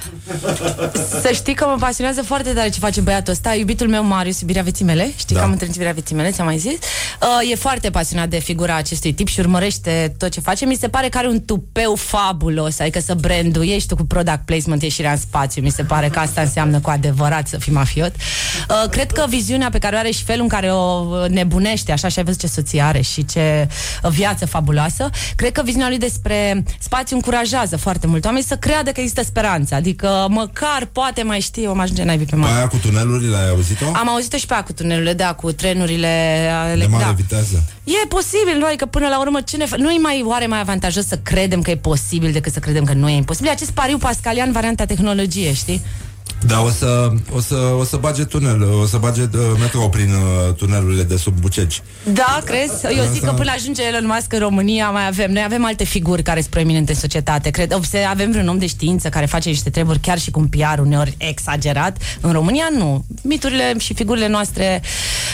[1.22, 3.54] Să știi că mă pasionează foarte tare ce face băiatul ăsta.
[3.54, 5.12] Iubitul meu, Marius, iubirea vieții mele.
[5.18, 5.40] Știi Da.
[5.42, 6.72] că am întâlnit iubirea vieții mele, ți-am mai zis?
[6.74, 10.66] Uh, E foarte pasionat de figura acestui tip Și urmărește tot ce face.
[10.66, 14.82] Mi se pare că are un tupeu fabulos Adică să branduiești tu cu product placement
[14.82, 15.62] Ieșirea în spațiu.
[15.62, 18.12] Mi se pare că asta înseamnă cu adevărat să fii mafiot
[18.70, 22.08] uh, Cred că viziunea pe care o are și felul în care o nebunește Așa
[22.08, 23.68] și ai văzut ce soție are Și ce
[24.10, 29.00] viață fabuloasă Cred că viziunea lui despre spațiu încurajează foarte mult oameni Să creadă că
[29.00, 29.76] există speranță.
[29.76, 33.86] Adică măcar poate mai știe Om ajunge naibii pe mare Aia cu tunelurile, ai auzit-o?
[33.94, 36.08] am auzit-o și pe aia cu tunelurile, da, cu trenurile...
[36.78, 37.12] De mare da.
[37.12, 38.66] viteză E posibil, nu?
[38.66, 41.62] Adică până la urmă, ce ne fa- nu e mai oare mai avantajos să credem
[41.62, 43.52] că e posibil decât să credem că nu e imposibil?
[43.52, 45.82] Acest pariu pascalian, varianta tehnologie, știi?
[46.48, 50.10] Da, o să, o să, o să bage tunel, o să bage uh, metrou prin
[50.14, 51.82] uh, tunelurile de sub Bucegi
[52.14, 52.72] Da, crezi?
[52.98, 55.32] Eu zic Asta- că până ajunge Elon Musk în România mai avem.
[55.32, 57.50] Noi avem alte figuri care sunt proeminente în societate.
[57.50, 60.48] Cred, obse- avem vreun om de știință care face niște treburi chiar și cu un
[60.48, 61.98] PR uneori exagerat.
[62.22, 63.06] În România nu.
[63.24, 64.82] Miturile și figurile noastre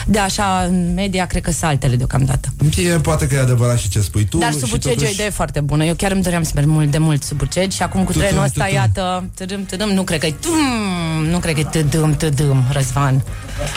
[0.06, 2.50] de așa în media cred că sunt altele deocamdată.
[2.78, 4.96] E, poate că e adevărat și ce spui tu Dar și sub Bucegi e o
[4.96, 5.86] totuși- idee foarte bună.
[5.86, 8.28] Eu chiar îmi doream să merg mult de mult sub Bucegi și acum cu Tudum,
[8.28, 8.76] trenul ăsta, tudum.
[8.80, 12.64] iată, târâm, târâm, nu cred că e tum, Mm, nu cred că e tădâm, tădâm,
[12.72, 13.24] Răzvan.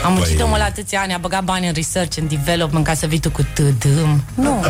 [0.05, 2.95] Am muncit Păi- omul la atâția ani, a băgat bani în research and development ca
[2.95, 4.23] să vii tu cu tădâm.
[4.35, 4.65] Nu.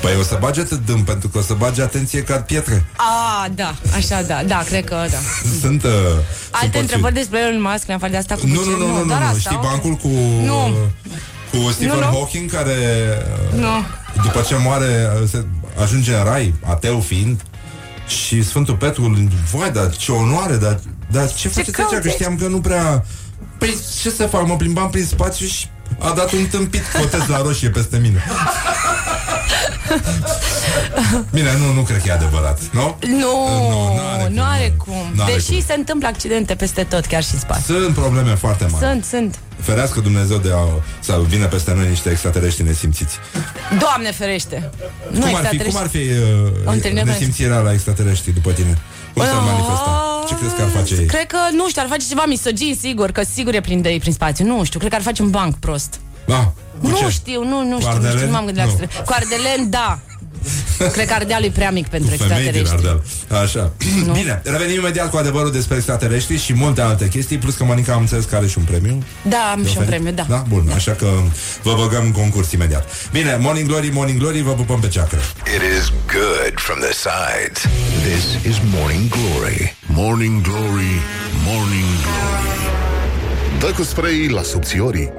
[0.00, 2.84] Păi o să bage tădâm, pentru că o să bage atenție ca pietre.
[2.96, 5.16] A, da, așa, da, da, cred că, da.
[5.60, 6.14] Sunt, uh, sunt
[6.50, 6.80] Alte porțiuni.
[6.80, 8.70] întrebări despre Elon Musk, în afară de asta cu Nu, buget?
[8.78, 9.26] nu, nu, nu, nu, doar nu.
[9.26, 9.62] asta, Știi ok.
[9.62, 10.08] bancul cu,
[10.44, 10.76] Nu.
[11.50, 12.10] cu Stephen Nu, nu.
[12.10, 12.74] Hawking care
[13.54, 13.68] uh, Nu.
[14.22, 15.44] după ce moare uh, se
[15.82, 17.40] ajunge în rai, ateu fiind,
[18.06, 20.78] și Sfântul Petru, îl- vai, dar ce onoare, dar,
[21.16, 21.88] dar ce faceți aici?
[21.88, 23.04] cauți Că știam că nu prea...
[23.58, 25.66] Păi ce să fac, mă plimbam prin spațiu și
[25.98, 28.24] a dat un tâmpit cotez la roșie peste mine.
[31.32, 32.96] Bine, nu, nu cred că e adevărat, nu?
[33.06, 35.12] Nu, Nu, nu are cum.
[35.14, 35.64] N-are Deși cum.
[35.66, 37.74] se întâmplă accidente peste tot, chiar și în spațiu.
[37.74, 38.84] Sunt probleme foarte mari.
[38.84, 39.38] Sunt, sunt.
[39.60, 43.16] Ferească Dumnezeu de a, să vină peste noi niște extraterestri nesimțiți.
[43.78, 44.70] Doamne ferește!
[45.10, 48.78] Nu cum, ar fi, cum ar fi O uh, întâlnire nesimțirea la extraterestri după tine?
[49.14, 50.15] Cum s-ar manifesta?
[50.28, 51.06] Ce crezi că ar face ei?
[51.06, 53.98] Cred că, nu știu, ar face ceva misogin, sigur, că sigur e plin de ei
[54.00, 54.44] prin spațiu.
[54.46, 56.00] Nu știu, cred că ar face un banc prost.
[56.26, 57.08] Da, cu Nu ce?
[57.10, 58.12] știu, nu, nu Cu știu, nu Ardelen?
[58.16, 58.76] știu, nu m-am gândit la Nu.
[58.82, 59.02] extra.
[59.02, 59.98] Cu Ardelen, da.
[60.92, 62.76] Cred că Ardealul e prea mic pentru Femei din extraterestri.
[63.28, 63.42] Ardeal.
[63.42, 63.72] Așa.
[64.12, 68.00] Bine, revenim imediat cu adevărul despre extraterestri și multe alte chestii, plus că Monica am
[68.00, 69.02] înțeles că are și un premiu.
[69.28, 69.88] Da, am De și un oferit?
[70.02, 70.26] premiu, da.
[70.28, 71.06] Da, bun, așa că
[71.62, 72.88] vă băgăm în concurs imediat.
[73.12, 75.18] Bine, Morning Glory, Morning Glory, vă pupăm pe ceacră.
[75.56, 77.62] It is good from the sides.
[78.08, 79.76] This is Morning Glory.
[79.98, 81.00] Morning Glory,
[81.46, 82.60] Morning Glory
[83.58, 85.12] Dă cu spray la subțiorii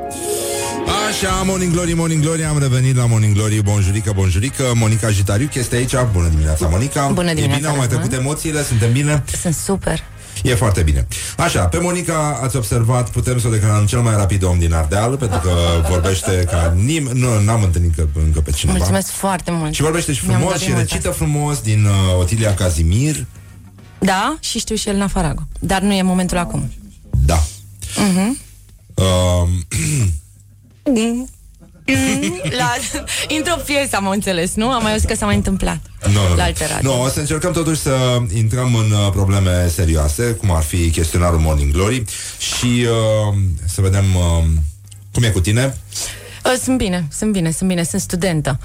[1.09, 5.75] Așa, Morning Glory, Morning Glory, am revenit la Morning Glory, bonjurică, bonjurică, Monica Jitariuc este
[5.75, 7.07] aici, bună dimineața, Monica.
[7.07, 8.03] Bună E dimineața, bine, au mai Răzvan.
[8.07, 9.23] trecut emoțiile, suntem bine?
[9.41, 10.03] Sunt super.
[10.43, 11.07] E foarte bine.
[11.37, 15.17] Așa, pe Monica ați observat, putem să o declarăm cel mai rapid om din Ardeal,
[15.17, 15.51] pentru că
[15.91, 18.77] vorbește ca nimeni, nu, n-am întâlnit încă, încă pe cineva.
[18.77, 19.73] Mulțumesc foarte mult.
[19.73, 23.25] Și vorbește și Mi-am frumos dorit și mult recită frumos din uh, Otilia Cazimir.
[23.99, 25.47] Da, și știu și el Nafarago.
[25.59, 26.71] Dar nu e momentul acum.
[27.25, 27.43] Da.
[27.95, 28.37] Mhm.
[28.93, 29.49] Uh,
[32.57, 32.73] La...
[33.27, 34.69] Intră o piesă, am înțeles, nu?
[34.71, 35.79] Am mai auzit că s-a mai întâmplat.
[36.05, 36.41] Nu, nu, La nu.
[36.41, 36.91] alte radio.
[36.95, 41.39] Nu, o să încercăm totuși să intrăm în uh, probleme serioase, cum ar fi chestionarul
[41.39, 42.03] Morning Glory
[42.39, 44.43] și uh, să vedem uh,
[45.13, 45.77] cum e cu tine.
[46.45, 48.59] Uh, Sunt bine, sunt bine, sunt bine, sunt studentă.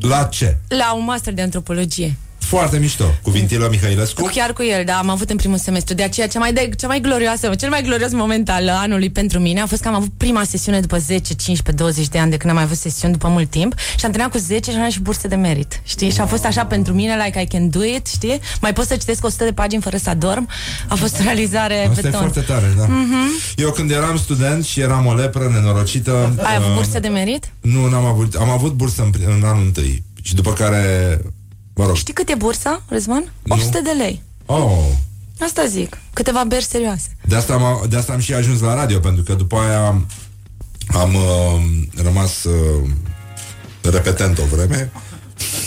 [0.00, 0.58] La ce?
[0.68, 2.16] La un master de antropologie.
[2.46, 3.04] Foarte mișto.
[3.22, 4.30] Cu Vintilă Mihailescu.
[4.34, 5.94] Chiar cu el, da, am avut în primul semestru.
[5.94, 9.38] De aceea, cea mai, de, cea mai glorioasă, cel mai glorios moment al anului pentru
[9.38, 12.36] mine a fost că am avut prima sesiune după 10, 15, 20 de ani de
[12.36, 14.80] când am mai avut sesiuni după mult timp și am terminat cu 10 și am
[14.80, 15.80] luat și burse de merit.
[15.84, 16.10] Știi?
[16.10, 18.40] Și a fost așa pentru mine, like I can do it, știi?
[18.60, 20.48] Mai pot să citesc 100 de pagini fără să adorm.
[20.88, 22.20] A fost o realizare Asta pe e ton.
[22.20, 22.84] foarte tare, da.
[22.84, 23.30] Mhm.
[23.56, 26.34] Eu când eram student și eram o lepră nenorocită...
[26.42, 27.52] Ai avut uh, burse de merit?
[27.60, 28.34] Nu, n-am avut.
[28.34, 30.02] Am avut bursă în, pri- în anul întâi.
[30.22, 31.20] Și după care...
[31.76, 31.96] Mă rog.
[31.96, 33.32] Știi cât e bursa, Răzvan?
[33.48, 34.22] 800 de lei.
[34.46, 34.78] Oh,
[35.40, 35.98] Asta zic.
[36.12, 37.16] Câteva beri serioase.
[37.24, 39.86] de asta, am, de asta am și ajuns la radio, pentru că după aia
[41.00, 41.62] am uh,
[42.02, 42.88] rămas uh,
[43.82, 44.90] repetent o vreme.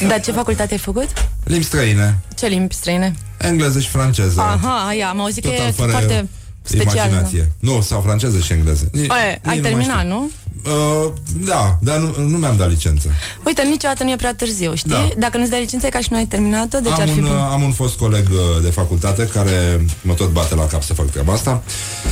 [0.08, 1.08] Dar ce facultate ai făcut?
[1.44, 3.16] Limbi străine, Ce limbi străine?
[3.38, 4.42] engleză și franceză.
[4.42, 6.28] Aha, ia, am auzit că Total e fără foarte
[6.62, 6.94] special.
[6.96, 7.52] imaginație.
[7.60, 8.90] Nu, sau franceză și engleză.
[8.94, 10.10] Nici- E, nici ai nu mai terminat, știu.
[10.10, 10.30] nu?
[10.66, 11.12] Uh,
[11.46, 13.10] da, dar nu, nu mi-am dat licență.
[13.46, 14.90] Uite, niciodată nu e prea târziu, știi?
[14.92, 15.10] Da.
[15.18, 17.24] Dacă nu-ți dai licență, e ca și nu ai terminat-o, deci am, ar fi un,
[17.26, 17.40] uh, bun.
[17.40, 21.06] am un fost coleg uh, de facultate care mă tot bate la cap să fac
[21.10, 21.64] treaba asta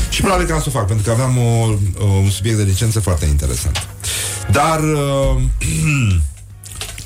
[0.09, 1.67] și probabil că am să o fac, pentru că aveam o,
[2.23, 3.87] un subiect de licență foarte interesant.
[4.51, 5.41] Dar uh,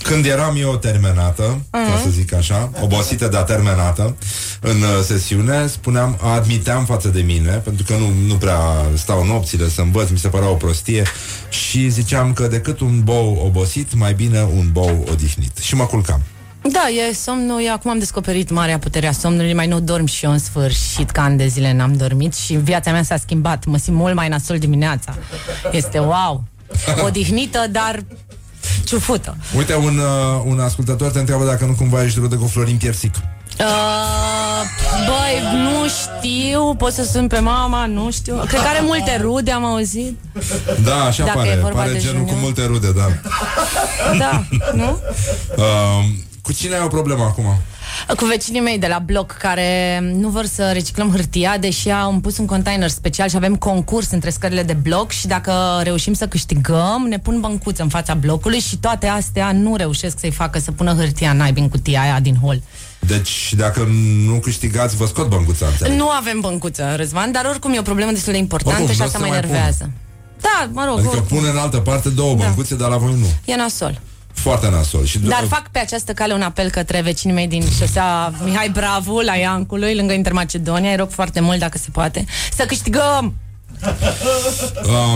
[0.04, 2.04] când eram eu terminată, ca Mhm.
[2.04, 4.16] să zic așa, obosită, dar terminată,
[4.64, 8.60] în uh, sesiune, spuneam, admiteam față de mine, pentru că nu, nu prea
[8.94, 11.04] stau nopțile să învăț, mi se părea o prostie,
[11.50, 15.58] și ziceam că decât un bou obosit, mai bine un bou odihnit.
[15.58, 16.22] Și mă culcam.
[16.62, 20.26] Da, e somnul, eu acum am descoperit marea putere a somnului, mai nu dorm și
[20.26, 23.78] eu în sfârșit, că ani de zile n-am dormit și viața mea s-a schimbat, mă
[23.78, 25.18] simt mult mai nasol dimineața.
[25.72, 26.44] Este wow!
[27.06, 28.04] Odihnită, dar
[28.84, 29.38] ciufută.
[29.58, 33.16] Uite, un, uh, un ascultător te întreabă dacă nu cumva ești rudă cu Florin Piersic.
[33.60, 34.62] Uh,
[35.06, 38.36] băi, nu știu, pot să sun pe mama, nu știu.
[38.48, 40.18] Cred că are multe rude, am auzit.
[40.84, 41.50] Da, așa Dacă pare.
[41.50, 42.34] e vorba Pare de genul junior.
[42.36, 43.08] cu multe rude, da.
[44.18, 44.98] Da, nu?
[45.58, 46.04] Uh,
[46.42, 47.46] cu cine ai o problemă acum?
[48.18, 52.38] Cu vecinii mei de la bloc care nu vor să reciclăm hârtia, deși au pus
[52.38, 55.54] un container special și avem concurs între scările de bloc și dacă
[55.84, 60.32] reușim să câștigăm, ne pun băncuță în fața blocului și toate astea nu reușesc să-i
[60.32, 62.62] facă să pună hârtia naibii în cutia aia din hol.
[63.08, 63.88] Deci, dacă
[64.26, 65.98] nu câștigați, vă scot băncuța, înțeleg.
[65.98, 69.06] Nu avem băncuță, Răzvan, dar oricum e o problemă destul de importantă Oricum, și nu
[69.06, 69.90] asta se mă mai enervează.
[70.42, 71.38] Da, mă rog, Adică oricum.
[71.38, 72.44] pune în altă parte două Da.
[72.44, 73.26] băncuțe, dar la voi nu.
[73.46, 74.02] E nasol.
[74.34, 75.06] Foarte nasol.
[75.06, 79.20] Și Dar fac pe această cale un apel către vecinii mei din șosea Mihai Bravu,
[79.20, 80.90] la Iancului, lângă Intermacedonia.
[80.90, 82.26] Îi rog foarte mult, dacă se poate,
[82.56, 83.34] să câștigăm!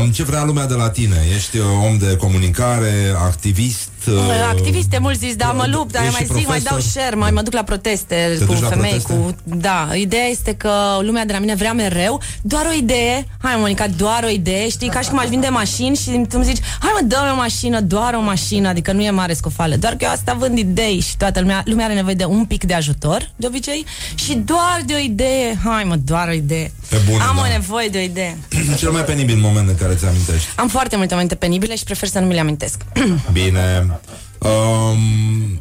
[0.01, 1.15] um, ce vrea lumea de la tine?
[1.35, 3.89] Ești uh, om de comunicare, activist?
[4.07, 7.01] Uh, Activiste, mulți zis, da, mă lupt, dar ești mai și zic, mai dau profesor?
[7.01, 9.13] share, mai mă duc la proteste Te cu duci la femei, proteste?
[9.13, 9.35] cu...
[9.43, 10.71] Da, ideea este că
[11.01, 14.89] lumea de la mine vrea mereu doar o idee, hai Monica, doar o idee, știi,
[14.89, 17.81] ca și cum aș vinde mașini și tu îmi zici, hai mă, dă o mașină,
[17.81, 21.17] doar o mașină, adică nu e mare scofală, doar că eu asta vând idei și
[21.17, 24.93] toată lumea, lumea are nevoie de un pic de ajutor, de obicei, și doar de
[24.93, 26.71] o idee, hai mă, doar o idee.
[26.89, 27.41] Pe bune, Am da.
[27.41, 28.37] o nevoie de o idee.
[28.77, 30.47] Cel mai penibil moment în care ți amintești.
[30.55, 32.81] Am foarte multe momente penibile și prefer să nu mi le amintesc.
[33.31, 33.94] Bine.
[34.39, 35.59] Um,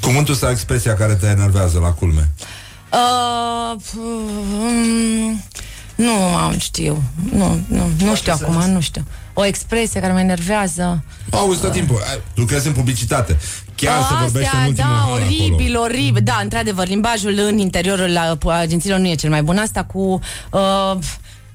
[0.00, 2.30] cuvântul sau expresia care te enervează la culme?
[2.92, 5.42] Uh, p- mm,
[5.94, 7.02] nu am știu.
[7.32, 9.04] Nu, nu, nu știu acum, nu știu.
[9.34, 11.04] O expresie care mă enervează.
[11.30, 13.38] Auzi tot timpul, ai- lucrezi în publicitate.
[13.74, 15.80] Chiar se vorbește în ultimul da, hal oribil, acolo.
[15.80, 16.22] oribil.
[16.22, 19.56] Da, într-adevăr, limbajul în interiorul la, agențiilor nu e cel mai bun.
[19.58, 20.20] Asta cu...
[20.50, 20.96] Uh,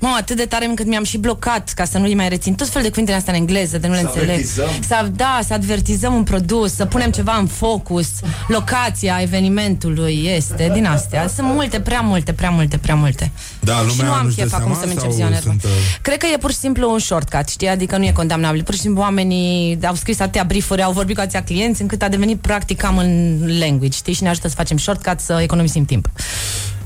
[0.06, 2.82] Mă, atât de tare încât mi-am și blocat ca să nu-i mai rețin tot fel
[2.82, 4.30] de cuvinte astea în engleză, de nu le Să înțeleg.
[4.30, 4.68] avertizăm.
[4.88, 8.08] Să, da, să advertizăm un produs, să punem ceva în focus,
[8.48, 11.28] locația evenimentului este, din astea.
[11.28, 13.32] Sunt multe, prea multe, prea multe, prea multe.
[13.60, 15.48] Da, lumea și nu am nu-și dă chef acum seama să-mi încep sau ziua nervă.
[15.50, 15.70] sunt, uh,
[16.02, 17.68] Cred că e pur și simplu un shortcut, știi?
[17.68, 18.64] Adică nu e condamnabil.
[18.64, 22.08] Pur și simplu oamenii au scris atâtea briefuri, au vorbit cu atâția clienți, încât a
[22.10, 24.14] devenit practic common language, știi?
[24.14, 26.10] Și ne ajută să facem shortcut, să economisim timp.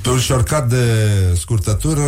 [0.02, 0.86] Pe un șorcat de
[1.40, 2.02] scurtătură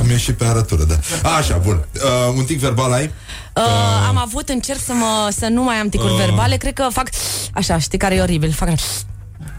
[0.00, 1.28] am ieșit pe arătură, da.
[1.36, 1.84] Așa, bun.
[1.94, 3.04] Uh, un tic verbal ai?
[3.54, 3.62] Uh,
[4.08, 6.18] am avut, încerc să, mă, să nu mai am ticuri Uh.
[6.18, 7.08] verbale, cred că fac
[7.54, 8.52] așa, știi care e oribil?
[8.52, 8.68] Fac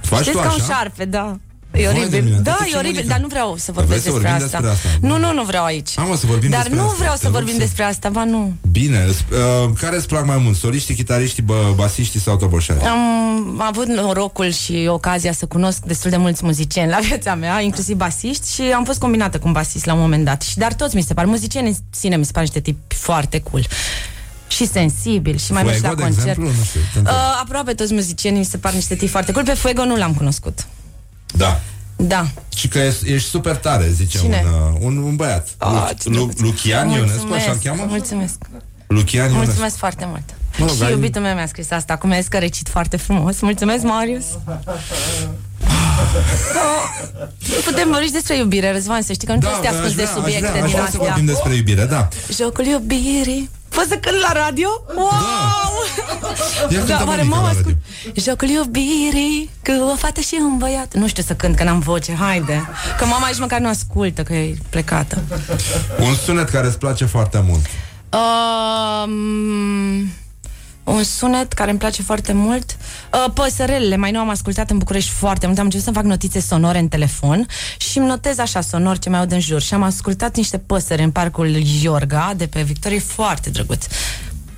[0.02, 0.74] Faci Știți tu ca un așa?
[0.74, 1.38] șarpe, da.
[1.74, 2.24] E Vai de oribil.
[2.24, 3.14] mine, Da, de ce, e oribil, Monica?
[3.14, 4.60] dar nu vreau să Dar vreți vorbesc să despre vorbim asta.
[4.60, 5.08] despre asta?
[5.08, 5.90] Nu, nu, nu vreau aici.
[5.98, 6.96] Am, mă, să vorbim Dar despre nu asta.
[6.98, 8.54] vreau Te să rog vorbim să- despre asta, ba nu.
[8.72, 10.56] Bine, uh, care îți plac mai mult?
[10.58, 12.80] Soliștii, chitariștii, bă, basiștii sau toboșari?
[12.80, 17.96] Am avut norocul și ocazia să cunosc destul de mulți muzicieni la viața mea, inclusiv
[17.96, 20.42] basiști și am fost combinată cu un basist la un moment dat.
[20.42, 23.40] Și dar toți mi se par, muzicieni în sine mi se par niște tipi foarte
[23.52, 23.68] cool.
[24.48, 26.28] Și sensibil și mai mergi la Fuego, de concert.
[26.38, 26.58] exemplu?
[26.58, 27.16] Nu știu, te întreb.
[27.16, 29.46] Uh, aproape toți muzicienii mi se par niște tipi foarte cool.
[29.46, 30.66] Pe Fuego nu l-am cunoscut.
[31.32, 31.60] Da.
[31.96, 32.28] Da.
[32.56, 34.44] Și că ești, ești super tare, zice Cine?
[34.46, 35.48] un, uh, un, un băiat.
[35.58, 37.86] Ah, Lu- Lu- Lucian Ionescu, așa-l cheamă?
[37.88, 38.36] Mulțumesc.
[38.88, 39.46] Lucian Ionescu.
[39.46, 40.24] Mulțumesc foarte mult.
[40.58, 42.98] Mă rog, și ai- iubitul meu mi-a scris asta, acum mi-a zis că recit foarte
[42.98, 43.40] frumos.
[43.40, 44.26] Mulțumesc, Marius.
[47.66, 49.96] Putem vorbi și despre iubire, Răzvan, să știi că nu trebuie să te aș ascunzi
[49.96, 51.08] de vrea, aș subiecte vrea, aș din vrea să astea.
[51.08, 52.08] vorbim despre iubire, da.
[52.38, 53.50] Jocul iubirii.
[53.76, 54.70] Poți să cânt la radio?
[54.96, 55.10] Wow!
[56.70, 57.76] Ia Da, cântă, oare Monica, mă la ascult.
[58.16, 62.14] Jocul iubirii Cu o fată și un băiat Nu știu să cânt, că n-am voce,
[62.14, 65.22] haide Că mama nici măcar nu ascultă, că e plecată
[66.00, 67.66] Un sunet care îți place foarte mult.
[68.14, 70.12] Um,
[70.84, 72.78] un sunet care îmi place foarte mult.
[73.14, 76.40] Uh, Păsărelele, mai nu am ascultat în București foarte mult Am început să fac notițe
[76.40, 77.46] sonore în telefon
[77.78, 79.62] Și îmi notez așa sonor ce mai aud în jur.
[79.62, 81.48] Și am ascultat niște păsări în parcul
[81.82, 83.86] Iorga De pe Victorie, foarte drăguț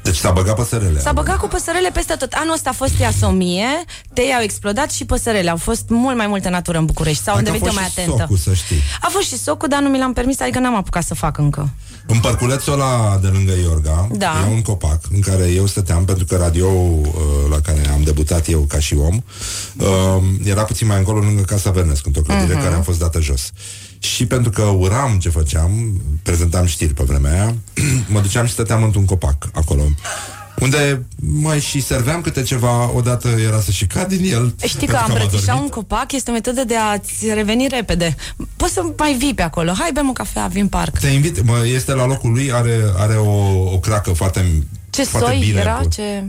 [0.04, 1.00] Deci s-a băgat păsărele.
[1.00, 2.32] S-a băgat cu păsărele peste tot.
[2.32, 3.66] Anul ăsta a fost iasomie,
[4.14, 5.50] tei au explodat și păsărele.
[5.50, 7.24] Au fost mult mai multă natură în București.
[7.24, 8.22] S-au Hai că a devenit fost mai și atentă.
[8.22, 8.82] socul, să știi.
[9.02, 11.70] A fost și socul, dar nu mi l-am permis, adică n-am apucat să fac încă.
[12.08, 14.46] În parculețul ăla de lângă Iorga Da.
[14.50, 18.48] E un copac în care eu stăteam Pentru că radioul uh, la care am debutat
[18.50, 19.22] eu ca și om
[19.78, 22.64] uh, Era puțin mai încolo lângă Casa Vernesc Într-o clădire Mhm.
[22.64, 23.50] care am fost dată jos
[24.04, 27.56] Și pentru că uram ce făceam Prezentam știri pe vremea aia
[28.14, 29.82] Mă duceam și stăteam într-un copac Acolo
[30.60, 34.86] unde mai și serveam câte ceva Odată era să și cad din el Știi pentru
[34.88, 35.64] că a am îmbrățișa adormit.
[35.64, 38.16] un copac este o metodă de a-ți reveni repede.
[38.56, 39.72] Poți să mai vii pe acolo.
[39.72, 41.00] Hai, bem o cafea, vin în parc.
[41.00, 43.32] Te invit, mă, este la locul lui Are, are o,
[43.74, 45.72] o cracă foarte Ce foarte soi bine era?
[45.74, 46.24] pu- Ce...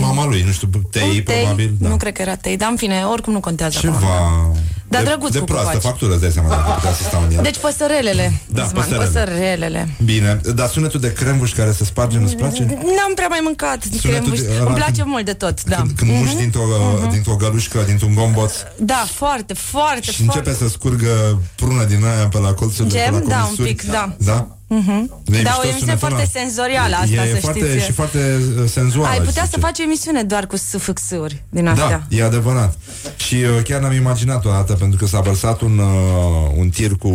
[0.00, 1.22] Mama lui, nu știu, tei, Un tei?
[1.22, 1.88] probabil da.
[1.88, 3.92] Nu cred că era tei, dar în fine, oricum nu contează acum.
[3.92, 4.52] Ceva
[4.88, 5.82] Dar de, drăguț de cu proastă copaci.
[5.82, 7.42] factură, îți dai seama dacă putea să stau în el.
[7.42, 8.40] Deci păsărelele.
[8.46, 9.04] Da, Isman, păsărele.
[9.04, 9.88] păsărelele.
[10.04, 12.62] Bine, dar sunetul de crembuș care se sparge nu-ți place?
[12.64, 14.40] N-am prea mai mâncat crembuș.
[14.40, 15.76] de- ăla Îmi place când- mult de tot, da.
[15.76, 16.62] Când, când muști dintr-o,
[17.10, 20.38] dintr-o gălușcă, dintr-un gomboț Da, foarte, foarte, și foarte.
[20.38, 23.68] începe să scurgă prună din aia pe la colțurile, pe la Gem, da, un comisuri.
[23.68, 24.14] pic, da.
[24.18, 24.57] Da?
[24.70, 24.90] Mhm.
[24.90, 26.40] E Da, mișto o emisiune sunetul foarte ăla.
[26.44, 27.84] senzorială asta, e să foarte, știți.
[27.84, 28.18] Și foarte
[28.62, 29.08] uh, senzuală.
[29.10, 29.60] Ai aș putea să zice.
[29.66, 31.88] faci o emisiune doar cu sufixuri din astea.
[32.08, 32.78] Da, e adevărat.
[33.16, 36.90] Și uh, chiar n-am imaginat o dată pentru că s-a vărsat un, uh, un tir
[36.96, 37.08] cu,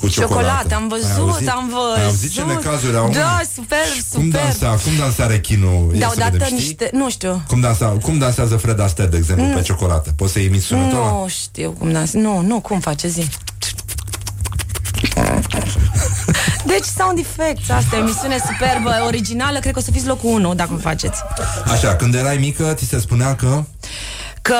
[0.00, 0.10] cu ciocolată.
[0.10, 1.48] Ciocolată, am Ai văzut, auzit?
[1.48, 1.96] am văzut.
[1.96, 3.10] Ai auzit ce necazuri au?
[3.10, 3.78] Da, super,
[4.12, 4.40] Cum super.
[4.40, 5.90] dansa, cum dansa rechinul?
[5.92, 6.58] Ia Da, să odată vedem, știi?
[6.58, 7.42] niște, nu știu.
[7.48, 10.12] Cum, dansa, cum dansează Fred Astaire, de exemplu, pe ciocolată?
[10.16, 11.10] Poți să imiți sunetul ăla?
[11.10, 12.18] Nu știu cum dansa.
[12.18, 13.28] Nu, nu, cum face zi.
[16.70, 20.30] Deci Sound Effects, asta e o emisiune superbă, originală, cred că o să fiți locul
[20.30, 21.20] 1 dacă o faceți.
[21.64, 23.64] Așa, când erai mică, ți se spunea că...
[24.42, 24.54] Că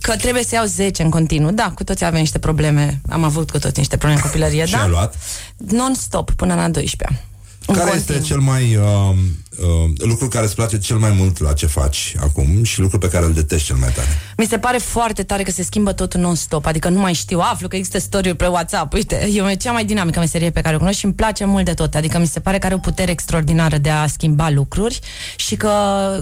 [0.00, 1.50] că trebuie să iau 10 în continuu.
[1.50, 3.00] Da, cu toți avem niște probleme.
[3.08, 4.82] Am avut cu toți niște probleme în copilărie, Și da?
[4.82, 5.14] ai luat?
[5.56, 7.22] Non-stop, până la 12
[7.66, 8.16] În Care continuu.
[8.18, 9.16] este cel mai uh,
[9.58, 13.08] uh, lucru care îți place cel mai mult la ce faci acum și lucru pe
[13.08, 14.08] care îl detești cel mai tare?
[14.36, 17.68] Mi se pare foarte tare că se schimbă totul non-stop, adică nu mai știu, aflu
[17.68, 18.92] că există story pe WhatsApp.
[18.92, 21.74] Uite, e cea mai dinamică meserie pe care o cunosc și îmi place mult de
[21.74, 21.94] tot.
[21.94, 25.00] Adică mi se pare că are o putere extraordinară de a schimba lucruri
[25.36, 25.70] și că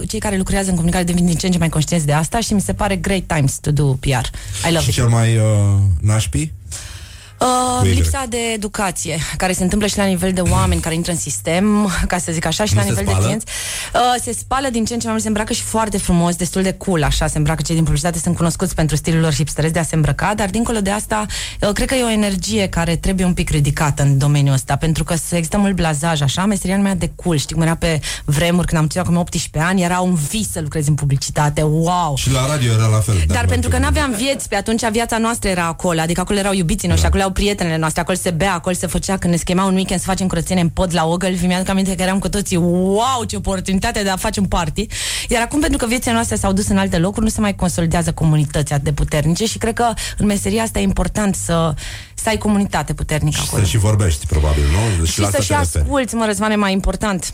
[0.07, 2.53] cei care lucrează în comunicare devin din ce în ce mai conștienți de asta și
[2.53, 4.07] mi se pare great times to do PR.
[4.67, 4.95] I love și it.
[4.95, 5.43] cel mai uh,
[6.01, 6.51] nașpi?
[7.43, 7.93] Uh, Cu Y.
[7.93, 11.89] lipsa de educație, care se întâmplă și la nivel de oameni care intră în sistem,
[12.07, 13.19] ca să zic așa, și Nu la se nivel spală?
[13.19, 13.45] de clienți.
[13.93, 16.61] Uh, se spală din ce în ce mai mult, se îmbracă și foarte frumos, destul
[16.61, 19.79] de cool, așa, se îmbracă cei din publicitate, sunt cunoscuți pentru stilul lor hipsteresc de
[19.79, 21.25] a se îmbrăca, dar dincolo de asta,
[21.61, 25.03] uh, cred că e o energie care trebuie un pic ridicată în domeniul ăsta, pentru
[25.03, 28.01] că se există mult blazaj, așa, meseria nu mea de cool, știi cum era pe
[28.25, 32.13] vremuri, când am început acum 18 ani, era un vis să lucrezi în publicitate, wow!
[32.17, 33.15] Și la radio era la fel.
[33.17, 36.19] Dar dacă pentru că nu nu aveam vieți, pe atunci viața noastră era acolo, adică
[36.21, 39.33] acolo erau iubiții noștri, acolo erau prietenele noastre, acolo se bea, acolo se făcea, când
[39.33, 42.19] ne schemau un weekend să facem curățenie în pod la Ogălvi, mi-aduc aminte că eram
[42.19, 44.85] cu toții, wow, ce oportunitate de a face un party.
[45.29, 48.11] Iar acum, pentru că viețile noastre s-au dus în alte locuri, nu se mai consolidează
[48.11, 51.73] comunități atât de puternice și cred că în meseria asta e important să,
[52.13, 53.61] să ai comunitate puternică Și acolo.
[53.63, 54.63] să și vorbești, probabil,
[54.99, 55.05] nu?
[55.05, 55.83] Și la să asta și te referi.
[55.83, 57.33] asculți, mă, Răzvan, e mai important.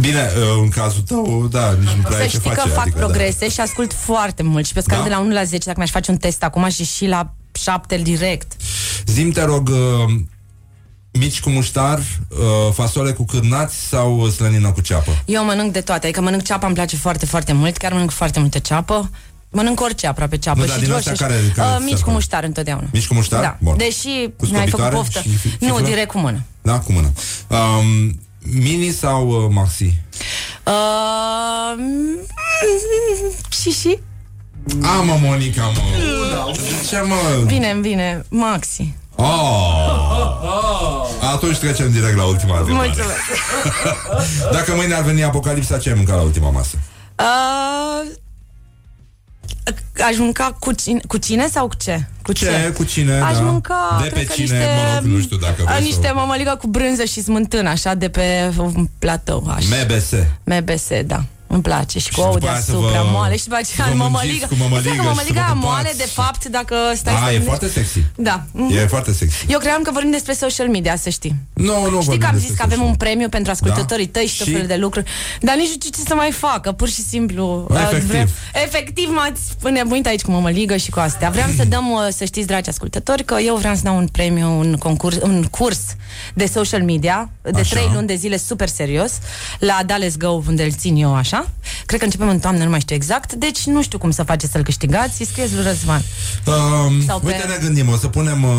[0.00, 2.60] Bine, uh, în cazul tău, da, nici nu prea Să ai ce știi face.
[2.60, 5.06] că fac adică, progrese și ascult foarte mult și pe scară Da?
[5.08, 7.32] de la 1 la 10, dacă mi-aș face un test acum și și la
[7.62, 8.56] 7 direct.
[9.04, 9.12] Da.
[9.12, 10.14] Zim, te rog, uh,
[11.12, 15.22] mici cu muștar, uh, fasole cu cârnați sau slănină cu ceapă?
[15.24, 18.40] Eu mănânc de toate, adică mănânc ceapa, îmi place foarte, foarte mult, chiar mănânc foarte
[18.40, 19.10] multă ceapă.
[19.50, 21.10] Mănânc orice aproape ceapă Nu, dar și din roșie.
[21.10, 22.14] astea și- care- care uh, ți mici se cu fac?
[22.14, 22.86] muștar întotdeauna.
[22.92, 23.40] Mici cu muștar?
[23.40, 23.56] Da.
[23.60, 23.76] Bun.
[23.76, 23.98] Deși
[24.36, 25.20] Cu mi-ai făcut scobitoare poftă.
[25.20, 25.88] și fi- nu, fiflă?
[25.88, 26.42] direct cu mână.
[26.62, 27.12] Da, cu mână.
[27.48, 29.94] Um, mini sau uh, maxi?
[30.66, 31.84] Uh,
[33.62, 33.98] și și?
[34.82, 35.80] A, mă, Monica, mă.
[36.88, 37.42] Ce, mă?
[37.46, 38.24] Bine, îmi vine.
[38.28, 38.94] Maxi.
[39.14, 39.26] Oh.
[41.32, 42.86] Atunci trecem direct la ultima întrebare.
[42.86, 43.20] Mulțumesc.
[44.56, 46.76] Dacă mâine ar veni apocalipsa, ce ai mâncat la ultima masă?
[47.18, 48.10] Uh,
[50.04, 52.06] aș mânca cu cine, cu cine sau cu ce?
[52.22, 52.72] Cu Ce?
[52.76, 53.20] Cu cine?
[53.20, 53.40] Aș da.
[53.42, 56.06] mânca, De pe cred că cine, niște, mă rog, nu știu dacă a, vrei Niște
[56.06, 56.12] să...
[56.14, 59.66] mămăligă cu brânză și smântână, așa, de pe un platou, așa.
[59.84, 60.12] MBS.
[60.44, 61.24] MBS, da.
[61.54, 63.72] Îmi place și cu Și ou după aia să deasupra vă- moale și după să
[63.76, 64.46] vă aceea mângiți mămăligă.
[64.50, 65.98] cu mămăligă Știi că și să mămăliga vă moale, pupați.
[66.04, 67.98] de fapt, dacă stai A, să e te foarte sexy.
[68.28, 68.36] Da.
[68.70, 69.46] E foarte sexy.
[69.48, 71.34] Eu cream că vorbim despre social media, să știi.
[71.52, 74.12] Nu, nu Știi vorbim că am despre zis că avem un premiu pentru ascultătorii Da.
[74.18, 74.52] tăi și tot Și?
[74.52, 75.06] felul de lucruri,
[75.40, 77.64] dar nici nu știu ce să mai facă, pur și simplu.
[77.68, 78.08] Bă, uh, efectiv.
[78.10, 78.28] vrem-
[78.64, 81.30] efectiv m-ați înnebunit aici cu mămăligă și cu astea.
[81.30, 84.58] Vreau să dăm, uh, să știți, dragi ascultători, că eu vreau să dau un premiu,
[84.58, 85.80] un concurs, un curs
[86.34, 87.74] de social media, de Așa.
[87.74, 89.12] trei luni de zile super serios,
[89.58, 91.41] la Dales Go, unde îl țin eu așa.
[91.86, 94.52] Cred că începem în toamnă, nu mai știu exact, deci nu știu cum să faceți
[94.52, 96.02] să-l câștigați, îi scrieți lui Răzvan.
[96.46, 98.50] Um, Sau pe- Uite, ne gândim, o să punem, uh,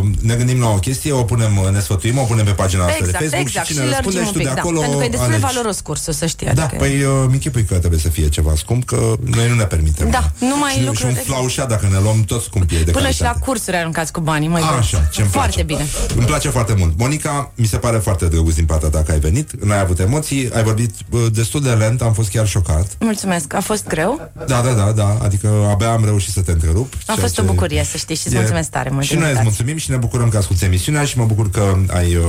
[0.00, 2.82] uh, ne gândim la o chestie, o punem, uh, ne sfătuim, o punem pe pagina
[2.82, 3.66] noastră de Exact, Facebook exact.
[3.66, 4.60] și Și cine lărgim răspunde un și tu pic, de da.
[4.60, 5.52] acolo Pentru că e destul de alegi.
[5.52, 6.46] valoros cursul, să știi.
[6.46, 9.54] Da, adică- păi uh, mi închipui că trebuie să fie ceva scump, că noi nu
[9.54, 10.10] ne permitem.
[10.10, 13.18] Da, numai și, și un lucruri- flaușat dacă ne luăm toți scumpii de Până și
[13.18, 13.38] calitate.
[13.38, 15.86] la cursuri aruncați cu banii, mai Așa, ce Foarte bine.
[16.16, 16.92] Îmi place foarte mult.
[16.98, 20.50] Monica, mi se pare foarte drăguț din partea ta că ai venit, n-ai avut emoții,
[20.54, 22.86] ai vorbit uh, destul de lent, am fost chiar șocat.
[22.98, 24.30] Mulțumesc, a fost greu.
[24.46, 26.94] Da, da, da, da, adică abia am reușit să te întrerup.
[26.94, 29.04] A ceea fost o ce bucurie, să știi, și îți e- mulțumesc tare mult.
[29.04, 29.64] Și de noi îți invitație.
[29.64, 32.24] mulțumim și ne bucurăm că asculti emisiunea și mă bucur că ai uh,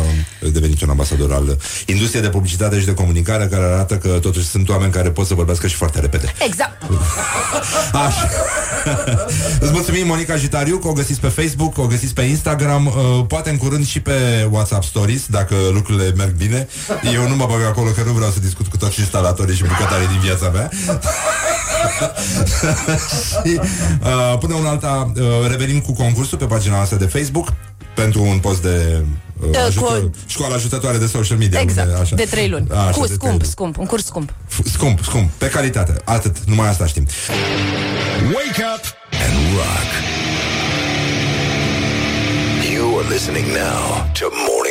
[0.51, 4.69] devenit un ambasador al industriei de publicitate și de comunicare care arată că totuși sunt
[4.69, 6.33] oameni care pot să vorbească și foarte repede.
[6.47, 6.81] Exact.
[8.07, 8.29] Așa.
[9.63, 12.93] Îți mulțumim, Monica Jitariu, că o găsiți pe Facebook, o găsiți pe Instagram, uh,
[13.27, 16.67] poate în curând și pe WhatsApp Stories, dacă lucrurile merg bine.
[17.13, 20.07] Eu nu mă bag acolo, că nu vreau să discut cu toți instalatorii și bucătarii
[20.07, 20.69] din viața mea.
[23.43, 23.59] și,
[24.03, 27.53] uh, până una alta, uh, revenim cu concursul pe pagina noastră de Facebook
[27.93, 29.03] pentru un post de
[29.43, 31.59] uh, Da, ajută, cu- școală ajutătoare de social media.
[31.59, 32.15] Exact, unde- așa.
[32.15, 32.67] de trei luni.
[32.71, 33.45] Așa, cu de trei scump, luni.
[33.45, 34.29] scump, un curs scump.
[34.31, 35.93] F- Scump, scump, pe calitate.
[36.03, 37.05] Atât, numai asta știm.
[38.23, 39.89] Wake up and rock.
[42.73, 43.83] You are listening now
[44.19, 44.65] to more